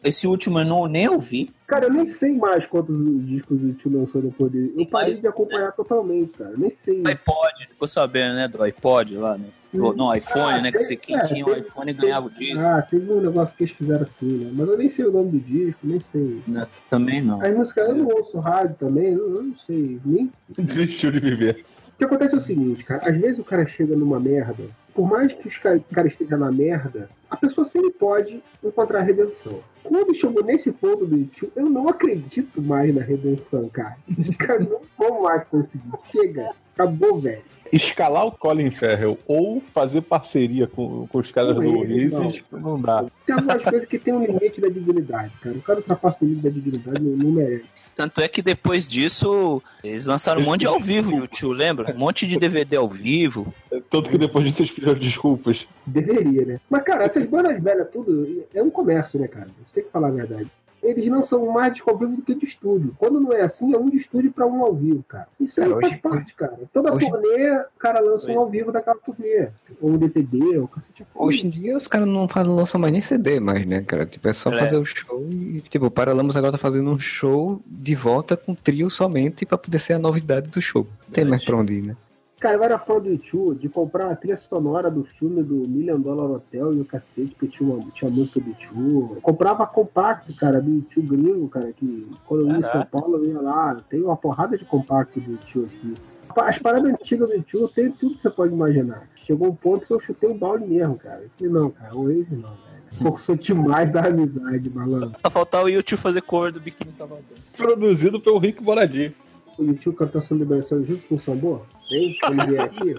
Esse 0.08 0.26
último 0.28 0.60
eu 0.60 0.66
não, 0.66 0.88
nem 0.88 1.10
ouvi. 1.10 1.52
Cara, 1.68 1.86
eu 1.86 1.92
nem 1.94 2.06
sei 2.06 2.32
mais 2.32 2.66
quantos 2.66 2.96
discos 3.26 3.62
o 3.62 3.74
tio 3.74 3.92
lançou 3.92 4.22
depois 4.22 4.52
dele. 4.52 4.74
Eu 4.78 4.86
parei 4.86 5.16
de 5.16 5.28
acompanhar 5.28 5.72
totalmente, 5.74 6.32
cara. 6.38 6.54
Nem 6.58 6.70
sei. 6.72 7.02
O 7.02 7.08
iPod, 7.08 7.68
ficou 7.70 7.88
sabendo, 7.88 8.36
né? 8.36 8.48
Do 8.48 8.64
iPod 8.64 9.18
lá, 9.18 9.38
né? 9.38 9.48
Do- 9.74 9.94
No 9.94 10.14
iPhone, 10.16 10.62
né? 10.62 10.72
Que 10.72 10.80
você, 10.80 10.96
quem 10.96 11.20
tinha 11.26 11.46
o 11.46 11.54
iPhone 11.54 11.92
ganhava 11.92 12.28
o 12.28 12.30
disco. 12.30 12.66
Ah, 12.66 12.82
teve 12.82 13.12
um 13.12 13.20
negócio 13.20 13.54
que 13.56 13.64
eles 13.66 13.74
fizeram 13.76 14.04
assim, 14.04 14.26
né? 14.46 14.52
Mas 14.54 14.68
eu 14.70 14.78
nem 14.78 14.90
sei 14.90 15.06
o 15.06 15.12
nome 15.12 15.32
do 15.32 15.40
disco, 15.40 15.80
nem 15.84 16.02
sei. 16.12 16.42
Né, 16.48 16.66
Também 16.90 17.22
não. 17.22 17.42
As 17.42 17.54
músicas, 17.54 17.90
eu 17.90 17.96
não 17.96 18.08
ouço 18.08 18.38
rádio 18.40 18.76
também, 18.80 19.12
eu, 19.14 19.36
eu 19.36 19.44
não 19.44 19.56
sei. 19.58 20.00
Nem... 20.06 20.32
Desistiu 20.58 21.12
de 21.12 21.20
viver. 21.20 21.66
O 21.98 22.00
que 22.00 22.06
acontece 22.06 22.36
é 22.36 22.38
o 22.38 22.42
seguinte, 22.42 22.84
cara. 22.84 23.10
Às 23.10 23.18
vezes 23.18 23.40
o 23.40 23.44
cara 23.44 23.66
chega 23.66 23.96
numa 23.96 24.20
merda, 24.20 24.66
por 24.94 25.10
mais 25.10 25.34
que 25.34 25.48
o 25.48 25.96
cara 25.96 26.08
esteja 26.08 26.38
na 26.38 26.52
merda, 26.52 27.10
a 27.28 27.36
pessoa 27.36 27.66
sempre 27.66 27.90
pode 27.90 28.40
encontrar 28.64 29.00
a 29.00 29.02
redenção. 29.02 29.62
Quando 29.84 30.14
chegou 30.14 30.44
nesse 30.44 30.72
ponto 30.72 31.08
do 31.08 31.18
YouTube, 31.18 31.52
eu 31.56 31.68
não 31.68 31.90
acredito 31.90 32.62
mais 32.62 32.94
na 32.94 33.02
redenção, 33.02 33.68
cara. 33.70 33.98
Os 34.16 34.28
caras 34.38 34.70
não 34.70 34.82
vão 34.96 35.24
mais 35.24 35.44
conseguir. 35.46 35.90
Chega, 36.12 36.52
acabou, 36.76 37.20
velho. 37.20 37.42
Escalar 37.74 38.28
o 38.28 38.32
Colin 38.32 38.70
Farrell 38.70 39.18
ou 39.28 39.60
fazer 39.74 40.02
parceria 40.02 40.68
com, 40.68 41.08
com 41.08 41.18
os 41.18 41.32
caras 41.32 41.54
Com 41.54 41.62
do 41.62 41.84
eles, 41.84 42.14
Oasis 42.14 42.44
não 42.52 42.80
dá. 42.80 43.08
Tem 43.26 43.36
algumas 43.36 43.64
coisas 43.64 43.86
que 43.86 43.98
tem 43.98 44.14
um 44.14 44.24
limite 44.24 44.62
da 44.62 44.70
dignidade, 44.70 45.34
cara. 45.42 45.56
O 45.56 45.62
cara 45.64 45.80
ultrapassa 45.80 46.24
o 46.24 46.28
limite 46.28 46.44
da 46.44 46.50
dignidade, 46.52 47.00
não, 47.04 47.18
não 47.18 47.32
merece. 47.32 47.87
Tanto 47.98 48.22
é 48.22 48.28
que 48.28 48.44
depois 48.44 48.88
disso, 48.88 49.60
eles 49.84 50.06
lançaram 50.06 50.40
um 50.40 50.46
monte 50.46 50.62
de 50.62 50.68
ao 50.68 50.80
vivo, 50.80 51.18
YouTube, 51.18 51.58
lembra? 51.58 51.92
Um 51.96 51.98
monte 51.98 52.28
de 52.28 52.38
DVD 52.38 52.76
ao 52.76 52.88
vivo. 52.88 53.52
Tanto 53.90 54.12
que 54.12 54.20
depois 54.20 54.46
disso 54.46 54.62
eles 54.62 54.72
pediram 54.72 54.94
desculpas. 54.94 55.68
Deveria, 55.84 56.46
né? 56.46 56.60
Mas, 56.70 56.84
cara, 56.84 57.06
essas 57.06 57.26
bandas 57.26 57.60
velhas, 57.60 57.90
tudo 57.92 58.46
é 58.54 58.62
um 58.62 58.70
comércio, 58.70 59.20
né, 59.20 59.28
cara? 59.28 59.48
Gente 59.48 59.74
tem 59.74 59.84
que 59.84 59.90
falar 59.90 60.10
a 60.10 60.12
verdade. 60.12 60.48
Eles 60.84 61.06
não 61.10 61.24
são 61.24 61.46
mais 61.52 61.74
disco 61.74 61.90
ao 61.90 61.98
vivo 61.98 62.16
do 62.16 62.22
que 62.22 62.36
de 62.36 62.46
estúdio. 62.46 62.96
Quando 62.98 63.20
não 63.20 63.34
é 63.34 63.42
assim, 63.42 63.74
é 63.74 63.78
um 63.78 63.90
de 63.90 63.98
estúdio 63.98 64.32
pra 64.32 64.46
um 64.46 64.64
ao 64.64 64.74
vivo, 64.74 65.04
cara. 65.08 65.28
Isso 65.40 65.62
aí 65.62 65.68
Cara, 65.70 65.82
faz 65.82 65.92
hoje- 65.94 66.02
parte, 66.02 66.34
cara. 66.36 66.60
Toda 66.72 66.94
hoje- 66.94 67.10
turnê, 67.10 67.52
o 67.60 67.80
cara 67.80 68.00
lança 68.00 68.32
um 68.32 68.40
ao 68.40 68.50
vivo 68.50 68.72
daquela 68.72 68.98
turnê. 68.98 69.50
Ou 69.82 69.92
um 69.92 69.98
DVD, 69.98 70.58
ou 70.58 70.68
cacete. 70.68 71.06
Hoje 71.16 71.48
em 71.48 71.50
dia 71.50 71.76
os 71.78 71.88
caras 71.88 72.08
não 72.08 72.28
fazem, 72.28 72.54
lançam 72.54 72.80
mais 72.80 72.92
nem 72.92 73.02
CD 73.02 73.40
mais, 73.40 73.66
né, 73.66 73.82
cara? 73.82 74.06
Tipo, 74.06 74.28
é 74.28 74.34
só 74.34 74.52
É. 74.52 74.60
fazer 74.60 74.78
o 74.78 74.86
show 74.86 75.28
e. 75.32 75.62
Tipo, 75.68 75.88
o 75.88 75.92
Paralamas 75.92 76.38
agora 76.38 76.52
tá 76.54 76.58
fazendo 76.58 76.90
um 76.92 77.00
show 77.00 77.62
de 77.66 77.96
volta 77.96 78.38
com 78.38 78.54
trio 78.54 78.90
somente 78.90 79.46
pra 79.46 79.58
poder 79.58 79.80
ser 79.80 79.94
a 79.94 80.00
novidade 80.00 80.50
do 80.50 80.62
show. 80.62 80.86
Não 81.08 81.14
tem 81.14 81.26
mais 81.26 81.44
pra 81.44 81.58
onde 81.58 81.74
ir, 81.74 81.82
né? 81.88 81.96
Cara, 82.40 82.56
eu 82.56 82.64
era 82.64 82.78
fã 82.78 83.00
do 83.00 83.10
YouTube 83.10 83.58
de 83.58 83.68
comprar 83.68 84.12
a 84.12 84.16
trilha 84.16 84.38
sonora 84.38 84.92
do 84.92 85.04
filme 85.04 85.42
do 85.42 85.68
Million 85.68 86.00
Dollar 86.00 86.30
Hotel 86.30 86.72
e 86.72 86.82
o 86.82 86.86
cacete, 86.86 87.32
porque 87.32 87.48
tinha, 87.48 87.68
uma, 87.68 87.80
tinha 87.92 88.12
música 88.12 88.40
do 88.40 88.50
YouTube. 88.50 89.22
Comprava 89.22 89.66
compacto, 89.66 90.32
cara, 90.36 90.62
do 90.62 90.70
YouTube 90.70 91.18
gringo, 91.18 91.50
cara, 91.50 91.74
que 91.74 92.08
quando 92.28 92.42
eu 92.42 92.52
ia 92.52 92.58
em 92.60 92.62
São. 92.62 92.86
Paulo 92.86 93.18
eu 93.18 93.26
ia 93.26 93.42
lá. 93.42 93.76
Tem 93.90 94.04
uma 94.04 94.16
porrada 94.16 94.56
de 94.56 94.66
compacto 94.66 95.20
do 95.20 95.32
YouTube 95.32 95.66
aqui. 95.66 95.94
As 96.36 96.60
paradas 96.60 96.94
antigas 96.94 97.30
do 97.30 97.36
YouTube 97.36 97.72
tem 97.74 97.92
tudo 97.92 98.16
que 98.16 98.22
você 98.22 98.30
pode 98.30 98.54
imaginar. 98.54 99.10
Chegou 99.16 99.48
um 99.48 99.56
ponto 99.56 99.88
que 99.88 99.92
eu 99.92 100.00
chutei 100.00 100.30
o 100.30 100.36
balde 100.36 100.68
mesmo, 100.68 100.96
cara. 100.96 101.24
Eu 101.24 101.30
falei, 101.36 101.54
não, 101.54 101.72
cara, 101.72 101.98
o 101.98 102.04
Waze 102.04 102.36
não, 102.36 102.50
velho. 102.50 103.02
Forçou 103.02 103.36
demais 103.36 103.96
a 103.96 104.06
amizade, 104.06 104.70
malandro. 104.70 105.20
Só 105.20 105.30
faltar 105.32 105.64
o 105.64 105.70
YouTube 105.70 105.98
fazer 105.98 106.22
cover 106.22 106.52
do 106.52 106.60
Biquíni 106.60 106.94
Salvador. 106.96 107.24
Produzido 107.58 108.22
pelo 108.22 108.38
Rick 108.38 108.64
Boradir. 108.64 109.14
O 109.58 109.64
YouTube 109.64 109.96
cantou 109.96 110.22
essa 110.22 110.36
liberação 110.36 110.84
junto 110.84 111.08
com 111.08 111.16
o 111.16 111.20
Sambor? 111.20 111.62
Vem, 111.90 112.16
ele 112.30 112.46
vier 112.46 112.62
aqui. 112.62 112.96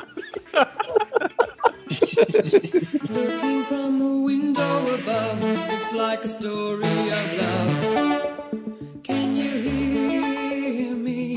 Looking 3.09 3.63
from 3.65 4.03
a 4.03 4.25
window 4.25 4.95
above, 4.95 5.43
it's 5.73 5.93
like 5.93 6.25
a 6.25 6.29
story 6.29 6.83
of 6.85 7.37
love. 7.39 7.71
Can 9.05 9.37
you 9.37 9.51
hear 9.63 10.97
me? 10.97 11.37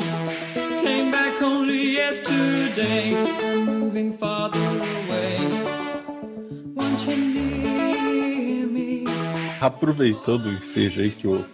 Came 0.82 1.12
back 1.12 1.42
only 1.44 1.94
yesterday. 1.94 3.16
I'm 3.16 3.66
moving 3.66 4.18
farther 4.18 4.60
away. 4.60 5.38
Won't 6.74 7.06
you 7.08 7.16
near 7.16 8.68
me? 8.68 9.06
Aproveitando 9.62 10.48
o 10.48 10.52
ensejo 10.54 11.02
aí 11.02 11.12
que 11.12 11.28
o, 11.28 11.46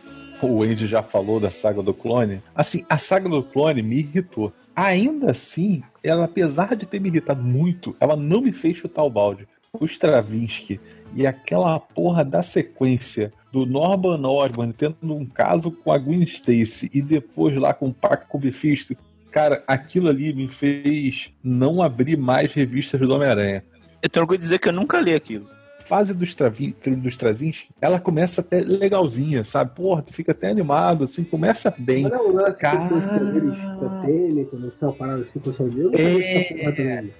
o 0.45 0.63
Andy 0.63 0.88
já 0.88 1.01
falou 1.01 1.39
da 1.39 1.51
saga 1.51 1.81
do 1.81 1.93
clone, 1.93 2.41
assim, 2.55 2.85
a 2.89 2.97
saga 2.97 3.27
do 3.27 3.43
clone 3.43 3.81
me 3.81 3.99
irritou. 3.99 4.53
Ainda 4.75 5.31
assim, 5.31 5.81
ela, 6.03 6.25
apesar 6.25 6.75
de 6.75 6.85
ter 6.85 6.99
me 6.99 7.09
irritado 7.09 7.41
muito, 7.41 7.95
ela 7.99 8.15
não 8.15 8.41
me 8.41 8.51
fez 8.51 8.77
chutar 8.77 9.03
o 9.03 9.09
balde. 9.09 9.47
O 9.73 9.85
Stravinsky 9.85 10.79
e 11.15 11.25
aquela 11.25 11.79
porra 11.79 12.23
da 12.23 12.41
sequência 12.41 13.33
do 13.51 13.65
Norman 13.65 14.27
Osborn 14.27 14.73
tendo 14.73 14.95
um 15.15 15.25
caso 15.25 15.71
com 15.71 15.91
a 15.91 15.97
Gwen 15.97 16.23
Stacy 16.23 16.89
e 16.93 17.01
depois 17.01 17.57
lá 17.57 17.73
com 17.73 17.88
o 17.88 17.93
pacto 17.93 18.27
com 18.27 18.38
o 18.38 18.41
Mephisto, 18.41 18.95
cara, 19.31 19.63
aquilo 19.67 20.09
ali 20.09 20.33
me 20.33 20.47
fez 20.47 21.31
não 21.43 21.81
abrir 21.81 22.17
mais 22.17 22.53
revistas 22.53 22.99
do 22.99 23.13
Homem-Aranha 23.13 23.63
Eu 24.01 24.09
tenho 24.09 24.23
orgulho 24.23 24.38
de 24.38 24.43
dizer 24.43 24.59
que 24.59 24.69
eu 24.69 24.73
nunca 24.73 24.99
li 24.99 25.13
aquilo. 25.13 25.57
Fase 25.88 26.13
do, 26.13 26.23
Stravi, 26.25 26.75
do 26.85 27.07
Straczynski, 27.07 27.69
ela 27.81 27.99
começa 27.99 28.41
até 28.41 28.59
legalzinha, 28.61 29.43
sabe? 29.43 29.71
Porra, 29.75 30.01
tu 30.01 30.13
fica 30.13 30.31
até 30.33 30.49
animado, 30.49 31.05
assim, 31.05 31.23
começa 31.23 31.73
bem. 31.77 32.03
Mas 32.03 32.11
não, 32.11 32.53
Cara. 32.53 32.89
não 32.89 32.99
parada 34.93 35.21
assim 35.21 35.39
com 35.39 35.49
o 35.49 35.53
seu 35.53 35.69
Deus. 35.69 35.93
É, 35.93 36.63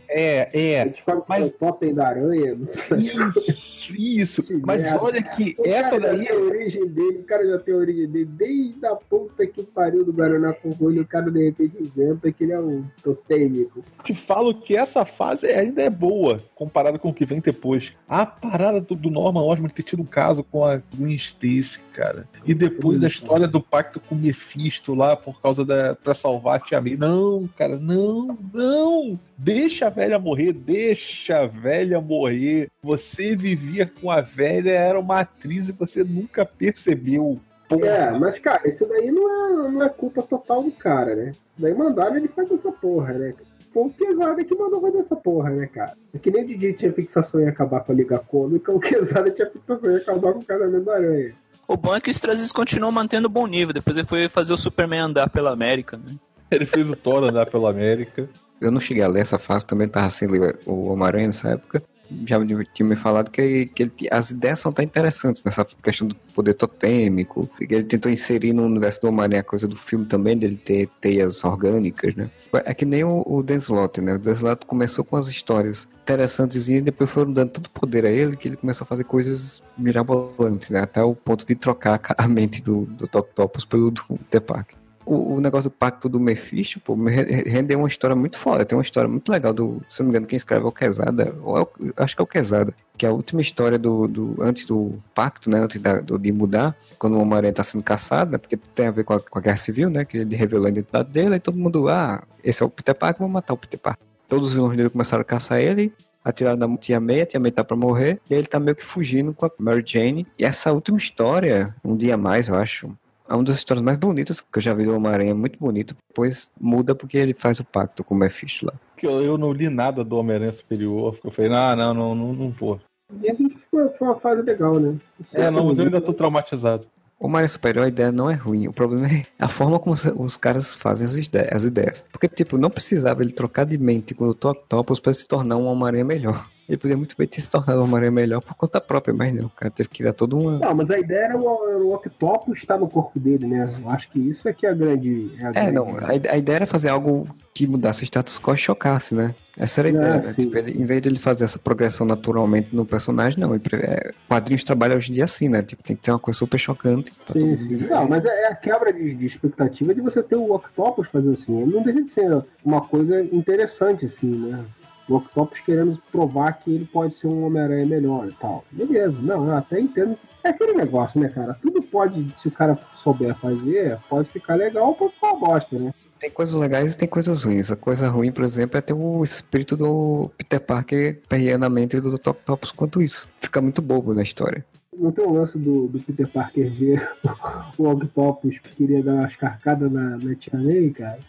É, 0.09 0.41
A 0.41 0.49
é. 0.57 0.84
gente 0.86 1.03
fala 1.03 1.24
mas- 1.28 1.47
o 1.47 1.51
totem 1.53 1.93
da 1.93 2.07
aranha, 2.07 2.55
não 2.55 2.65
sei. 2.65 2.97
Isso, 2.99 3.93
isso. 3.97 4.43
Que 4.43 4.53
Mas 4.65 4.82
merda. 4.84 5.03
olha 5.03 5.22
que 5.24 5.55
O 5.57 5.65
essa 5.68 5.99
daí. 5.99 6.26
tem 6.26 6.36
a 6.36 6.39
origem 6.39 6.88
dele, 6.88 7.20
o 7.20 7.26
cara 7.26 7.47
já 7.47 7.59
tem 7.59 7.74
a 7.74 7.78
origem 7.78 8.07
dele 8.09 8.26
desde 8.26 8.86
a 8.86 8.95
puta 8.95 9.45
que 9.45 9.63
pariu 9.63 10.03
do 10.03 10.13
Guaraná 10.13 10.53
com 10.53 10.70
o 10.70 11.05
cara 11.05 11.30
de 11.32 11.43
repente 11.45 11.76
inventa 11.80 12.32
que 12.32 12.43
ele 12.43 12.53
é 12.53 12.59
um 12.59 12.84
totêmico. 13.03 13.84
te 14.03 14.13
falo 14.13 14.53
que 14.53 14.76
essa 14.76 15.05
fase 15.05 15.47
ainda 15.47 15.82
é 15.82 15.89
boa 15.89 16.39
comparada 16.55 16.97
com 16.97 17.09
o 17.09 17.13
que 17.13 17.26
vem 17.26 17.39
depois. 17.39 17.93
A 18.07 18.26
parada 18.26 18.57
do, 18.58 18.95
do 18.95 19.10
Norman 19.10 19.41
Osborn 19.41 19.74
ter 19.74 19.84
tido 19.84 20.01
um 20.01 20.05
caso 20.05 20.43
com 20.43 20.66
a 20.66 20.82
Gwen 20.95 21.16
Stacy, 21.16 21.80
cara. 21.93 22.28
E 22.45 22.53
depois 22.53 23.03
a 23.03 23.08
história 23.08 23.47
do 23.47 23.62
pacto 23.62 23.99
com 23.99 24.16
o 24.16 24.18
Mephisto 24.18 24.93
lá 24.93 25.16
por 25.16 25.41
causa 25.41 25.64
da. 25.64 25.95
pra 25.95 26.14
salvar 26.14 26.58
a 26.58 26.60
Tia 26.60 26.82
May. 26.82 26.97
Não, 26.97 27.47
cara, 27.58 27.78
não, 27.78 28.38
não! 28.53 29.20
Deixa 29.38 29.88
a 29.88 29.89
velha 29.89 30.20
morrer, 30.20 30.53
deixa 30.53 31.39
a 31.39 31.45
velha 31.45 32.01
morrer. 32.01 32.70
Você 32.82 33.36
vivia 33.36 33.86
com 33.86 34.10
a 34.10 34.22
velha, 34.22 34.72
era 34.72 34.99
uma 34.99 35.20
atriz 35.20 35.70
e 35.70 35.72
você 35.72 36.03
nunca 36.03 36.45
percebeu. 36.45 37.39
Porra. 37.68 37.86
É, 37.86 38.12
mas 38.12 38.39
cara, 38.39 38.68
isso 38.68 38.86
daí 38.86 39.12
não 39.12 39.30
é, 39.30 39.70
não 39.70 39.84
é 39.84 39.89
culpa 39.89 40.22
total 40.22 40.64
do 40.64 40.72
cara, 40.72 41.16
né? 41.16 41.32
Isso 41.32 41.41
daí 41.60 41.74
mandaram 41.74 42.16
ele 42.16 42.30
fazer 42.30 42.53
essa 42.53 42.72
porra, 42.72 43.14
né? 43.14 43.34
O 43.80 43.91
Quesada 43.91 44.43
que 44.43 44.55
mandou 44.55 44.82
fazer 44.82 44.97
essa 44.97 45.15
porra, 45.15 45.51
né, 45.51 45.67
cara? 45.67 45.95
É 46.11 46.17
que 46.17 46.32
nem 46.32 46.43
o 46.43 46.47
DJ 46.47 46.73
tinha 46.73 46.91
fixação 46.91 47.39
em 47.39 47.47
acabar 47.47 47.82
com 47.82 47.91
a 47.91 47.95
Liga 47.95 48.17
Cômica, 48.17 48.71
o 48.71 48.80
Quesada 48.80 49.30
tinha 49.30 49.47
fixação 49.47 49.91
em 49.91 49.97
acabar 49.97 50.34
com 50.34 50.39
o 50.39 50.43
casamento 50.43 50.84
da 50.84 50.95
aranha. 50.95 51.32
O 51.67 51.78
bom 51.78 51.95
é 51.95 52.01
que 52.01 52.09
o 52.09 52.11
Straczynski 52.11 52.55
continuou 52.55 52.91
mantendo 52.91 53.30
bom 53.30 53.45
nível. 53.45 53.75
Depois 53.75 53.95
ele 53.95 54.07
foi 54.07 54.28
fazer 54.30 54.51
o 54.51 54.57
Superman 54.57 55.01
andar 55.01 55.30
pela 55.30 55.51
América, 55.51 55.95
né? 55.95 56.15
Ele 56.49 56.65
fez 56.65 56.89
o 56.89 56.95
Thor 56.95 57.23
andar 57.23 57.45
pela 57.45 57.69
América. 57.69 58.28
Eu 58.59 58.71
não 58.71 58.80
cheguei 58.80 59.03
a 59.03 59.07
ler 59.07 59.19
essa 59.19 59.38
fase, 59.38 59.67
também 59.67 59.88
tava 59.88 60.09
sem 60.09 60.28
ler 60.28 60.57
o 60.65 60.88
Homem-Aranha 60.88 61.28
nessa 61.28 61.49
época. 61.49 61.84
Já 62.26 62.38
tinha 62.74 62.88
me 62.88 62.95
falado 62.95 63.30
que, 63.30 63.66
que 63.68 63.84
ele 63.84 63.91
as 64.12 64.32
ideias 64.32 64.60
são 64.60 64.72
até 64.72 64.84
interessantes 64.84 65.43
nessa 65.43 65.66
questão 65.66 66.08
do 66.08 66.16
poder 66.34 66.53
totêmico. 66.53 67.49
Ele 67.60 67.84
tentou 67.84 68.12
inserir 68.12 68.53
no 68.53 68.66
universo 68.66 69.01
do 69.01 69.08
Homem-Aranha 69.10 69.41
a 69.41 69.43
coisa 69.43 69.68
do 69.68 69.76
filme 69.76 70.05
também, 70.05 70.38
dele 70.38 70.60
ter 70.64 70.88
teias 71.01 71.43
orgânicas, 71.43 72.16
né? 72.16 72.30
É 72.66 72.74
que 72.74 72.86
nem 72.86 73.03
o, 73.03 73.24
o 73.26 73.43
Dan 73.43 73.58
Slott, 73.58 74.01
né? 74.01 74.16
O 74.16 74.20
Dan 74.20 74.34
Slott 74.34 74.66
começou 74.66 75.03
com 75.03 75.18
as 75.18 75.28
histórias 75.28 75.88
interessantes 76.03 76.70
e 76.70 76.82
depois 76.82 77.10
foram 77.10 77.34
dando 77.34 77.51
tanto 77.51 77.70
poder 77.72 78.05
a 78.05 78.12
ele 78.12 78.36
que 78.36 78.47
ele 78.47 78.58
começou 78.58 78.86
a 78.86 78.88
fazer 78.88 79.03
coisas 79.03 79.62
mirabolantes, 79.78 80.70
né? 80.70 80.82
Até 80.82 81.03
o 81.03 81.16
ponto 81.16 81.45
de 81.45 81.55
trocar 81.55 81.99
a 82.18 82.28
mente 82.28 82.62
do, 82.62 82.86
do 82.86 83.05
Octopus 83.05 83.66
pelo 83.66 83.91
do 83.91 84.03
Peter 84.03 84.41
Parker 84.41 84.78
o, 85.08 85.36
o 85.36 85.41
negócio 85.41 85.70
do 85.70 85.74
pacto 85.76 86.10
do 86.10 86.20
Mephisto, 86.20 86.80
pô, 86.80 86.95
rendeu 86.95 87.80
uma 87.80 87.88
história 87.88 88.16
muito 88.16 88.38
foda. 88.38 88.66
Tem 88.66 88.78
uma 88.78 88.82
história 88.84 89.10
muito 89.10 89.32
legal 89.32 89.53
do, 89.53 89.82
se 89.89 89.99
não 89.99 90.08
me 90.08 90.12
engano, 90.12 90.28
quem 90.28 90.38
escreve 90.38 90.66
é 90.66 90.68
o 90.68 90.72
Quesada, 90.72 91.34
ou 91.41 91.58
é 91.58 91.62
o- 91.62 91.70
acho 91.97 92.16
que 92.16 92.22
é 92.22 92.24
o 92.24 92.28
Quesada, 92.28 92.74
que 92.97 93.05
é 93.05 93.10
a 93.10 93.12
última 93.12 93.41
história 93.41 93.78
do, 93.78 94.08
do 94.08 94.36
antes 94.41 94.66
do 94.66 95.01
pacto, 95.16 95.49
né, 95.49 95.60
antes 95.60 95.80
da, 95.80 95.99
do, 95.99 96.18
de 96.20 96.32
mudar, 96.32 96.76
quando 96.99 97.16
o 97.16 97.22
Homem-Aranha 97.22 97.53
tá 97.53 97.64
sendo 97.64 97.84
caçado, 97.84 98.32
né, 98.32 98.38
porque 98.38 98.58
tem 98.58 98.88
a 98.88 98.91
ver 98.91 99.03
com 99.03 99.14
a, 99.14 99.20
com 99.20 99.39
a 99.39 99.41
Guerra 99.41 99.58
Civil, 99.58 99.89
né, 99.89 100.03
que 100.05 100.18
ele 100.18 100.36
revelou 100.36 100.66
a 100.66 100.70
identidade 100.70 101.10
dele, 101.10 101.36
e 101.36 101.39
todo 101.39 101.58
mundo, 101.58 101.88
ah, 101.89 102.24
esse 102.43 102.62
é 102.62 102.66
o 102.66 102.70
Peter 102.70 102.95
Parker, 102.95 103.20
vamos 103.20 103.34
matar 103.34 103.53
o 103.53 103.58
Peter 103.58 103.80
Parker. 103.80 104.05
Todos 104.28 104.49
os 104.49 104.53
vilões 104.55 104.76
dele 104.76 104.89
começaram 104.89 105.22
a 105.22 105.26
caçar 105.26 105.60
ele, 105.62 105.93
atiraram 106.26 106.58
na 106.58 106.78
tia 106.78 106.99
May, 106.99 107.22
a 107.22 107.26
tia 107.26 107.39
May 107.39 107.51
tá 107.51 107.64
pra 107.64 107.78
morrer, 107.78 108.20
e 108.30 108.34
ele 108.34 108.47
tá 108.47 108.60
meio 108.60 108.76
que 108.76 108.84
fugindo 108.84 109.34
com 109.34 109.45
a 109.45 109.51
Mary 109.58 109.82
Jane. 109.86 110.28
E 110.38 110.43
essa 110.43 110.74
última 110.74 110.97
história, 110.97 111.74
um 111.86 111.95
dia 111.95 112.18
mais, 112.18 112.49
eu 112.49 112.55
acho, 112.55 112.89
é 113.30 113.34
uma 113.34 113.43
das 113.43 113.57
histórias 113.57 113.84
mais 113.84 113.97
bonitas 113.97 114.41
que 114.41 114.57
eu 114.57 114.61
já 114.61 114.73
vi 114.73 114.86
do 114.86 114.95
Homem-Aranha, 114.95 115.36
muito 115.36 115.59
bonito. 115.59 115.95
Depois 116.09 116.51
muda 116.59 116.95
porque 116.95 117.17
ele 117.17 117.34
faz 117.34 117.59
o 117.59 117.65
pacto 117.65 118.03
com 118.03 118.15
o 118.15 118.17
Mephisto 118.17 118.65
lá. 118.65 118.73
Que 118.95 119.05
eu, 119.05 119.21
eu 119.21 119.38
não 119.38 119.51
li 119.51 119.69
nada 119.69 120.03
do 120.03 120.17
Homem-Aranha 120.17 120.53
Superior. 120.53 121.13
porque 121.13 121.28
Eu 121.28 121.32
falei, 121.32 121.51
não, 121.51 121.75
não, 121.75 121.93
não, 121.93 122.15
não, 122.15 122.34
não 122.34 122.49
vou. 122.51 122.80
Dizem 123.11 123.49
que 123.49 123.57
foi, 123.71 123.88
foi 123.89 124.07
uma 124.07 124.19
fase 124.19 124.41
legal, 124.41 124.80
né? 124.80 124.97
É, 125.34 125.49
não, 125.49 125.65
mas 125.65 125.78
eu 125.78 125.86
ainda 125.86 126.01
tô 126.01 126.13
traumatizado. 126.13 126.86
O 127.20 127.26
Homem-Aranha 127.26 127.49
Superior, 127.49 127.86
a 127.86 127.88
ideia 127.88 128.11
não 128.11 128.30
é 128.30 128.36
ruim. 128.36 128.68
O 128.68 128.74
problema 128.74 129.07
é 129.07 129.26
a 129.39 129.47
forma 129.47 129.80
como 129.80 129.95
os- 130.18 130.38
caras 130.38 130.76
fazem 130.76 131.05
as 131.05 131.15
ideias. 131.15 131.49
As 131.51 131.63
ideias. 131.63 132.05
Porque, 132.11 132.28
tipo, 132.28 132.57
não 132.59 132.70
precisava 132.70 133.24
ele 133.24 133.32
trocar 133.32 133.65
de 133.65 133.76
mente 133.78 134.13
com 134.13 134.26
o 134.26 134.34
Dr. 134.36 134.49
Octopus 134.49 134.99
pra 134.99 135.11
se 135.13 135.28
tornar 135.28 135.57
um 135.57 135.65
Homem-Aranha 135.65 136.05
melhor. 136.05 136.47
Ele 136.70 136.78
podia 136.78 136.95
muito 136.97 137.15
bem 137.18 137.28
ter 137.28 137.41
se 137.41 137.49
tornado 137.49 137.80
um 137.80 137.86
Homem-Aranha 137.86 138.11
melhor 138.11 138.41
por 138.41 138.53
conta 138.53 138.80
própria, 138.80 139.15
mas 139.15 139.34
não. 139.34 139.45
O 139.47 139.49
cara 139.49 139.72
teve 139.72 139.89
que 139.89 139.97
criar 139.99 140.13
toda 140.13 140.36
uma... 140.36 140.59
Não, 140.59 140.76
mas 140.76 140.91
a 140.91 140.99
ideia 140.99 141.26
era 141.26 141.38
o, 141.38 141.43
o 141.88 141.95
Octopus 141.95 142.59
estar 142.59 142.78
no 142.78 142.88
corpo 142.88 143.20
dele, 143.20 143.47
né? 143.47 143.68
Eu 143.82 143.89
acho 143.89 144.11
que 144.11 144.20
isso 144.20 144.47
é 144.47 144.53
que 144.53 144.68
é 144.68 144.70
a 144.70 144.74
grande. 144.74 145.32
É, 145.39 145.45
a 145.45 145.49
É, 145.49 145.51
grande- 145.53 145.72
não, 145.74 145.97
a, 146.07 146.13
ide- 146.13 146.30
a 146.30 146.38
ideia 146.38 146.57
era 146.57 146.65
fazer 146.68 146.89
algo 146.89 147.28
que 147.51 147.65
mudasse 147.65 148.03
o 148.03 148.05
status 148.05 148.38
quo 148.39 148.53
e 148.53 148.57
chocasse, 148.57 149.15
né? 149.15 149.34
Essa 149.58 149.82
era 149.82 149.89
a 149.89 149.91
Ah, 149.91 149.95
ideia, 149.95 150.14
né? 150.22 150.34
sim. 150.34 150.41
Tipo, 150.45 150.58
ele, 150.58 150.72
em 150.82 150.86
vez 150.86 151.01
de 151.01 151.10
ele 151.10 151.18
fazer 151.20 151.43
essa 151.43 151.58
progressão 151.58 152.05
naturalmente 152.05 152.70
no 152.76 152.86
personagem, 152.86 153.39
não. 153.39 153.55
Ele, 153.55 153.64
é, 153.74 154.12
quadrinhos 154.28 154.64
trabalham 154.64 154.97
hoje 154.97 155.12
em 155.12 155.16
dia 155.16 155.26
assim, 155.26 155.49
né? 155.49 155.62
Tipo, 155.64 155.82
tem 155.84 155.95
que 155.95 156.03
ter 156.03 156.12
uma 156.12 156.20
coisa 156.20 156.38
super 156.38 156.60
chocante. 156.60 157.12
Sim, 157.34 157.58
sim. 157.58 157.78
Não, 157.89 158.08
mas 158.08 158.24
é 158.24 158.43
é 158.43 158.47
a 158.51 158.55
quebra 158.55 158.93
de, 158.93 159.16
de 159.16 159.26
expectativa 159.26 159.93
de 159.95 160.01
você 160.01 160.22
ter 160.22 160.36
o 160.36 160.53
Octopus 160.53 161.08
fazendo 161.08 161.34
assim. 161.34 161.60
Ele 161.62 161.72
não 161.74 161.82
deixa 161.82 162.03
de 162.03 162.10
ser 162.10 162.43
uma 162.64 162.82
coisa 162.82 163.22
interessante, 163.32 164.05
assim, 164.05 164.28
né? 164.30 164.64
O 165.08 165.16
Octopus 165.16 165.62
querendo 165.62 166.01
provar 166.12 166.53
que 166.53 166.74
ele 166.74 166.86
pode 166.86 167.14
ser 167.14 167.28
um 167.28 167.45
Homem-Aranha 167.45 167.86
melhor 167.86 168.28
e 168.28 168.34
tal. 168.34 168.66
Beleza, 168.72 169.16
não, 169.22 169.47
eu 169.47 169.55
até 169.55 169.80
entendo. 169.80 170.18
É 170.43 170.49
aquele 170.49 170.74
negócio, 170.74 171.20
né, 171.20 171.30
cara? 171.30 171.53
Tudo 171.62 171.82
pode, 171.82 172.34
se 172.36 172.47
o 172.47 172.51
cara 172.51 172.78
souber 173.03 173.36
fazer, 173.36 173.97
pode 174.10 174.30
ficar 174.30 174.55
legal 174.55 174.88
ou 174.88 174.95
pode 174.95 175.14
ficar 175.14 175.34
uma 175.34 175.39
bosta, 175.39 175.78
né? 175.78 175.91
Tem 176.20 176.30
coisas 176.30 176.55
legais 176.55 176.93
e 176.93 176.97
tem 176.97 177.08
coisas 177.08 177.43
ruins. 177.43 177.72
A 177.72 177.76
coisa 177.76 178.08
ruim, 178.10 178.32
por 178.32 178.43
exemplo, 178.43 178.78
é 178.78 178.82
ter 178.82 178.93
o 178.93 179.24
espírito 179.24 179.76
do 179.76 180.30
Peter 180.38 180.60
Parker 180.60 181.22
perreando 181.28 181.66
a 181.66 181.70
mente 181.70 181.99
do 181.99 182.18
Dr. 182.18 182.30
Octopus 182.30 182.72
quanto 182.72 183.01
isso. 183.01 183.28
Fica 183.38 183.62
muito 183.62 183.82
bobo 183.82 184.14
na 184.14 184.24
história. 184.24 184.66
Não 184.97 185.12
tem 185.12 185.26
o 185.26 185.34
lance 185.34 185.58
do, 185.58 185.88
do 185.88 185.99
Peter 185.99 186.28
Parker 186.28 186.72
ver 186.72 187.12
o 187.78 187.88
Octopus 187.88 188.58
que 188.58 188.76
queria 188.76 189.03
dar 189.03 189.14
umas 189.14 189.36
carcadas 189.36 189.91
na, 189.91 190.18
na 190.18 190.36
Tia 190.36 190.60
May, 190.60 190.89
cara? 190.89 191.20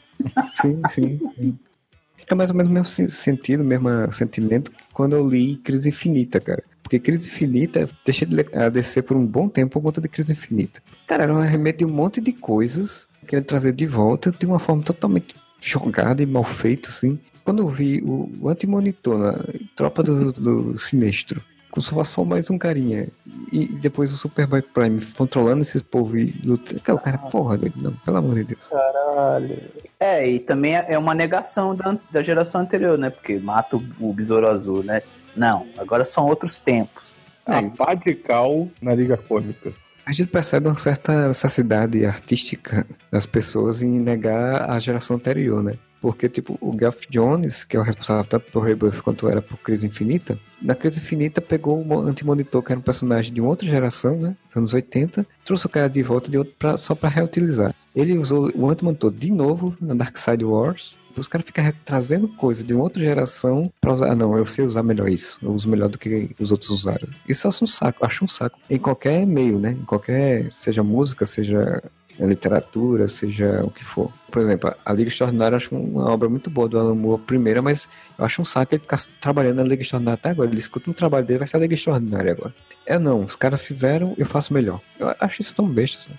Sim, 0.61 0.81
sim. 0.89 1.59
É 2.31 2.35
mais 2.35 2.51
ou 2.51 2.57
menos 2.57 2.71
o 2.71 2.75
mesmo 2.75 2.87
sen- 2.87 3.09
sentido, 3.09 3.63
o 3.63 3.65
mesmo 3.67 3.89
sentimento 4.13 4.71
que 4.71 4.85
quando 4.93 5.17
eu 5.17 5.27
li 5.27 5.57
Crise 5.57 5.89
Infinita, 5.89 6.39
cara. 6.41 6.63
Porque 6.83 6.99
Crise 6.99 7.27
Infinita, 7.27 7.89
deixei 8.05 8.27
de 8.27 8.35
ler 8.37 8.49
a 8.55 9.03
por 9.03 9.17
um 9.17 9.27
bom 9.27 9.49
tempo 9.49 9.73
por 9.73 9.83
conta 9.83 10.01
de 10.01 10.09
Crise 10.09 10.33
Infinita. 10.33 10.83
Cara, 11.07 11.25
era 11.25 11.35
um 11.35 11.39
arremedo 11.39 11.79
de 11.79 11.85
um 11.85 11.91
monte 11.91 12.21
de 12.21 12.33
coisas, 12.33 13.07
querendo 13.27 13.45
trazer 13.47 13.73
de 13.73 13.87
volta 13.87 14.31
de 14.31 14.47
uma 14.47 14.59
forma 14.59 14.83
totalmente 14.83 15.35
jogada 15.61 16.23
e 16.23 16.27
mal 16.27 16.45
feita, 16.45 16.89
assim. 16.89 17.19
quando 17.45 17.63
eu 17.63 17.69
vi 17.69 18.01
o, 18.05 18.31
o 18.41 18.49
antimonitor 18.49 19.19
na 19.19 19.45
tropa 19.75 20.03
do, 20.03 20.33
do 20.33 20.79
Sinestro, 20.79 21.41
com 21.41 21.58
só 21.77 22.03
só 22.05 22.25
mais 22.25 22.51
um 22.51 22.59
carinha, 22.59 23.09
e 23.53 23.67
depois 23.67 24.13
o 24.13 24.17
Superboy 24.17 24.63
Prime 24.63 25.01
controlando 25.17 25.63
esses 25.63 25.83
povo 25.83 26.17
e 26.17 26.31
lutando. 26.45 26.81
Cara, 26.81 26.99
o 26.99 27.01
cara, 27.01 27.19
porra, 27.19 27.57
doido, 27.57 27.83
não, 27.83 27.93
pelo 27.93 28.17
amor 28.17 28.35
de 28.35 28.45
Deus. 28.45 28.69
Caralho. 28.69 29.63
É, 30.01 30.29
e 30.29 30.39
também 30.39 30.75
é 30.75 30.99
uma 30.99 31.15
negação 31.15 31.75
da, 31.75 31.97
da 32.11 32.23
geração 32.23 32.61
anterior, 32.61 32.99
né? 32.99 33.11
Porque 33.11 33.39
mata 33.39 33.77
o, 33.77 33.83
o 34.01 34.13
Besouro 34.13 34.49
Azul, 34.49 34.83
né? 34.83 35.03
Não, 35.37 35.67
agora 35.77 36.05
são 36.05 36.27
outros 36.27 36.59
tempos. 36.59 37.17
A 37.47 37.61
radical 37.85 38.69
na 38.83 38.95
Liga 38.95 39.17
Cômica. 39.17 39.73
A 40.05 40.13
gente 40.13 40.31
percebe 40.31 40.69
uma 40.69 40.79
certa 40.79 41.29
necessidade 41.29 42.05
artística 42.05 42.87
das 43.11 43.27
pessoas 43.27 43.83
em 43.83 44.01
negar 44.01 44.71
a 44.71 44.79
geração 44.79 45.17
anterior, 45.17 45.63
né? 45.63 45.75
Porque, 46.01 46.29
tipo, 46.29 46.57
o 46.61 46.77
Geoff 46.79 47.07
Jones, 47.11 47.65
que 47.65 47.77
é 47.77 47.81
o 47.81 47.83
responsável 47.83 48.25
tanto 48.25 48.51
por 48.53 48.65
Rebirth 48.65 49.03
quanto 49.03 49.29
era 49.29 49.43
por 49.43 49.59
Crise 49.59 49.87
Infinita, 49.87 50.39
na 50.61 50.75
Crise 50.75 51.01
Infinita 51.01 51.41
pegou 51.41 51.85
o 51.85 52.01
Antimonitor, 52.01 52.63
que 52.63 52.73
era 52.73 52.79
um 52.79 52.83
personagem 52.83 53.33
de 53.33 53.41
outra 53.41 53.69
geração, 53.69 54.17
né? 54.17 54.37
Dos 54.47 54.57
anos 54.57 54.75
80, 54.75 55.27
trouxe 55.45 55.67
o 55.67 55.69
cara 55.69 55.89
de 55.89 56.03
volta 56.03 56.31
de 56.31 56.39
outro 56.39 56.55
pra, 56.59 56.77
só 56.77 56.95
pra 56.95 57.09
reutilizar. 57.09 57.75
Ele 57.95 58.17
usou 58.19 58.51
o 58.55 58.71
Antimonitor 58.71 59.11
de 59.11 59.31
novo 59.31 59.77
na 59.81 59.95
Darkseid 59.95 60.45
Wars. 60.45 60.97
Os 61.17 61.27
caras 61.27 61.45
ficam 61.45 61.65
trazendo 61.85 62.29
coisa 62.29 62.63
de 62.63 62.73
outra 62.73 63.03
geração 63.03 63.73
pra 63.81 63.93
usar. 63.93 64.13
Ah, 64.13 64.15
não, 64.15 64.39
eu 64.39 64.47
sei 64.47 64.65
usar 64.65 64.85
melhor 64.85 65.09
isso. 65.09 65.39
Eu 65.43 65.51
uso 65.51 65.69
melhor 65.69 65.89
do 65.89 65.99
que 65.99 66.31
os 66.39 66.53
outros 66.53 66.71
usaram. 66.71 67.09
Isso 67.29 67.47
é 67.47 67.51
um 67.51 67.67
saco, 67.67 68.07
acho 68.07 68.25
um 68.25 68.29
saco. 68.29 68.59
Em 68.71 68.79
qualquer 68.79 69.27
meio, 69.27 69.59
né? 69.59 69.73
Em 69.73 69.85
qualquer. 69.85 70.49
Seja 70.53 70.83
música, 70.85 71.27
seja 71.27 71.83
literatura, 72.27 73.09
seja 73.09 73.63
o 73.65 73.71
que 73.71 73.85
for. 73.85 74.11
Por 74.31 74.43
exemplo, 74.43 74.75
a 74.85 74.93
Liga 74.93 75.09
Extraordinária 75.09 75.55
eu 75.55 75.57
acho 75.59 75.75
uma 75.75 76.11
obra 76.11 76.29
muito 76.29 76.51
boa 76.51 76.69
do 76.69 76.79
Alan 76.79 76.95
Moore, 76.95 77.23
primeira, 77.23 77.63
mas 77.63 77.89
eu 78.19 78.25
acho 78.25 78.43
um 78.43 78.45
saco 78.45 78.75
ele 78.75 78.83
ficar 78.83 78.99
trabalhando 79.21 79.57
na 79.57 79.65
Liga 79.65 79.83
Extraordinária 79.83 80.19
até 80.19 80.31
agora. 80.31 80.51
Ele 80.51 80.59
escuta 80.59 80.91
um 80.91 80.95
trabalho 80.95 81.25
dele, 81.25 81.39
vai 81.39 81.47
ser 81.47 81.57
a 81.57 81.61
Liga 81.61 81.75
Extraordinária 81.75 82.33
agora. 82.33 82.55
É 82.87 82.99
não, 82.99 83.25
os 83.25 83.37
caras 83.37 83.61
fizeram, 83.61 84.15
eu 84.19 84.27
faço 84.27 84.53
melhor. 84.53 84.81
Eu 84.99 85.15
acho 85.21 85.41
isso 85.41 85.55
tão 85.55 85.69
besta, 85.69 86.03
sabe? 86.03 86.19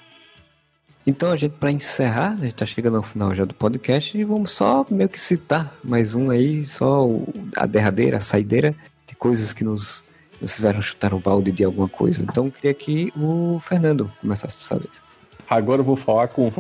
Então 1.06 1.32
a 1.32 1.36
gente, 1.36 1.54
pra 1.54 1.72
encerrar, 1.72 2.34
a 2.34 2.46
gente 2.46 2.54
tá 2.54 2.66
chegando 2.66 2.98
ao 2.98 3.04
final 3.04 3.34
já 3.34 3.44
do 3.44 3.54
podcast 3.54 4.16
e 4.18 4.24
vamos 4.24 4.52
só 4.52 4.86
meio 4.92 5.10
que 5.10 5.20
citar 5.20 5.74
mais 5.84 6.14
um 6.14 6.30
aí, 6.30 6.66
só 6.66 7.08
a 7.56 7.66
derradeira, 7.66 8.18
a 8.18 8.22
saideira 8.22 8.76
de 9.08 9.16
coisas 9.16 9.52
que 9.52 9.64
nos, 9.64 10.06
nos 10.40 10.54
fizeram 10.54 10.82
chutar 10.82 11.14
o 11.14 11.20
balde 11.20 11.52
de 11.52 11.64
alguma 11.64 11.90
coisa. 11.90 12.22
Então 12.22 12.46
eu 12.46 12.52
queria 12.52 12.74
que 12.74 13.12
o 13.18 13.60
Fernando 13.60 14.12
começasse 14.22 14.60
dessa 14.60 14.78
vez. 14.78 15.09
Agora 15.50 15.82
eu 15.82 15.86
vou 15.86 15.96
falar 15.96 16.28
com, 16.28 16.52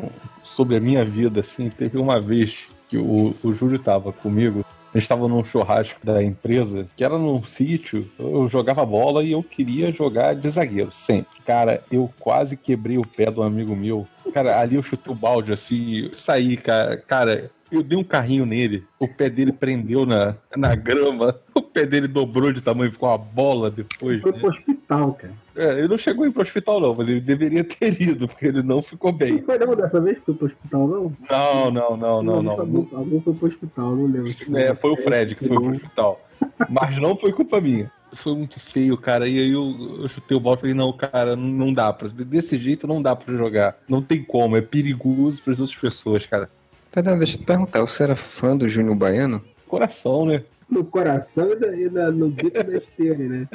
sobre 0.44 0.76
a 0.76 0.80
minha 0.80 1.06
vida, 1.06 1.42
assim. 1.42 1.70
Teve 1.70 1.98
uma 1.98 2.20
vez 2.20 2.68
que 2.90 2.98
o, 2.98 3.36
o 3.44 3.54
Júlio 3.54 3.78
tava 3.78 4.12
comigo, 4.12 4.66
a 4.94 4.98
gente 4.98 5.08
tava 5.08 5.28
num 5.28 5.44
churrasco 5.44 6.04
da 6.04 6.24
empresa, 6.24 6.84
que 6.96 7.04
era 7.04 7.18
num 7.18 7.44
sítio, 7.44 8.10
eu 8.18 8.48
jogava 8.48 8.84
bola 8.84 9.24
e 9.24 9.32
eu 9.32 9.44
queria 9.44 9.92
jogar 9.92 10.34
de 10.34 10.50
zagueiro, 10.50 10.92
sempre. 10.92 11.40
Cara, 11.46 11.84
eu 11.92 12.12
quase 12.20 12.58
quebrei 12.58 12.98
o 12.98 13.06
pé 13.06 13.30
um 13.30 13.44
amigo 13.44 13.76
meu. 13.76 14.08
Cara, 14.34 14.60
ali 14.60 14.76
eu 14.76 14.84
chutei 14.84 15.14
o 15.14 15.16
balde 15.16 15.54
assim, 15.54 16.10
saí, 16.18 16.58
cara. 16.58 16.98
Cara, 16.98 17.52
eu 17.72 17.84
dei 17.84 17.98
um 17.98 18.04
carrinho 18.04 18.46
nele, 18.46 18.84
o 19.00 19.08
pé 19.08 19.30
dele 19.30 19.52
prendeu 19.52 20.06
na, 20.06 20.36
na 20.56 20.76
grama, 20.76 21.40
o 21.54 21.62
pé 21.62 21.86
dele 21.86 22.08
dobrou 22.08 22.52
de 22.52 22.62
tamanho, 22.62 22.92
ficou 22.92 23.10
uma 23.10 23.18
bola 23.18 23.70
depois. 23.70 24.22
Foi 24.22 24.32
né? 24.32 24.40
pro 24.40 24.50
hospital, 24.50 25.14
cara. 25.14 25.34
É, 25.56 25.80
ele 25.80 25.88
não 25.88 25.98
chegou 25.98 26.24
a 26.24 26.28
ir 26.28 26.32
pro 26.32 26.42
hospital, 26.42 26.80
não, 26.80 26.96
mas 26.96 27.10
ele 27.10 27.20
deveria 27.22 27.64
ter 27.64 28.02
ido, 28.02 28.28
porque 28.28 28.48
ele 28.48 28.64
não 28.64 28.82
ficou 28.82 29.12
bem. 29.12 29.34
Não 29.34 29.44
foi 29.44 29.58
não 29.60 29.76
dessa 29.76 30.00
vez 30.00 30.18
que 30.20 30.26
foi 30.26 30.34
pro 30.36 30.48
hospital, 30.48 30.88
não? 30.88 31.14
Não, 31.30 31.72
não, 31.72 31.98
não, 31.98 32.24
não, 32.24 32.44
não. 32.44 32.60
Alguém, 32.60 32.88
alguém 32.94 33.22
foi 33.22 33.34
pro 33.34 33.48
hospital, 33.48 33.96
não 33.96 34.06
lembro. 34.06 34.58
É, 34.58 34.74
foi 34.76 34.92
o 34.92 34.98
Fred 34.98 35.36
que 35.36 35.48
foi 35.48 35.56
pro 35.58 35.72
hospital. 35.72 36.22
Mas 36.70 37.00
não 37.02 37.16
foi 37.18 37.32
culpa 37.34 37.60
minha. 37.60 37.92
Foi 38.14 38.36
muito 38.36 38.60
feio, 38.60 38.98
cara. 38.98 39.28
E 39.28 39.38
aí 39.40 39.52
eu, 39.52 40.00
eu 40.02 40.08
chutei 40.08 40.36
o 40.36 40.40
balde 40.40 40.60
e 40.60 40.62
falei, 40.62 40.74
não, 40.74 40.92
cara, 40.94 41.36
não- 41.36 41.48
não 41.48 41.74
dá 41.74 41.94
pra. 41.94 42.08
Desse 42.08 42.58
jeito 42.58 42.88
não 42.88 43.02
dá 43.02 43.16
pra 43.16 43.36
jogar. 43.36 43.78
Não 43.88 44.02
tem 44.02 44.24
como, 44.24 44.58
é 44.58 44.62
perigoso 44.62 45.44
para 45.44 45.54
as 45.54 45.60
outras 45.60 45.78
pessoas, 45.78 46.26
cara. 46.26 46.50
Fernando, 46.92 47.20
deixa 47.20 47.36
eu 47.36 47.40
te 47.40 47.46
perguntar, 47.46 47.82
você 47.82 48.04
era 48.04 48.16
fã 48.16 48.58
do 48.58 48.68
Júnior 48.68 48.96
Baiano? 48.96 49.44
Coração, 49.68 50.26
né? 50.26 50.44
No 50.68 50.84
coração 50.84 51.50
e, 51.52 51.90
na, 51.90 52.12
no 52.12 52.30
grito 52.30 52.64
da 52.64 52.78
esteira, 52.78 53.18
né? 53.18 53.48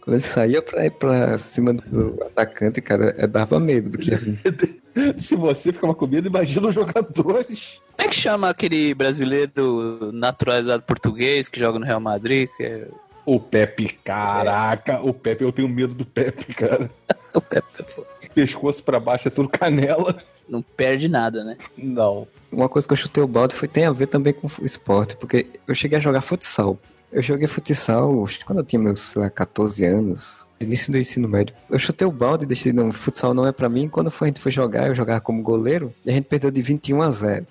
Quando 0.00 0.14
ele 0.14 0.22
saía 0.22 0.62
pra 0.62 0.86
ir 0.86 0.90
pra 0.90 1.36
cima 1.38 1.74
do 1.74 2.22
atacante, 2.24 2.80
cara, 2.80 3.14
é, 3.18 3.26
dava 3.26 3.60
medo 3.60 3.90
do 3.90 3.98
que 3.98 4.10
ia 4.10 4.18
vir. 4.18 4.40
Se 5.18 5.34
você 5.34 5.72
ficava 5.72 5.94
com 5.94 6.06
medo, 6.06 6.28
imagina 6.28 6.68
os 6.68 6.74
jogadores. 6.74 7.80
Como 7.96 8.06
é 8.06 8.08
que 8.08 8.14
chama 8.14 8.50
aquele 8.50 8.94
brasileiro 8.94 10.12
naturalizado 10.12 10.82
português 10.82 11.48
que 11.48 11.58
joga 11.58 11.78
no 11.78 11.86
Real 11.86 12.00
Madrid? 12.00 12.48
Que 12.56 12.64
é... 12.64 12.88
O 13.24 13.38
Pepe, 13.38 13.88
caraca, 14.04 15.00
o 15.00 15.14
Pepe, 15.14 15.44
eu 15.44 15.52
tenho 15.52 15.68
medo 15.68 15.94
do 15.94 16.04
Pepe, 16.04 16.54
cara. 16.54 16.90
O 17.34 17.40
Pepe 17.40 17.66
é 17.78 17.82
foda. 17.84 18.06
Pescoço 18.34 18.82
pra 18.82 19.00
baixo 19.00 19.28
é 19.28 19.30
tudo 19.30 19.48
canela. 19.48 20.22
não 20.46 20.60
perde 20.60 21.08
nada, 21.08 21.42
né? 21.42 21.56
Não. 21.78 22.28
Uma 22.52 22.68
coisa 22.68 22.86
que 22.86 22.92
eu 22.92 22.96
chutei 22.96 23.22
o 23.22 23.26
balde 23.26 23.54
foi 23.54 23.66
tem 23.66 23.86
a 23.86 23.92
ver 23.92 24.06
também 24.06 24.32
com 24.32 24.46
esporte, 24.62 25.16
porque 25.16 25.46
eu 25.66 25.74
cheguei 25.74 25.98
a 25.98 26.00
jogar 26.00 26.20
futsal. 26.20 26.78
Eu 27.10 27.22
joguei 27.22 27.46
futsal 27.46 28.26
quando 28.46 28.58
eu 28.60 28.64
tinha 28.64 28.80
meus, 28.80 29.14
lá, 29.14 29.28
14 29.28 29.84
anos, 29.84 30.46
início 30.60 30.90
do 30.92 30.98
ensino 30.98 31.28
médio. 31.28 31.54
Eu 31.68 31.78
chutei 31.78 32.06
o 32.06 32.12
balde 32.12 32.44
e 32.44 32.46
deixei, 32.46 32.72
não, 32.72 32.92
futsal 32.92 33.34
não 33.34 33.46
é 33.46 33.52
pra 33.52 33.68
mim. 33.68 33.88
Quando 33.88 34.10
foi, 34.10 34.28
a 34.28 34.30
gente 34.30 34.40
foi 34.40 34.52
jogar, 34.52 34.88
eu 34.88 34.94
jogava 34.94 35.20
como 35.20 35.42
goleiro, 35.42 35.92
e 36.04 36.10
a 36.10 36.12
gente 36.12 36.24
perdeu 36.24 36.50
de 36.50 36.62
21 36.62 37.02
a 37.02 37.10
0. 37.10 37.46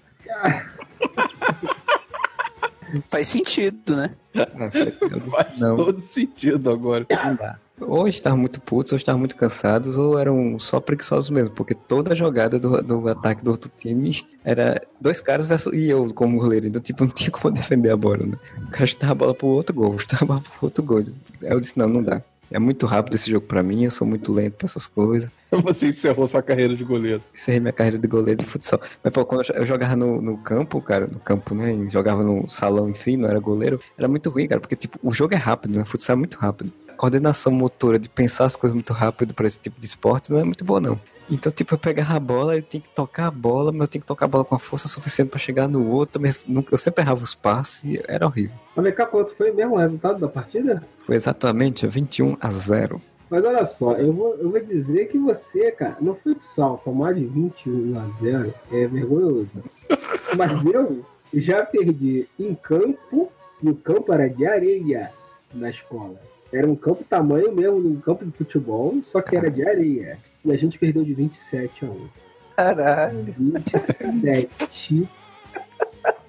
Faz 3.10 3.28
sentido, 3.28 3.95
né? 3.95 4.16
Eu 4.34 4.45
disse, 4.70 5.30
Faz 5.30 5.60
não, 5.60 5.78
todo 5.78 5.99
sentido 5.99 6.72
agora. 6.72 7.06
não 7.10 7.36
dá. 7.36 7.60
Ou 7.82 8.08
estavam 8.08 8.38
muito 8.38 8.62
putos, 8.62 8.94
ou 8.94 8.98
estavam 8.98 9.20
muito 9.20 9.36
cansados, 9.36 9.98
ou 9.98 10.18
eram 10.18 10.60
só 10.60 10.80
preguiçosos 10.80 11.30
mesmo, 11.30 11.52
porque 11.52 11.74
toda 11.74 12.14
a 12.14 12.16
jogada 12.16 12.60
do, 12.60 12.82
do 12.82 13.08
ataque 13.08 13.44
do 13.44 13.52
outro 13.52 13.72
time 13.76 14.12
era 14.44 14.82
dois 15.00 15.22
caras 15.22 15.48
versus, 15.48 15.74
e 15.74 15.90
eu 15.90 16.14
como 16.14 16.40
goleiro, 16.40 16.68
então 16.68 16.82
tipo, 16.82 17.04
não 17.04 17.12
tinha 17.12 17.32
como 17.32 17.54
defender 17.56 17.90
a 17.92 17.98
bola, 17.98 18.26
né? 18.26 18.38
O 18.68 18.72
cara 18.72 18.86
chutava 18.86 19.12
a 19.12 19.16
bola 19.16 19.36
pro 19.36 19.48
outro 19.48 19.76
gol, 19.76 19.98
chutava 20.00 20.24
a 20.24 20.28
bola 20.28 20.42
pro 20.42 20.54
outro 20.62 20.84
gol. 20.84 21.00
Aí 21.00 21.52
eu 21.52 21.60
disse, 21.60 21.78
não, 21.78 21.88
não 21.88 22.04
dá. 22.04 22.22
É 22.52 22.60
muito 22.60 22.86
rápido 22.86 23.16
esse 23.16 23.32
jogo 23.32 23.48
pra 23.48 23.64
mim, 23.64 23.86
eu 23.86 23.92
sou 23.92 24.06
muito 24.06 24.34
lento 24.34 24.58
pra 24.58 24.66
essas 24.66 24.86
coisas. 24.86 25.30
Você 25.64 25.88
encerrou 25.88 26.28
sua 26.28 26.42
carreira 26.42 26.76
de 26.76 26.84
goleiro. 26.84 27.22
Encerrei 27.34 27.62
minha 27.62 27.72
carreira 27.72 27.98
de 27.98 28.08
goleiro 28.08 28.40
de 28.42 28.46
futsal. 28.46 28.80
Mas, 29.02 29.14
pô, 29.14 29.26
quando 29.26 29.44
eu 29.54 29.66
jogava 29.66 29.96
no, 29.96 30.22
no 30.22 30.38
campo, 30.38 30.82
cara, 30.82 31.08
no 31.08 31.20
campo, 31.20 31.56
né? 31.56 31.74
Jogava 31.90 32.24
no 32.24 32.50
salão, 32.50 32.90
enfim, 32.90 33.16
não 33.16 33.30
era 33.30 33.40
goleiro, 33.40 33.80
era 33.98 34.08
muito 34.08 34.30
ruim, 34.30 34.48
cara, 34.48 34.60
porque, 34.60 34.76
tipo, 34.76 35.00
o 35.02 35.14
jogo 35.14 35.34
é 35.34 35.38
rápido, 35.38 35.78
né? 35.78 35.86
Futsal 35.86 36.16
é 36.16 36.20
muito 36.20 36.38
rápido. 36.38 36.74
Coordenação 36.98 37.52
motora 37.52 37.98
de 37.98 38.08
pensar 38.10 38.46
as 38.46 38.56
coisas 38.56 38.74
muito 38.74 38.94
rápido 38.94 39.34
pra 39.34 39.48
esse 39.48 39.60
tipo 39.60 39.80
de 39.80 39.86
esporte 39.86 40.32
não 40.32 40.39
é 40.39 40.44
muito 40.44 40.64
boa, 40.64 40.80
não. 40.80 41.00
Então, 41.30 41.52
tipo, 41.52 41.74
eu 41.74 41.78
pegava 41.80 42.16
a 42.16 42.20
bola, 42.20 42.58
eu 42.58 42.62
tinha 42.62 42.82
que 42.82 42.89
tocar 42.89 43.28
a 43.28 43.32
bola, 43.32 43.72
mas 43.72 43.82
eu 43.82 43.88
tinha 43.88 44.02
que 44.02 44.08
tocar 44.08 44.26
a 44.26 44.28
bola 44.28 44.44
com 44.44 44.54
a 44.56 44.60
força 44.60 44.88
suficiente 44.88 45.30
pra 45.30 45.39
chegar 45.39 45.68
no 45.68 45.88
outro, 45.89 46.22
mas 46.22 46.46
nunca- 46.46 46.74
eu 46.74 46.78
sempre 46.78 47.04
errava 47.04 47.24
os 47.24 47.34
passes 47.34 47.84
e 47.86 48.02
era 48.08 48.26
horrível. 48.26 48.56
Mas 48.76 48.84
vem 48.86 48.94
cá, 48.94 49.06
quanto 49.06 49.34
foi 49.36 49.52
mesmo 49.52 49.76
o 49.76 49.78
resultado 49.78 50.20
da 50.20 50.28
partida? 50.28 50.84
Foi 51.06 51.16
exatamente 51.16 51.88
21 51.88 52.36
a 52.42 52.52
0. 52.52 53.02
Mas 53.30 53.46
olha 53.46 53.64
só, 53.66 53.94
eu 53.94 54.12
vou, 54.12 54.36
eu 54.36 54.52
vou 54.52 54.60
dizer 54.60 55.06
que 55.08 55.18
você, 55.18 55.72
cara, 55.72 55.96
no 56.02 56.16
futsal, 56.16 56.82
tomar 56.84 57.14
de 57.14 57.24
21 57.26 57.98
a 57.98 58.22
0 58.22 58.54
é 58.70 58.86
vergonhoso. 58.88 59.64
Mas 60.38 60.66
eu 60.66 61.06
já 61.34 61.66
perdi 61.66 62.28
em 62.38 62.54
campo, 62.54 63.32
e 63.64 63.70
o 63.70 63.76
campo 63.76 64.12
era 64.12 64.28
de 64.30 64.46
areia 64.46 65.12
na 65.54 65.70
escola. 65.70 66.20
Era 66.52 66.68
um 66.68 66.76
campo 66.76 67.04
tamanho 67.04 67.54
mesmo, 67.54 67.78
um 67.78 67.99
campo 67.99 68.26
de 68.26 68.32
futebol, 68.32 68.99
só 69.04 69.22
que 69.22 69.36
era 69.36 69.49
de 69.49 69.66
areia. 69.66 70.18
E 70.43 70.52
a 70.52 70.58
gente 70.58 70.78
perdeu 70.78 71.04
de 71.04 71.14
27 71.14 71.86
a 71.86 71.88
1. 71.89 72.10
Caralho. 72.56 73.36
27 73.38 75.10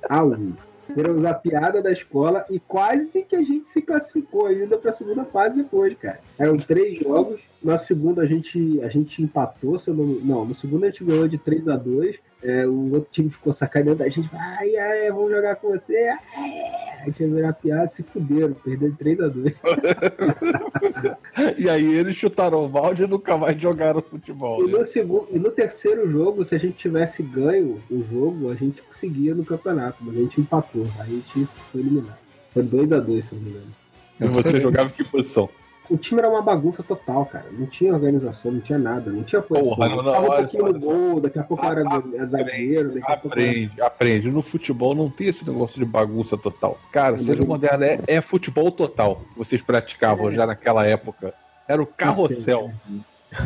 a 0.08 0.24
1. 0.24 0.52
Viramos 0.94 1.24
a 1.24 1.34
piada 1.34 1.80
da 1.80 1.90
escola 1.90 2.44
e 2.50 2.58
quase 2.60 3.22
que 3.22 3.34
a 3.34 3.42
gente 3.42 3.66
se 3.66 3.80
classificou 3.80 4.46
ainda 4.46 4.76
para 4.76 4.90
a 4.90 4.92
segunda 4.92 5.24
fase 5.24 5.56
depois, 5.56 5.96
cara. 5.96 6.20
Eram 6.38 6.56
três 6.56 6.98
jogos. 6.98 7.40
Na 7.62 7.78
segunda 7.78 8.22
a 8.22 8.26
gente, 8.26 8.80
a 8.82 8.88
gente 8.88 9.22
empatou, 9.22 9.78
se 9.78 9.88
eu 9.88 9.94
não, 9.94 10.06
não, 10.06 10.44
no 10.44 10.54
segundo 10.54 10.84
a 10.84 10.88
gente 10.88 11.04
ganhou 11.04 11.26
de 11.28 11.38
3 11.38 11.68
a 11.68 11.76
2 11.76 12.18
é, 12.42 12.66
O 12.66 12.92
outro 12.92 13.08
time 13.10 13.30
ficou 13.30 13.52
sacaneando 13.52 14.02
a 14.02 14.08
gente. 14.08 14.28
Ai, 14.32 14.76
ai, 14.76 15.10
vamos 15.10 15.30
jogar 15.30 15.56
com 15.56 15.70
você. 15.70 16.08
Ai, 16.36 17.00
a 17.00 17.04
gente 17.06 17.22
ia 17.22 17.28
virar 17.28 17.52
piada, 17.52 17.86
se 17.86 18.02
fuderam, 18.02 18.54
perderam 18.54 18.92
de 18.92 18.98
3 18.98 19.20
a 19.20 19.28
2 19.28 19.54
E 21.58 21.68
aí 21.68 21.94
eles 21.94 22.16
chutaram 22.16 22.64
o 22.64 22.68
balde 22.68 23.04
e 23.04 23.06
nunca 23.06 23.36
mais 23.36 23.60
jogaram 23.60 24.02
futebol. 24.02 24.62
E 24.62 24.72
Né? 24.72 24.78
no, 24.78 24.86
segundo, 24.86 25.28
e 25.30 25.38
no 25.38 25.50
terceiro 25.50 26.10
jogo, 26.10 26.44
se 26.44 26.54
a 26.54 26.58
gente 26.58 26.76
tivesse 26.76 27.22
ganho 27.22 27.80
o 27.90 28.02
jogo, 28.10 28.50
a 28.50 28.54
gente 28.54 28.82
conseguia 28.82 29.34
no 29.34 29.44
campeonato, 29.44 29.98
mas 30.00 30.16
a 30.16 30.20
gente 30.20 30.40
empatou. 30.40 30.86
Aí 30.98 31.10
a 31.10 31.38
gente 31.38 31.46
foi 31.70 31.80
eliminado. 31.80 32.18
Foi 32.52 32.62
2x2, 32.62 33.22
se 33.22 33.32
eu 33.32 33.38
não 33.38 33.44
me 33.44 33.50
engano. 33.50 33.66
E 34.20 34.26
você 34.26 34.60
jogava 34.60 34.88
em 34.88 34.92
que 34.92 35.04
posição? 35.04 35.48
O 35.92 35.96
time 35.96 36.20
era 36.20 36.28
uma 36.28 36.42
bagunça 36.42 36.82
total, 36.82 37.26
cara. 37.26 37.46
Não 37.52 37.66
tinha 37.66 37.92
organização, 37.92 38.50
não 38.52 38.60
tinha 38.60 38.78
nada, 38.78 39.10
não 39.10 39.22
tinha 39.22 39.40
posição. 39.42 39.74
Porra, 39.76 39.88
não, 39.88 40.02
não, 40.02 40.12
Tava 40.12 40.24
um 40.26 40.36
pouquinho 40.38 40.66
no 40.72 40.78
gol, 40.80 41.20
daqui 41.20 41.38
a 41.38 41.42
pouco 41.42 41.64
eu 41.64 41.70
era 41.70 41.82
go- 41.84 42.26
zagueiro, 42.26 42.94
daqui 42.94 43.12
a 43.12 43.16
pouco 43.16 43.38
eu 43.38 43.42
era... 43.42 43.50
Aprende, 43.52 43.80
aprende. 43.82 44.30
No 44.30 44.42
futebol 44.42 44.94
não 44.94 45.10
tem 45.10 45.28
esse 45.28 45.46
negócio 45.48 45.78
de 45.78 45.84
bagunça 45.84 46.36
total. 46.36 46.78
Cara, 46.90 47.12
Mas 47.12 47.24
seja 47.24 47.42
eu- 47.42 47.46
moderno 47.46 47.84
é, 47.84 47.98
é 48.06 48.20
futebol 48.20 48.70
total. 48.72 49.16
que 49.32 49.38
Vocês 49.38 49.60
praticavam 49.62 50.30
já 50.30 50.46
naquela 50.46 50.86
época. 50.86 51.34
Era 51.68 51.82
o 51.82 51.86
carrossel. 51.86 52.70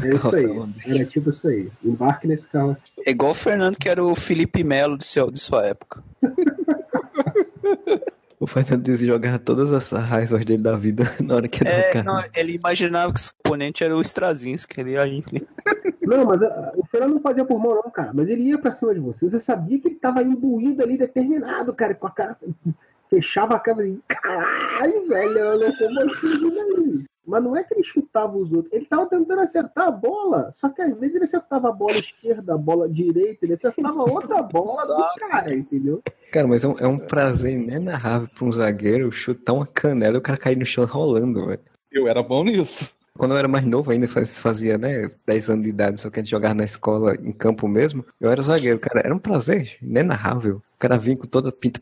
É 0.03 0.09
isso 0.16 0.34
aí. 0.36 0.97
Era 0.97 1.05
tipo 1.05 1.30
isso 1.30 1.47
aí. 1.47 1.68
Embarque 1.84 2.26
nesse 2.26 2.49
carro 2.49 2.70
assim. 2.70 2.82
É 3.07 3.11
igual 3.11 3.30
o 3.30 3.34
Fernando, 3.34 3.76
que 3.78 3.88
era 3.88 4.05
o 4.05 4.14
Felipe 4.16 4.64
Melo 4.64 4.99
de, 4.99 5.05
seu, 5.05 5.30
de 5.30 5.38
sua 5.38 5.64
época. 5.66 6.03
O 8.39 8.47
Fernando 8.47 8.82
dizia 8.82 9.09
jogar 9.09 9.39
todas 9.39 9.72
as 9.72 9.91
raivas 9.91 10.45
dele 10.45 10.62
da 10.62 10.76
vida 10.76 11.05
na 11.20 11.37
hora 11.37 11.49
que 11.49 11.66
É, 11.66 11.91
carro. 11.91 12.05
não, 12.05 12.24
ele 12.34 12.53
imaginava 12.53 13.12
que 13.12 13.20
o 13.20 13.30
oponente 13.47 13.82
era 13.82 13.97
o 13.97 14.01
Strazinski, 14.01 14.80
ele 14.80 14.99
aí. 14.99 15.22
Não, 16.07 16.24
mas 16.24 16.41
ah, 16.41 16.72
o 16.76 16.87
Fernando 16.87 17.14
não 17.14 17.20
fazia 17.20 17.45
por 17.45 17.59
mão, 17.59 17.74
não, 17.74 17.91
cara. 17.91 18.12
Mas 18.14 18.28
ele 18.28 18.43
ia 18.43 18.59
pra 18.59 18.70
cima 18.70 18.95
de 18.95 19.01
você. 19.01 19.28
Você 19.28 19.41
sabia 19.41 19.80
que 19.80 19.89
ele 19.89 19.97
tava 19.97 20.22
imbuído 20.22 20.80
ali, 20.80 20.97
determinado, 20.97 21.74
cara, 21.74 21.97
com 21.97 22.07
a 22.07 22.11
cara. 22.12 22.37
Fechava 23.11 23.57
a 23.57 23.59
câmera 23.59 23.89
e. 23.89 23.99
Caralho, 24.07 25.09
velho, 25.09 25.39
eu 25.39 25.59
não 25.59 25.72
como 25.72 26.01
assim, 26.01 26.61
aí. 26.61 27.05
Mas 27.27 27.43
não 27.43 27.57
é 27.57 27.64
que 27.64 27.74
ele 27.74 27.83
chutava 27.83 28.37
os 28.37 28.53
outros. 28.53 28.72
Ele 28.72 28.87
tava 28.87 29.07
tentando 29.07 29.41
acertar 29.41 29.89
a 29.89 29.91
bola. 29.91 30.51
Só 30.53 30.68
que 30.68 30.81
às 30.81 30.97
vezes 30.99 31.16
ele 31.16 31.24
acertava 31.24 31.68
a 31.68 31.72
bola 31.72 31.93
esquerda, 31.93 32.55
a 32.55 32.59
bola 32.59 32.89
direita, 32.89 33.45
ele 33.45 33.55
acertava 33.55 34.03
outra 34.11 34.41
bola 34.43 34.87
do 34.87 35.05
cara, 35.18 35.55
entendeu? 35.55 36.03
Cara, 36.31 36.47
mas 36.47 36.62
é 36.62 36.68
um, 36.68 36.77
é 36.79 36.87
um 36.87 36.99
prazer 36.99 37.53
inenarrável 37.53 38.29
pra 38.29 38.45
um 38.45 38.53
zagueiro 38.53 39.11
chutar 39.11 39.55
uma 39.55 39.66
canela 39.66 40.16
e 40.16 40.18
o 40.18 40.22
cara 40.22 40.39
cair 40.39 40.57
no 40.57 40.64
chão 40.64 40.85
rolando, 40.85 41.47
velho. 41.47 41.61
Eu 41.91 42.07
era 42.07 42.22
bom 42.22 42.45
nisso. 42.45 42.95
Quando 43.17 43.33
eu 43.33 43.39
era 43.39 43.49
mais 43.49 43.64
novo 43.64 43.91
ainda, 43.91 44.07
faz- 44.09 44.39
fazia, 44.39 44.77
né, 44.79 45.11
10 45.27 45.51
anos 45.51 45.64
de 45.64 45.71
idade, 45.71 46.01
só 46.01 46.11
que 46.11 46.21
a 46.21 46.23
gente 46.23 46.31
jogava 46.31 46.55
na 46.55 46.64
escola, 46.64 47.14
em 47.21 47.33
campo 47.33 47.67
mesmo, 47.69 48.05
eu 48.21 48.31
era 48.31 48.43
zagueiro, 48.43 48.79
cara, 48.79 49.01
era 49.05 49.14
um 49.14 49.19
prazer 49.19 49.77
inenarrável. 49.83 50.57
O 50.77 50.79
cara 50.79 50.99
vinha 50.99 51.17
com 51.17 51.27
toda 51.27 51.49
a 51.49 51.53
pinta, 51.53 51.81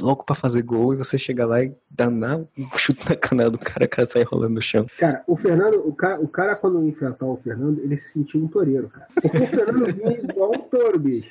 louco 0.00 0.24
pra 0.24 0.34
fazer 0.36 0.62
gol, 0.62 0.94
e 0.94 0.96
você 0.96 1.18
chega 1.18 1.44
lá 1.44 1.64
e 1.64 1.72
danar 1.90 2.38
um 2.38 2.46
chute 2.76 3.08
na 3.10 3.16
canela 3.16 3.50
do 3.50 3.58
cara, 3.58 3.86
o 3.86 3.88
cara 3.88 4.06
sai 4.06 4.22
rolando 4.22 4.54
no 4.54 4.62
chão. 4.62 4.86
Cara, 4.98 5.24
o 5.26 5.36
Fernando, 5.36 5.82
o 5.84 5.92
cara, 5.92 6.20
o 6.20 6.28
cara 6.28 6.54
quando 6.54 6.86
enfrentar 6.86 7.26
o 7.26 7.36
Fernando, 7.42 7.80
ele 7.82 7.96
se 7.98 8.12
sentia 8.12 8.40
um 8.40 8.46
toureiro, 8.46 8.88
cara. 8.88 9.06
Porque 9.20 9.36
o 9.38 9.46
Fernando 9.48 9.92
vinha 9.92 10.12
igual 10.12 10.52
um 10.54 10.58
touro, 10.60 10.96
bicho. 11.00 11.28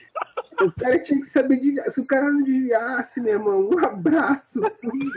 O 0.61 0.71
cara 0.73 0.99
tinha 0.99 1.21
que 1.21 1.29
saber 1.29 1.57
desviar. 1.57 1.89
Se 1.89 2.01
o 2.01 2.05
cara 2.05 2.29
não 2.29 2.43
desviasse, 2.43 3.21
meu 3.21 3.33
irmão, 3.33 3.69
um 3.69 3.79
abraço, 3.85 4.59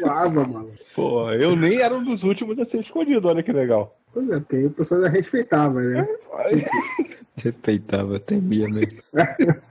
voava, 0.00 0.44
mano. 0.44 0.70
Pô, 0.94 1.30
eu 1.32 1.56
nem 1.56 1.80
era 1.80 1.96
um 1.96 2.04
dos 2.04 2.22
últimos 2.22 2.58
a 2.60 2.64
ser 2.64 2.78
escolhido, 2.80 3.26
olha 3.28 3.42
que 3.42 3.52
legal. 3.52 3.97
Pois 4.12 4.28
é, 4.30 4.42
aí 4.56 4.66
o 4.66 4.70
pessoal 4.70 5.02
já 5.02 5.08
respeitava, 5.08 5.80
né? 5.80 6.06
Respeitava, 7.36 8.18
temia 8.18 8.68
mesmo. 8.68 9.00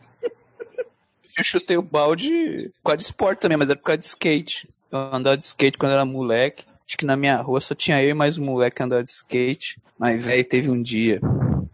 Eu 1.37 1.43
chutei 1.43 1.77
o 1.77 1.81
balde 1.83 2.71
por 2.81 2.89
causa 2.91 2.97
de 2.97 3.03
esporte 3.03 3.39
também, 3.39 3.57
mas 3.57 3.69
era 3.69 3.77
por 3.77 3.85
causa 3.85 3.99
de 3.99 4.05
skate. 4.05 4.67
Eu 4.91 4.97
andava 5.13 5.37
de 5.37 5.45
skate 5.45 5.77
quando 5.77 5.91
era 5.91 6.03
moleque. 6.05 6.65
Acho 6.87 6.97
que 6.97 7.05
na 7.05 7.15
minha 7.15 7.35
rua 7.41 7.61
só 7.61 7.75
tinha 7.75 8.01
eu 8.01 8.09
e 8.09 8.13
mais 8.13 8.37
um 8.39 8.45
moleque 8.45 8.81
andando 8.81 9.03
de 9.03 9.11
skate. 9.11 9.79
Mas, 9.99 10.23
velho, 10.23 10.43
teve 10.45 10.69
um 10.69 10.81
dia, 10.81 11.19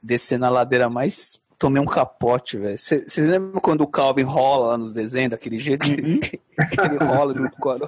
descendo 0.01 0.45
a 0.45 0.49
ladeira 0.49 0.89
mais. 0.89 1.39
Tomei 1.57 1.82
um 1.82 1.86
capote, 1.86 2.57
velho. 2.57 2.78
Vocês 2.78 3.30
lembram 3.30 3.61
quando 3.61 3.82
o 3.82 3.88
Calvin 3.88 4.24
rola 4.24 4.70
lá 4.70 4.78
nos 4.78 4.93
desenhos, 4.93 5.32
daquele 5.32 5.57
jeito? 5.57 5.86
que 5.95 6.39
ele 6.82 6.97
rola 6.97 7.34
junto 7.38 7.55
com 7.57 7.70
a. 7.70 7.80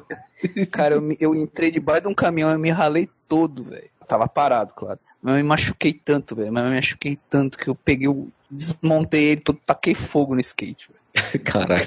Cara, 0.71 0.95
eu, 0.95 1.01
me- 1.01 1.17
eu 1.19 1.35
entrei 1.35 1.71
debaixo 1.71 2.03
de 2.03 2.07
um 2.07 2.13
caminhão 2.15 2.53
e 2.55 2.57
me 2.57 2.69
ralei 2.69 3.09
todo, 3.27 3.63
velho. 3.65 3.89
Tava 4.07 4.27
parado, 4.27 4.73
claro. 4.73 4.99
Mas 5.21 5.35
eu 5.37 5.43
me 5.43 5.47
machuquei 5.49 5.93
tanto, 5.93 6.35
velho. 6.35 6.51
Mas 6.53 6.63
eu 6.63 6.69
me 6.69 6.75
machuquei 6.75 7.17
tanto 7.29 7.57
que 7.57 7.67
eu 7.67 7.75
peguei 7.75 8.07
o. 8.07 8.27
Desmontei 8.49 9.23
ele 9.31 9.41
todo, 9.41 9.59
taquei 9.65 9.95
fogo 9.95 10.35
no 10.35 10.41
skate, 10.41 10.89
velho. 10.89 11.05
Caralho. 11.43 11.83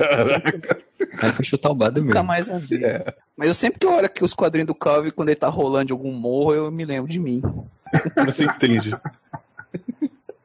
Aí 1.20 1.30
foi 1.30 1.44
chutar 1.44 1.70
o 1.70 1.74
Nunca 2.00 2.00
mesmo. 2.00 2.24
mais 2.24 2.48
andei. 2.50 2.80
Mas 3.36 3.48
eu 3.48 3.54
sempre 3.54 3.78
que 3.78 3.86
olho 3.86 4.06
aqui 4.06 4.24
os 4.24 4.32
quadrinhos 4.34 4.66
do 4.66 4.74
Calvin, 4.74 5.10
quando 5.10 5.28
ele 5.28 5.36
tá 5.36 5.48
rolando 5.48 5.86
de 5.86 5.92
algum 5.92 6.12
morro, 6.12 6.54
eu 6.54 6.70
me 6.70 6.84
lembro 6.84 7.10
de 7.10 7.20
mim. 7.20 7.42
Você 8.24 8.44
entende. 8.44 8.96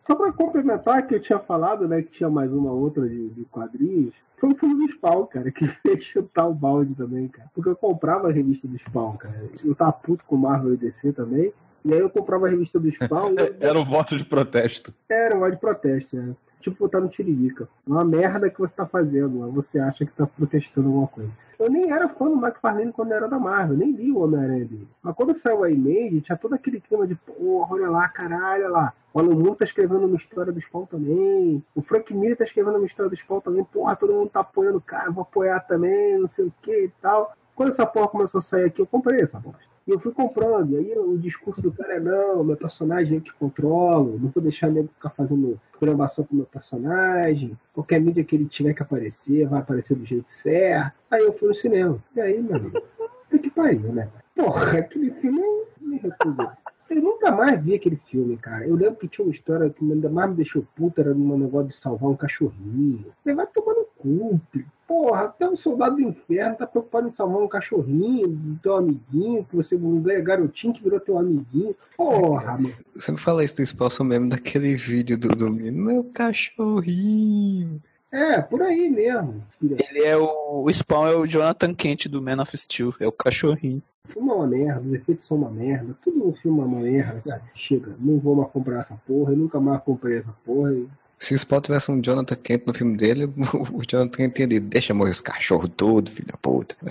Só 0.06 0.16
pra 0.16 0.34
complementar 0.34 1.08
que 1.08 1.16
eu 1.16 1.20
tinha 1.20 1.40
falado, 1.40 1.88
né, 1.88 2.02
que 2.02 2.12
tinha 2.12 2.30
mais 2.30 2.54
uma 2.54 2.72
outra 2.72 3.08
de, 3.08 3.30
de 3.30 3.46
quadrinhos, 3.46 4.14
foi 4.38 4.52
o 4.52 4.56
filme 4.56 4.86
do 4.86 4.92
Spawn, 4.92 5.26
cara, 5.28 5.52
que 5.52 5.66
fez 5.82 6.04
chutar 6.04 6.48
o 6.48 6.54
balde 6.54 6.94
também, 6.94 7.30
cara. 7.30 7.50
Porque 7.54 7.70
eu 7.70 7.76
comprava 7.76 8.28
a 8.28 8.32
revista 8.32 8.68
do 8.68 8.78
Spawn, 8.78 9.16
cara. 9.16 9.50
Eu 9.64 9.74
tava 9.74 9.94
puto 9.94 10.26
com 10.26 10.36
Marvel 10.36 10.74
e 10.74 10.78
DC 10.78 11.14
também. 11.14 11.54
E 11.86 11.94
aí 11.94 12.00
eu 12.00 12.10
comprava 12.10 12.48
a 12.48 12.50
revista 12.50 12.80
do 12.80 12.90
Spawn 12.92 13.36
eu 13.40 13.56
Era 13.60 13.80
um 13.80 13.86
voto 13.86 14.18
de 14.18 14.26
protesto. 14.26 14.94
Era 15.10 15.36
um 15.36 15.40
voz 15.40 15.54
de 15.54 15.60
protesto, 15.60 16.16
né? 16.18 16.36
Tipo 16.64 16.86
botar 16.86 17.02
no 17.02 17.10
Tiririca. 17.10 17.68
Uma 17.86 18.06
merda 18.06 18.50
que 18.50 18.58
você 18.58 18.74
tá 18.74 18.86
fazendo, 18.86 19.52
você 19.52 19.80
acha 19.80 20.06
que 20.06 20.14
tá 20.14 20.26
protestando 20.26 20.88
alguma 20.88 21.08
coisa. 21.08 21.30
Eu 21.60 21.70
nem 21.70 21.92
era 21.92 22.08
fã 22.08 22.30
do 22.30 22.38
McFarlane 22.38 22.94
quando 22.94 23.12
era 23.12 23.28
da 23.28 23.38
Marvel, 23.38 23.76
nem 23.76 23.94
vi 23.94 24.14
o 24.14 24.20
Homem-Aranha 24.20 24.64
dele. 24.64 24.88
Mas 25.02 25.14
quando 25.14 25.34
saiu 25.34 25.62
a 25.66 25.70
Image, 25.70 26.22
tinha 26.22 26.38
todo 26.38 26.56
aquele 26.56 26.80
clima 26.80 27.06
de, 27.06 27.16
porra, 27.16 27.76
olha 27.76 27.90
lá, 27.90 28.08
caralho, 28.08 28.64
olha 28.64 28.70
lá. 28.70 28.94
O 29.14 29.20
Alan 29.20 29.36
Moore 29.36 29.58
tá 29.58 29.66
escrevendo 29.66 30.06
uma 30.06 30.16
história 30.16 30.54
do 30.54 30.62
Spawn 30.62 30.86
também. 30.86 31.62
O 31.76 31.82
Frank 31.82 32.14
Miller 32.14 32.38
tá 32.38 32.46
escrevendo 32.46 32.78
uma 32.78 32.88
história 32.88 33.10
do 33.10 33.16
Spawn 33.16 33.42
também. 33.42 33.64
Porra, 33.66 33.98
todo 33.98 34.14
mundo 34.14 34.30
tá 34.30 34.40
apoiando 34.40 34.78
o 34.78 34.82
cara, 34.82 35.12
vou 35.12 35.24
apoiar 35.24 35.60
também, 35.60 36.18
não 36.18 36.28
sei 36.28 36.46
o 36.46 36.54
que 36.62 36.86
e 36.86 36.92
tal. 37.02 37.34
Quando 37.56 37.70
essa 37.70 37.86
porra 37.86 38.08
começou 38.08 38.40
a 38.40 38.42
sair 38.42 38.64
aqui, 38.64 38.82
eu 38.82 38.88
comprei 38.88 39.20
essa 39.20 39.38
bosta. 39.38 39.73
E 39.86 39.92
eu 39.92 40.00
fui 40.00 40.14
comprando. 40.14 40.74
E 40.74 40.78
aí 40.78 40.98
o 40.98 41.18
discurso 41.18 41.62
do 41.62 41.72
cara 41.72 41.96
é: 41.96 42.00
não, 42.00 42.44
meu 42.44 42.56
personagem 42.56 43.18
é 43.18 43.22
que 43.22 43.34
controlo, 43.34 44.18
não 44.20 44.30
vou 44.30 44.42
deixar 44.42 44.70
nego 44.70 44.90
ficar 44.90 45.10
fazendo 45.10 45.60
programação 45.78 46.26
com 46.26 46.36
meu 46.36 46.46
personagem. 46.46 47.58
Qualquer 47.74 48.00
mídia 48.00 48.24
que 48.24 48.36
ele 48.36 48.46
tiver 48.46 48.74
que 48.74 48.82
aparecer, 48.82 49.48
vai 49.48 49.60
aparecer 49.60 49.96
do 49.96 50.06
jeito 50.06 50.32
certo. 50.32 50.94
Aí 51.12 51.24
eu 51.24 51.34
fui 51.34 51.50
no 51.50 51.56
cinema. 51.56 52.04
E 52.16 52.22
aí, 52.22 52.38
amigo, 52.38 52.82
tem 53.30 53.40
que 53.40 53.50
pariu, 53.50 53.92
né? 53.92 54.10
Porra, 54.36 54.80
aquele 54.80 55.12
filme 55.12 55.42
me 55.82 55.98
recuso. 55.98 56.48
Eu 56.94 57.02
nunca 57.02 57.32
mais 57.32 57.60
vi 57.64 57.74
aquele 57.74 57.96
filme, 57.96 58.38
cara. 58.38 58.68
Eu 58.68 58.76
lembro 58.76 58.98
que 58.98 59.08
tinha 59.08 59.26
uma 59.26 59.32
história 59.32 59.68
que 59.68 59.84
ainda 59.84 60.10
mais 60.10 60.30
me 60.30 60.36
deixou 60.36 60.64
puta, 60.76 61.02
era 61.02 61.14
num 61.14 61.38
negócio 61.38 61.70
de 61.70 61.74
salvar 61.74 62.12
um 62.12 62.16
cachorrinho. 62.16 63.06
Ele 63.26 63.36
vai 63.36 63.48
tomar 63.48 63.74
no 63.74 63.86
cu. 63.98 64.40
Porra, 64.88 65.24
até 65.24 65.50
um 65.50 65.58
soldado 65.58 65.96
do 65.96 66.02
inferno 66.02 66.56
tá 66.56 66.68
preocupado 66.68 67.08
em 67.08 67.12
salvar 67.12 67.42
um 67.42 67.48
cachorrinho, 67.48 68.28
do 68.28 68.60
teu 68.60 68.76
amiguinho, 68.76 69.44
que 69.44 69.56
você 69.56 69.76
um 69.76 70.04
garotinho 70.22 70.74
que 70.74 70.84
virou 70.84 71.00
teu 71.00 71.18
amiguinho. 71.18 71.76
Porra, 71.98 72.58
mano. 72.58 72.76
Você 72.94 73.12
me 73.12 73.18
fala 73.18 73.44
isso 73.44 73.56
do 73.56 73.64
espaço 73.64 74.04
mesmo 74.04 74.30
daquele 74.30 74.76
vídeo 74.76 75.18
do, 75.18 75.30
do 75.30 75.52
menino, 75.52 75.84
meu 75.84 76.04
cachorrinho. 76.14 77.82
É, 78.14 78.40
por 78.40 78.62
aí 78.62 78.92
mesmo. 78.92 79.44
filha. 79.60 79.78
Ele 79.90 80.06
é 80.06 80.16
o. 80.16 80.64
O 80.64 80.72
Spawn 80.72 81.08
é 81.08 81.16
o 81.16 81.26
Jonathan 81.26 81.74
Kent 81.74 82.08
do 82.08 82.22
Man 82.22 82.40
of 82.40 82.56
Steel, 82.56 82.94
é 83.00 83.08
o 83.08 83.12
cachorrinho. 83.12 83.82
O 84.08 84.12
filme 84.12 84.30
é 84.30 84.34
uma 84.34 84.48
merda, 84.48 84.82
os 84.82 84.94
efeitos 84.94 85.26
são 85.26 85.38
uma 85.38 85.50
merda, 85.50 85.98
tudo 86.04 86.20
no 86.20 86.34
filme 86.34 86.60
é 86.60 86.64
uma 86.64 86.80
merda, 86.80 87.22
cara. 87.22 87.42
Chega, 87.56 87.96
não 88.00 88.20
vou 88.20 88.36
mais 88.36 88.52
comprar 88.52 88.82
essa 88.82 88.94
porra, 89.08 89.32
eu 89.32 89.38
nunca 89.38 89.60
mais 89.60 89.82
comprei 89.82 90.20
essa 90.20 90.34
porra. 90.46 90.74
E... 90.74 90.88
Se 91.18 91.34
o 91.34 91.36
Spot 91.36 91.64
tivesse 91.64 91.90
um 91.90 92.02
Jonathan 92.02 92.36
Kent 92.36 92.68
no 92.68 92.74
filme 92.74 92.96
dele, 92.96 93.26
o 93.74 93.82
Jonathan 93.90 94.10
Kent 94.10 94.34
teria 94.34 94.60
dito, 94.60 94.70
deixa 94.70 94.94
morrer 94.94 95.12
os 95.12 95.22
cachorros 95.22 95.72
todos, 95.76 96.14
filho 96.14 96.28
da 96.28 96.38
puta. 96.38 96.76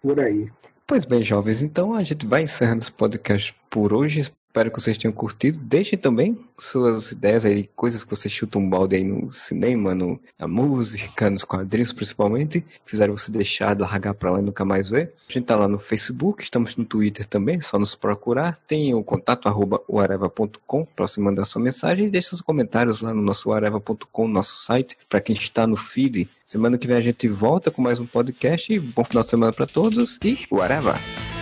Por 0.00 0.20
aí. 0.20 0.48
Pois 0.86 1.04
bem, 1.04 1.24
jovens, 1.24 1.62
então 1.62 1.94
a 1.94 2.04
gente 2.04 2.26
vai 2.26 2.42
encerrando 2.42 2.82
esse 2.82 2.92
podcast 2.92 3.54
por 3.68 3.92
hoje. 3.92 4.30
Espero 4.50 4.68
que 4.68 4.80
vocês 4.80 4.98
tenham 4.98 5.12
curtido. 5.12 5.58
Deixem 5.58 5.96
também 5.96 6.36
suas 6.58 7.12
ideias 7.12 7.44
aí, 7.44 7.70
coisas 7.76 8.02
que 8.02 8.10
você 8.10 8.28
chuta 8.28 8.58
um 8.58 8.68
balde 8.68 8.96
aí 8.96 9.04
no 9.04 9.30
cinema, 9.30 9.94
no, 9.94 10.18
na 10.36 10.48
música, 10.48 11.30
nos 11.30 11.44
quadrinhos 11.44 11.92
principalmente. 11.92 12.64
Fizeram 12.84 13.16
você 13.16 13.30
deixar, 13.30 13.78
largar 13.78 14.12
pra 14.12 14.32
lá 14.32 14.40
e 14.40 14.42
nunca 14.42 14.64
mais 14.64 14.88
ver. 14.88 15.14
A 15.28 15.32
gente 15.32 15.44
tá 15.44 15.54
lá 15.54 15.68
no 15.68 15.78
Facebook, 15.78 16.42
estamos 16.42 16.74
no 16.74 16.84
Twitter 16.84 17.24
também, 17.26 17.58
é 17.58 17.60
só 17.60 17.78
nos 17.78 17.94
procurar. 17.94 18.58
Tem 18.66 18.92
o 18.92 19.04
contato 19.04 19.48
arroba 19.48 19.80
uareva.com 19.88 20.84
pra 20.96 21.06
você 21.06 21.20
mandar 21.20 21.44
sua 21.44 21.62
mensagem 21.62 22.06
e 22.06 22.10
deixe 22.10 22.30
seus 22.30 22.40
comentários 22.40 23.02
lá 23.02 23.14
no 23.14 23.22
nosso 23.22 23.50
uareva.com, 23.50 24.26
nosso 24.26 24.64
site, 24.64 24.98
para 25.08 25.20
quem 25.20 25.36
está 25.36 25.64
no 25.64 25.76
feed. 25.76 26.28
Semana 26.44 26.76
que 26.76 26.88
vem 26.88 26.96
a 26.96 27.00
gente 27.00 27.28
volta 27.28 27.70
com 27.70 27.80
mais 27.80 28.00
um 28.00 28.06
podcast. 28.06 28.76
Bom 28.80 29.04
final 29.04 29.22
de 29.22 29.30
semana 29.30 29.52
para 29.52 29.66
todos 29.66 30.18
e! 30.24 30.44
Eu 30.50 31.39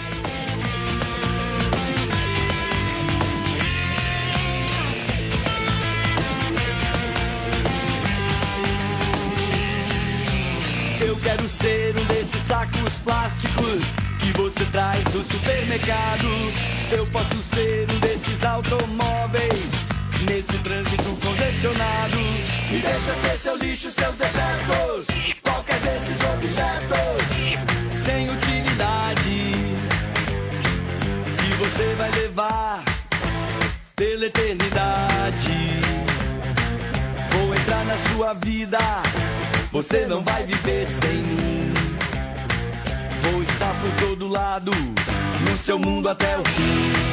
sacos 12.58 12.98
plásticos 13.04 13.84
que 14.18 14.32
você 14.36 14.64
traz 14.66 15.04
do 15.04 15.22
supermercado. 15.22 16.26
Eu 16.90 17.06
posso 17.06 17.40
ser 17.40 17.86
um 17.88 18.00
desses 18.00 18.44
automóveis 18.44 19.70
nesse 20.28 20.58
trânsito 20.58 21.16
congestionado. 21.22 22.16
Me 22.70 22.80
deixa 22.80 23.12
ser 23.14 23.38
seu 23.38 23.56
lixo, 23.58 23.90
seus 23.90 24.16
dejetos, 24.16 25.06
qualquer 25.40 25.78
desses 25.80 26.18
objetos 26.34 28.02
sem 28.04 28.28
utilidade. 28.28 29.52
E 31.44 31.54
pela 33.94 34.26
eternidade. 34.26 35.80
Vou 37.30 37.54
entrar 37.54 37.84
na 37.84 37.96
sua 38.12 38.34
vida, 38.34 38.78
você 39.70 40.06
não 40.06 40.22
vai 40.22 40.42
viver 40.44 40.88
sem 40.88 41.18
mim. 41.18 41.77
Todo 44.18 44.32
lado, 44.32 44.72
no 45.48 45.56
seu 45.56 45.78
mundo 45.78 46.08
até 46.08 46.36
o 46.36 46.44
fim. 46.44 47.07